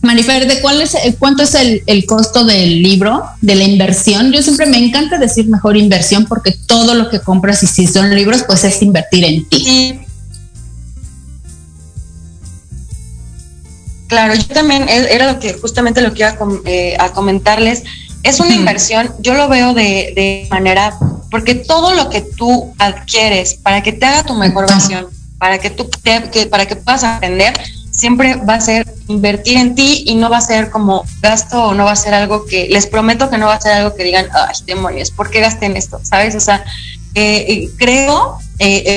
Marifer, 0.03 0.47
¿de 0.47 0.63
cuál 0.63 0.81
es, 0.81 0.97
cuánto 1.19 1.43
es 1.43 1.55
el, 1.55 2.07
costo 2.07 2.45
del 2.45 2.83
libro, 2.83 3.23
de 3.43 3.55
la 3.55 3.65
inversión? 3.65 4.33
Yo 4.33 4.41
siempre 4.41 4.65
me 4.65 4.79
encanta 4.79 5.19
decir 5.19 5.47
mejor 5.49 5.77
inversión 5.77 6.25
porque 6.25 6.53
todo 6.67 6.95
lo 6.95 7.11
que 7.11 7.21
compras 7.21 7.63
y 7.63 7.67
si 7.67 7.87
son 7.87 8.15
libros, 8.15 8.45
pues 8.47 8.65
es 8.65 8.81
invertir 8.81 9.25
en 9.27 9.45
ti. 9.47 10.01
Claro, 14.11 14.35
yo 14.35 14.47
también 14.49 14.89
e, 14.89 15.15
era 15.15 15.33
lo 15.33 15.39
que 15.39 15.55
justamente 15.55 16.03
lo 16.03 16.13
que 16.13 16.23
iba 16.23 16.31
a, 16.31 16.39
eh, 16.67 16.99
comentarles. 17.15 17.85
Es 18.25 18.41
una 18.41 18.55
inversión, 18.55 19.15
yo 19.21 19.33
lo 19.35 19.49
veo 19.49 19.73
de, 19.73 20.13
de, 20.15 20.47
manera, 20.51 20.95
porque 21.31 21.55
todo 21.55 21.95
lo 21.95 22.11
que 22.11 22.21
tú 22.21 22.75
adquieres 22.79 23.55
para 23.55 23.83
que 23.83 23.93
te 23.93 24.05
haga 24.05 24.25
tu 24.25 24.35
mejor 24.35 24.69
versión, 24.69 25.07
para 25.39 25.59
que 25.59 25.71
tú 25.71 25.89
que, 26.31 26.47
para 26.47 26.67
que 26.67 26.77
puedas 26.77 27.03
aprender, 27.03 27.55
siempre 27.91 28.35
va 28.37 28.55
a 28.55 28.61
ser 28.61 28.93
invertir 29.09 29.57
en 29.57 29.75
ti 29.75 30.05
y 30.07 30.17
no 30.17 30.29
va 30.29 30.39
a 30.39 30.43
ser 30.43 30.71
como 30.71 31.05
gasto 31.23 31.65
o 31.65 31.75
no 31.75 31.85
va 31.85 31.93
a 31.93 31.97
ser 31.97 32.13
algo 32.13 32.45
que, 32.45 32.69
les 32.69 32.87
prometo 32.87 33.31
que 33.31 33.39
no 33.39 33.47
va 33.47 33.55
a 33.55 33.61
ser 33.61 33.73
algo 33.73 33.95
que 33.95 34.05
digan, 34.05 34.27
ay, 34.35 34.55
demonios, 34.67 35.11
¿por 35.13 35.31
qué 35.31 35.41
gasté 35.41 35.67
en 35.67 35.77
esto? 35.77 36.01
¿Sabes? 36.03 36.35
O 36.35 36.41
sea, 36.41 36.63
creo 37.15 38.39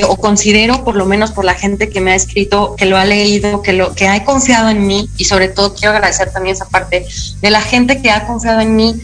o 0.07 0.17
considero, 0.17 0.83
por 0.83 0.95
lo 0.95 1.05
menos 1.05 1.31
por 1.31 1.45
la 1.45 1.53
gente 1.53 1.89
que 1.89 2.01
me 2.01 2.11
ha 2.11 2.15
escrito, 2.15 2.75
que 2.75 2.85
lo 2.85 2.97
ha 2.97 3.05
leído, 3.05 3.61
que 3.61 3.73
lo 3.73 3.93
que 3.95 4.07
ha 4.07 4.25
confiado 4.25 4.69
en 4.69 4.85
mí 4.85 5.09
y 5.17 5.25
sobre 5.25 5.47
todo 5.47 5.73
quiero 5.73 5.93
agradecer 5.93 6.31
también 6.31 6.55
esa 6.55 6.65
parte 6.65 7.05
de 7.41 7.49
la 7.49 7.61
gente 7.61 8.01
que 8.01 8.11
ha 8.11 8.27
confiado 8.27 8.59
en 8.59 8.75
mí 8.75 9.01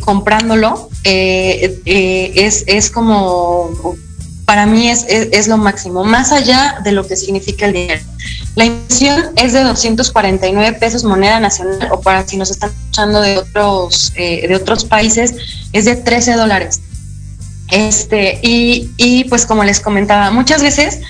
comprándolo 0.00 0.88
es, 1.04 2.64
es 2.66 2.90
como 2.90 3.96
para 4.50 4.66
mí 4.66 4.90
es, 4.90 5.04
es, 5.08 5.46
lo 5.46 5.58
máximo, 5.58 6.02
más 6.02 6.32
allá 6.32 6.80
de 6.82 6.90
lo 6.90 7.06
que 7.06 7.14
significa 7.14 7.66
el 7.66 7.72
dinero. 7.72 8.02
La 8.56 8.64
inversión 8.64 9.26
es 9.36 9.52
de 9.52 9.62
249 9.62 10.72
pesos 10.72 11.04
moneda 11.04 11.38
nacional 11.38 11.88
o 11.92 12.00
para 12.00 12.26
si 12.26 12.36
nos 12.36 12.50
están 12.50 12.70
escuchando 12.70 13.20
de 13.20 13.38
otros, 13.38 14.12
eh, 14.16 14.48
de 14.48 14.56
otros 14.56 14.84
países, 14.84 15.36
es 15.72 15.84
de 15.84 15.94
13 15.94 16.32
dólares. 16.32 16.80
Este, 17.70 18.38
y, 18.42 18.90
y 18.96 19.24
pues 19.24 19.46
como 19.46 19.64
les 19.64 19.80
comentaba, 19.80 20.30
muchas 20.30 20.62
veces 20.62 21.00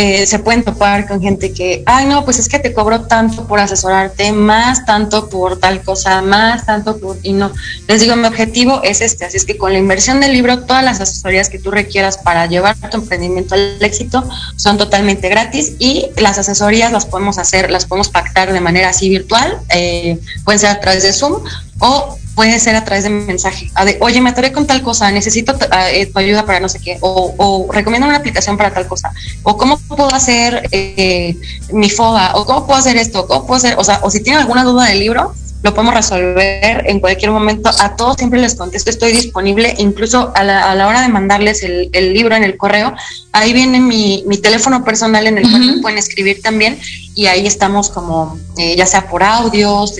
eh, 0.00 0.26
se 0.26 0.38
pueden 0.38 0.62
topar 0.62 1.08
con 1.08 1.20
gente 1.20 1.52
que, 1.52 1.82
ay, 1.84 2.06
no, 2.06 2.24
pues 2.24 2.38
es 2.38 2.48
que 2.48 2.60
te 2.60 2.72
cobro 2.72 3.06
tanto 3.08 3.48
por 3.48 3.58
asesorarte, 3.58 4.30
más 4.30 4.86
tanto 4.86 5.28
por 5.28 5.58
tal 5.58 5.82
cosa, 5.82 6.22
más 6.22 6.66
tanto 6.66 7.00
por. 7.00 7.16
Y 7.24 7.32
no, 7.32 7.50
les 7.88 8.02
digo, 8.02 8.14
mi 8.14 8.28
objetivo 8.28 8.80
es 8.84 9.00
este. 9.00 9.24
Así 9.24 9.36
es 9.36 9.44
que 9.44 9.56
con 9.56 9.72
la 9.72 9.80
inversión 9.80 10.20
del 10.20 10.34
libro, 10.34 10.60
todas 10.60 10.84
las 10.84 11.00
asesorías 11.00 11.48
que 11.48 11.58
tú 11.58 11.72
requieras 11.72 12.16
para 12.16 12.46
llevar 12.46 12.76
tu 12.76 12.98
emprendimiento 12.98 13.56
al 13.56 13.82
éxito 13.82 14.22
son 14.54 14.78
totalmente 14.78 15.28
gratis 15.28 15.72
y 15.80 16.06
las 16.16 16.38
asesorías 16.38 16.92
las 16.92 17.04
podemos 17.04 17.38
hacer, 17.38 17.68
las 17.68 17.84
podemos 17.84 18.08
pactar 18.08 18.52
de 18.52 18.60
manera 18.60 18.90
así 18.90 19.08
virtual, 19.08 19.58
eh, 19.70 20.16
pueden 20.44 20.60
ser 20.60 20.70
a 20.70 20.78
través 20.78 21.02
de 21.02 21.12
Zoom 21.12 21.42
o 21.80 22.16
puede 22.38 22.60
ser 22.60 22.76
a 22.76 22.84
través 22.84 23.02
de 23.02 23.10
mensaje. 23.10 23.68
Oye, 23.98 24.20
me 24.20 24.30
atoré 24.30 24.52
con 24.52 24.64
tal 24.64 24.80
cosa, 24.80 25.10
necesito 25.10 25.56
eh, 25.90 26.06
tu 26.06 26.20
ayuda 26.20 26.46
para 26.46 26.60
no 26.60 26.68
sé 26.68 26.78
qué, 26.78 26.96
o, 27.00 27.66
recomiendo 27.72 28.06
una 28.06 28.18
aplicación 28.18 28.56
para 28.56 28.72
tal 28.72 28.86
cosa, 28.86 29.12
o 29.42 29.56
cómo 29.56 29.76
puedo 29.76 30.14
hacer 30.14 30.68
eh, 30.70 31.34
mi 31.72 31.90
FODA, 31.90 32.36
o 32.36 32.46
cómo 32.46 32.64
puedo 32.64 32.78
hacer 32.78 32.96
esto, 32.96 33.26
cómo 33.26 33.44
puedo 33.44 33.56
hacer, 33.56 33.74
o 33.76 33.82
sea, 33.82 33.98
o 34.04 34.10
si 34.12 34.22
tienen 34.22 34.40
alguna 34.40 34.62
duda 34.62 34.84
del 34.84 35.00
libro, 35.00 35.34
lo 35.64 35.74
podemos 35.74 35.94
resolver 35.94 36.84
en 36.86 37.00
cualquier 37.00 37.32
momento. 37.32 37.72
A 37.80 37.96
todos 37.96 38.14
siempre 38.16 38.38
les 38.38 38.54
contesto, 38.54 38.88
estoy 38.88 39.10
disponible, 39.10 39.74
incluso 39.78 40.30
a 40.36 40.44
la, 40.44 40.86
hora 40.86 41.02
de 41.02 41.08
mandarles 41.08 41.64
el, 41.64 42.14
libro 42.14 42.36
en 42.36 42.44
el 42.44 42.56
correo, 42.56 42.94
ahí 43.32 43.52
viene 43.52 43.80
mi, 43.80 44.24
teléfono 44.40 44.84
personal 44.84 45.26
en 45.26 45.38
el 45.38 45.50
cual 45.50 45.78
pueden 45.82 45.98
escribir 45.98 46.40
también 46.40 46.78
y 47.16 47.26
ahí 47.26 47.48
estamos 47.48 47.90
como, 47.90 48.38
eh, 48.58 48.76
ya 48.76 48.86
sea 48.86 49.08
por 49.08 49.24
audios, 49.24 49.96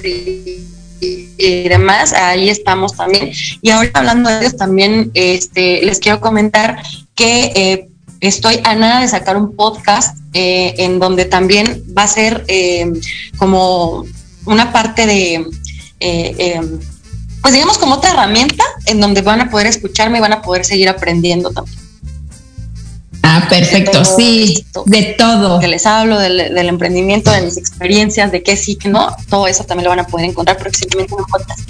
y 1.38 1.68
demás, 1.68 2.12
ahí 2.12 2.50
estamos 2.50 2.94
también. 2.94 3.32
Y 3.62 3.70
ahora 3.70 3.90
hablando 3.94 4.28
de 4.28 4.40
ellos 4.40 4.56
también, 4.56 5.10
este, 5.14 5.82
les 5.82 6.00
quiero 6.00 6.20
comentar 6.20 6.82
que 7.14 7.52
eh, 7.54 7.88
estoy 8.20 8.60
a 8.64 8.74
nada 8.74 9.00
de 9.00 9.08
sacar 9.08 9.36
un 9.36 9.54
podcast 9.54 10.18
eh, 10.34 10.74
en 10.78 10.98
donde 10.98 11.24
también 11.24 11.84
va 11.96 12.02
a 12.02 12.08
ser 12.08 12.44
eh, 12.48 12.92
como 13.38 14.04
una 14.44 14.72
parte 14.72 15.06
de, 15.06 15.46
pues 17.42 17.54
digamos 17.54 17.78
como 17.78 17.96
otra 17.96 18.10
herramienta 18.10 18.64
en 18.86 19.00
donde 19.00 19.22
van 19.22 19.40
a 19.40 19.50
poder 19.50 19.66
escucharme 19.66 20.18
y 20.18 20.20
van 20.20 20.32
a 20.32 20.42
poder 20.42 20.64
seguir 20.64 20.88
aprendiendo 20.88 21.50
también. 21.50 21.87
Ah, 23.30 23.46
perfecto, 23.46 24.06
sí, 24.06 24.64
de 24.86 25.14
todo. 25.18 25.60
Que 25.60 25.68
les 25.68 25.84
hablo 25.84 26.18
del, 26.18 26.56
emprendimiento, 26.56 27.30
de 27.30 27.42
mis 27.42 27.58
experiencias, 27.58 28.32
de 28.32 28.42
qué 28.42 28.56
sí, 28.56 28.76
que 28.76 28.88
no, 28.88 29.14
todo 29.28 29.46
eso 29.46 29.64
también 29.64 29.84
lo 29.84 29.90
van 29.90 29.98
a 29.98 30.06
poder 30.06 30.30
encontrar 30.30 30.56
próximamente 30.56 31.14
en 31.14 31.24
podcast. 31.26 31.60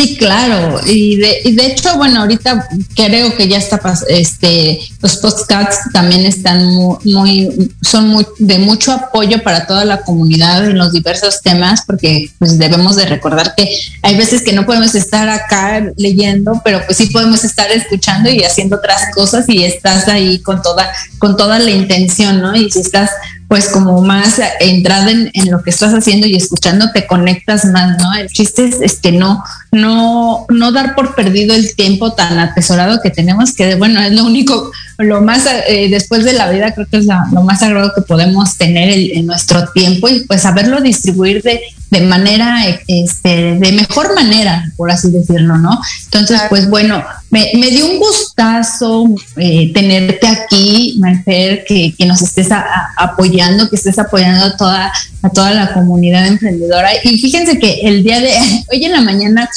Sí, 0.00 0.16
claro. 0.16 0.80
Y 0.86 1.16
de, 1.16 1.40
y 1.44 1.52
de 1.52 1.66
hecho, 1.66 1.94
bueno, 1.98 2.22
ahorita 2.22 2.68
creo 2.96 3.36
que 3.36 3.48
ya 3.48 3.58
está, 3.58 3.78
este, 4.08 4.80
los 5.02 5.18
podcasts 5.18 5.92
también 5.92 6.24
están 6.24 6.64
muy, 7.04 7.70
son 7.82 8.08
muy, 8.08 8.26
de 8.38 8.58
mucho 8.60 8.92
apoyo 8.92 9.42
para 9.42 9.66
toda 9.66 9.84
la 9.84 10.00
comunidad 10.00 10.64
en 10.64 10.78
los 10.78 10.92
diversos 10.92 11.42
temas, 11.42 11.82
porque 11.86 12.30
pues 12.38 12.58
debemos 12.58 12.96
de 12.96 13.04
recordar 13.06 13.54
que 13.54 13.68
hay 14.00 14.16
veces 14.16 14.40
que 14.40 14.54
no 14.54 14.64
podemos 14.64 14.94
estar 14.94 15.28
acá 15.28 15.92
leyendo, 15.98 16.62
pero 16.64 16.80
pues 16.86 16.96
sí 16.96 17.06
podemos 17.08 17.44
estar 17.44 17.70
escuchando 17.70 18.30
y 18.30 18.42
haciendo 18.42 18.76
otras 18.76 19.02
cosas 19.14 19.46
y 19.50 19.64
estás 19.64 20.08
ahí 20.08 20.38
con 20.38 20.62
toda, 20.62 20.90
con 21.18 21.36
toda 21.36 21.58
la 21.58 21.72
intención, 21.72 22.40
¿no? 22.40 22.56
Y 22.56 22.70
si 22.70 22.80
estás 22.80 23.10
pues 23.50 23.68
como 23.68 24.00
más 24.00 24.40
entrada 24.60 25.10
en, 25.10 25.50
lo 25.50 25.60
que 25.64 25.70
estás 25.70 25.92
haciendo 25.92 26.24
y 26.28 26.36
escuchando 26.36 26.92
te 26.92 27.08
conectas 27.08 27.64
más, 27.64 27.98
¿no? 27.98 28.14
El 28.14 28.28
chiste 28.28 28.66
es 28.66 28.76
este 28.80 29.10
no, 29.10 29.42
no, 29.72 30.46
no 30.50 30.70
dar 30.70 30.94
por 30.94 31.16
perdido 31.16 31.56
el 31.56 31.74
tiempo 31.74 32.12
tan 32.12 32.38
atesorado 32.38 33.00
que 33.02 33.10
tenemos, 33.10 33.52
que 33.52 33.74
bueno, 33.74 34.00
es 34.02 34.12
lo 34.12 34.24
único, 34.24 34.70
lo 35.02 35.20
más 35.20 35.46
eh, 35.68 35.88
después 35.90 36.24
de 36.24 36.32
la 36.32 36.50
vida 36.50 36.72
creo 36.72 36.86
que 36.86 36.98
es 36.98 37.06
lo 37.06 37.42
más 37.42 37.60
sagrado 37.60 37.92
que 37.94 38.02
podemos 38.02 38.56
tener 38.56 38.90
en 38.90 39.26
nuestro 39.26 39.68
tiempo 39.72 40.08
y 40.08 40.20
pues 40.26 40.42
saberlo 40.42 40.80
distribuir 40.80 41.42
de, 41.42 41.60
de 41.90 42.00
manera, 42.02 42.58
este, 42.86 43.56
de 43.56 43.72
mejor 43.72 44.14
manera, 44.14 44.64
por 44.76 44.90
así 44.90 45.10
decirlo, 45.10 45.58
¿no? 45.58 45.80
Entonces, 46.04 46.40
pues 46.48 46.68
bueno, 46.70 47.04
me, 47.30 47.50
dio 47.70 47.86
un 47.86 47.98
gustazo 47.98 49.06
eh, 49.36 49.72
tenerte 49.72 50.26
aquí, 50.26 50.96
Marfer, 50.98 51.64
que, 51.66 51.94
que 51.96 52.06
nos 52.06 52.22
estés 52.22 52.48
apoyando, 52.96 53.68
que 53.68 53.76
estés 53.76 53.98
apoyando 53.98 54.44
a 54.46 54.56
toda, 54.56 54.92
a 55.22 55.30
toda 55.30 55.52
la 55.52 55.72
comunidad 55.72 56.26
emprendedora. 56.26 56.90
Y 57.02 57.18
fíjense 57.18 57.58
que 57.58 57.80
el 57.82 58.04
día 58.04 58.20
de 58.20 58.32
hoy 58.72 58.84
en 58.84 58.92
la 58.92 59.00
mañana 59.00 59.48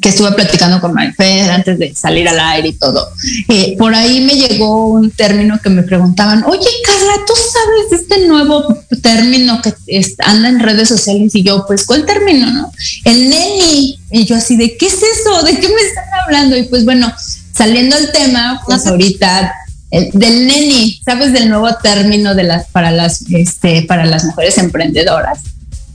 que 0.00 0.08
estuve 0.08 0.32
platicando 0.32 0.80
con 0.80 0.94
Marifer 0.94 1.50
antes 1.50 1.78
de 1.78 1.94
salir 1.94 2.28
al 2.28 2.40
aire 2.40 2.68
y 2.68 2.72
todo. 2.72 3.08
Eh, 3.48 3.76
por 3.78 3.94
ahí 3.94 4.20
me 4.20 4.34
llegó 4.34 4.86
un 4.86 5.10
término 5.10 5.60
que 5.62 5.70
me 5.70 5.82
preguntaban, 5.82 6.44
oye 6.44 6.68
Carla, 6.84 7.24
¿tú 7.26 7.34
sabes 7.34 7.90
de 7.90 7.96
este 7.96 8.26
nuevo 8.26 8.76
término 9.02 9.60
que 9.60 9.74
anda 10.20 10.48
en 10.48 10.60
redes 10.60 10.88
sociales? 10.88 11.34
Y 11.34 11.42
yo, 11.42 11.64
pues, 11.66 11.84
¿cuál 11.84 12.06
término? 12.06 12.50
No? 12.50 12.72
El 13.04 13.28
neni. 13.28 13.98
Y 14.10 14.24
yo 14.24 14.36
así, 14.36 14.56
¿de 14.56 14.76
qué 14.76 14.86
es 14.86 14.94
eso? 15.02 15.42
¿De 15.42 15.58
qué 15.58 15.68
me 15.68 15.80
están 15.82 16.08
hablando? 16.24 16.56
Y 16.56 16.62
pues 16.64 16.84
bueno, 16.84 17.12
saliendo 17.52 17.96
al 17.96 18.10
tema, 18.12 18.62
pues 18.64 18.86
ahorita 18.86 19.52
del 19.90 20.46
neni, 20.46 21.00
¿sabes 21.04 21.32
del 21.32 21.48
nuevo 21.48 21.74
término 21.82 22.34
de 22.34 22.44
las 22.44 22.68
para 22.68 22.90
las 22.90 23.24
este 23.30 23.82
para 23.82 24.04
las 24.06 24.24
mujeres 24.24 24.56
emprendedoras? 24.58 25.40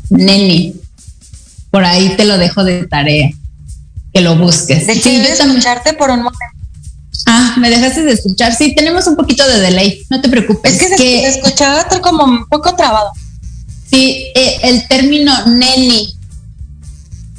Neni. 0.09 0.75
Por 1.71 1.85
ahí 1.85 2.13
te 2.15 2.25
lo 2.25 2.37
dejo 2.37 2.63
de 2.63 2.85
tarea 2.85 3.31
que 4.13 4.21
lo 4.21 4.35
busques. 4.35 4.85
De 4.87 4.95
sí, 4.95 5.17
escucharte 5.17 5.93
por 5.93 6.11
un 6.11 6.17
momento. 6.17 6.39
Ah, 7.25 7.55
me 7.57 7.69
dejaste 7.69 8.03
de 8.03 8.11
escuchar. 8.11 8.55
Sí, 8.55 8.75
tenemos 8.75 9.07
un 9.07 9.15
poquito 9.15 9.47
de 9.47 9.59
delay, 9.59 10.03
no 10.09 10.21
te 10.21 10.29
preocupes. 10.29 10.81
Es 10.81 10.89
que, 10.91 10.97
se, 10.97 11.27
escuchaba 11.27 11.87
como 12.01 12.25
un 12.25 12.45
poco 12.47 12.75
trabado. 12.75 13.11
Sí, 13.89 14.31
eh, 14.35 14.57
el 14.63 14.87
término 14.87 15.33
neni, 15.47 16.15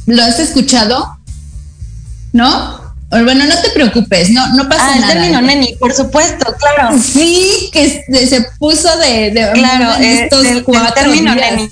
¿lo 0.07 0.23
has 0.23 0.39
escuchado? 0.39 1.19
¿No? 2.33 2.83
Bueno, 3.11 3.45
no 3.47 3.61
te 3.61 3.71
preocupes, 3.71 4.31
no, 4.31 4.55
no 4.55 4.69
pasa 4.69 4.89
ah, 4.89 4.95
nada. 4.99 5.13
el 5.13 5.19
término 5.19 5.43
neni, 5.43 5.77
por 5.79 5.93
supuesto, 5.93 6.47
claro. 6.59 6.99
Sí, 6.99 7.71
que 7.73 8.05
se, 8.27 8.47
puso 8.59 8.89
de, 8.99 9.31
de 9.31 9.53
claro, 9.53 9.95
estos 10.01 10.47
cuatro 10.65 10.95
término 10.95 11.35
neni. 11.35 11.69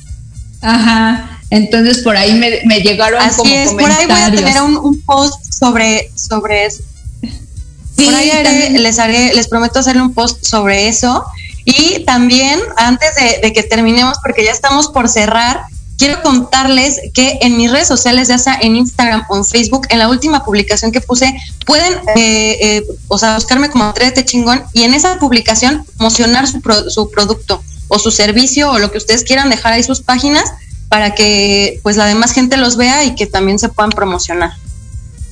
Ajá. 0.60 1.31
Entonces 1.52 1.98
por 1.98 2.16
ahí 2.16 2.32
me, 2.32 2.80
llegaron 2.80 3.20
Así 3.20 3.36
como 3.36 3.54
es, 3.54 3.72
por 3.72 3.90
ahí 3.90 4.06
voy 4.06 4.20
a 4.20 4.30
tener 4.30 4.62
un, 4.62 5.02
post 5.02 5.52
sobre, 5.52 6.10
sobre 6.14 6.64
eso. 6.64 6.82
Sí, 7.20 8.06
por 8.06 8.14
ahí 8.14 8.30
les 8.70 8.98
haré, 8.98 9.34
les 9.34 9.48
prometo 9.48 9.78
hacerle 9.78 10.00
un 10.00 10.14
post 10.14 10.42
sobre 10.46 10.88
eso. 10.88 11.26
Y 11.66 12.04
también, 12.06 12.58
antes 12.78 13.10
de, 13.42 13.52
que 13.52 13.62
terminemos, 13.64 14.16
porque 14.22 14.46
ya 14.46 14.50
estamos 14.50 14.88
por 14.88 15.10
cerrar, 15.10 15.60
quiero 15.98 16.22
contarles 16.22 16.98
que 17.12 17.38
en 17.42 17.58
mis 17.58 17.70
redes 17.70 17.86
sociales, 17.86 18.28
ya 18.28 18.38
sea 18.38 18.56
en 18.58 18.74
Instagram 18.74 19.26
o 19.28 19.36
en 19.36 19.44
Facebook, 19.44 19.86
en 19.90 19.98
la 19.98 20.08
última 20.08 20.46
publicación 20.46 20.90
que 20.90 21.02
puse, 21.02 21.34
pueden, 21.66 21.92
eh, 22.16 22.56
eh, 22.62 22.84
o 23.08 23.18
sea, 23.18 23.34
buscarme 23.34 23.68
como 23.68 23.84
Atrévete 23.84 24.24
Chingón 24.24 24.64
y 24.72 24.84
en 24.84 24.94
esa 24.94 25.18
publicación 25.18 25.84
promocionar 25.98 26.48
su, 26.48 26.62
su 26.88 27.10
producto 27.10 27.62
o 27.88 27.98
su 27.98 28.10
servicio 28.10 28.70
o 28.70 28.78
lo 28.78 28.90
que 28.90 28.96
ustedes 28.96 29.22
quieran 29.22 29.50
dejar 29.50 29.74
ahí 29.74 29.82
sus 29.82 30.00
páginas 30.00 30.44
para 30.92 31.14
que 31.14 31.80
pues 31.82 31.96
la 31.96 32.04
demás 32.04 32.32
gente 32.32 32.58
los 32.58 32.76
vea 32.76 33.02
y 33.04 33.14
que 33.14 33.26
también 33.26 33.58
se 33.58 33.70
puedan 33.70 33.92
promocionar. 33.92 34.52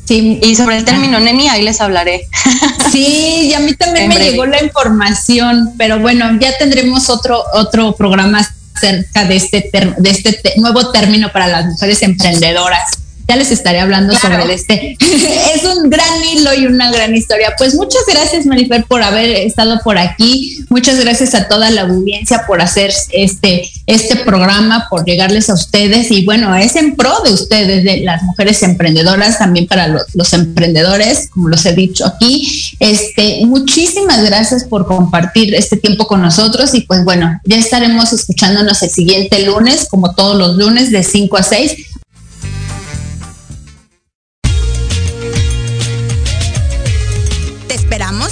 Sí. 0.06 0.40
Y 0.42 0.56
sobre 0.56 0.78
el 0.78 0.86
término 0.86 1.20
neni, 1.20 1.50
ahí 1.50 1.62
les 1.62 1.82
hablaré. 1.82 2.26
Sí, 2.90 3.50
y 3.50 3.54
a 3.54 3.61
mí 3.61 3.74
también 3.74 4.08
me 4.08 4.18
llegó 4.18 4.46
la 4.46 4.61
información, 4.61 5.74
pero 5.78 6.00
bueno, 6.00 6.38
ya 6.40 6.58
tendremos 6.58 7.08
otro, 7.08 7.40
otro 7.52 7.94
programa 7.94 8.40
acerca 8.74 9.26
de 9.26 9.36
este, 9.36 9.70
de 9.96 10.11
este 10.11 10.54
nuevo 10.56 10.90
término 10.90 11.30
para 11.30 11.46
las 11.46 11.66
mujeres 11.66 12.02
emprendedoras. 12.02 12.90
Ya 13.31 13.37
les 13.37 13.53
estaré 13.53 13.78
hablando 13.78 14.12
sobre 14.18 14.53
este. 14.53 14.97
es 15.55 15.62
un 15.62 15.89
gran 15.89 16.24
hilo 16.33 16.53
y 16.53 16.66
una 16.66 16.91
gran 16.91 17.14
historia. 17.14 17.55
Pues 17.57 17.76
muchas 17.76 18.03
gracias, 18.09 18.45
Marifer, 18.45 18.85
por 18.87 19.05
haber 19.05 19.31
estado 19.47 19.78
por 19.85 19.99
aquí. 19.99 20.64
Muchas 20.68 20.99
gracias 20.99 21.37
a 21.37 21.47
toda 21.47 21.70
la 21.70 21.83
audiencia 21.83 22.43
por 22.45 22.61
hacer 22.61 22.93
este, 23.12 23.70
este 23.87 24.16
programa, 24.16 24.89
por 24.91 25.05
llegarles 25.05 25.49
a 25.49 25.55
ustedes. 25.55 26.11
Y 26.11 26.24
bueno, 26.24 26.57
es 26.57 26.74
en 26.74 26.97
pro 26.97 27.20
de 27.24 27.33
ustedes, 27.33 27.85
de 27.85 27.99
las 27.99 28.24
mujeres 28.24 28.64
emprendedoras, 28.64 29.39
también 29.39 29.68
para 29.68 29.87
los, 29.87 30.03
los 30.14 30.33
emprendedores, 30.33 31.28
como 31.31 31.51
los 31.51 31.64
he 31.66 31.72
dicho 31.72 32.05
aquí. 32.07 32.74
Este, 32.81 33.47
muchísimas 33.47 34.24
gracias 34.24 34.64
por 34.64 34.89
compartir 34.89 35.55
este 35.55 35.76
tiempo 35.76 36.09
con 36.09 36.20
nosotros 36.20 36.74
y 36.74 36.81
pues 36.81 37.05
bueno, 37.05 37.41
ya 37.45 37.59
estaremos 37.59 38.12
escuchándonos 38.12 38.83
el 38.83 38.91
siguiente 38.91 39.47
lunes, 39.47 39.87
como 39.89 40.16
todos 40.16 40.37
los 40.37 40.57
lunes 40.57 40.91
de 40.91 41.05
5 41.05 41.37
a 41.37 41.45
6. 41.45 41.76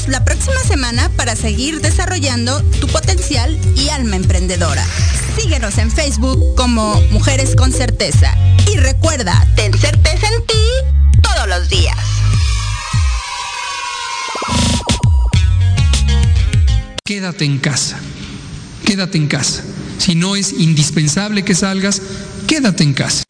La 0.08 0.24
próxima 0.24 0.58
semana 0.66 1.10
para 1.16 1.36
seguir 1.36 1.80
desarrollando 1.80 2.62
tu 2.80 2.86
potencial 2.88 3.58
y 3.76 3.90
alma 3.90 4.16
emprendedora. 4.16 4.84
Síguenos 5.38 5.76
en 5.78 5.90
Facebook 5.90 6.54
como 6.56 7.00
Mujeres 7.10 7.54
con 7.54 7.72
Certeza 7.72 8.34
y 8.72 8.76
recuerda, 8.78 9.46
ten 9.54 9.72
certeza 9.78 10.26
en 10.26 10.46
ti 10.46 11.22
todos 11.22 11.48
los 11.48 11.68
días. 11.68 11.96
Quédate 17.04 17.44
en 17.44 17.58
casa, 17.58 17.98
quédate 18.84 19.18
en 19.18 19.28
casa. 19.28 19.62
Si 19.98 20.14
no 20.14 20.36
es 20.36 20.52
indispensable 20.52 21.42
que 21.42 21.54
salgas, 21.54 22.00
quédate 22.46 22.84
en 22.84 22.94
casa. 22.94 23.24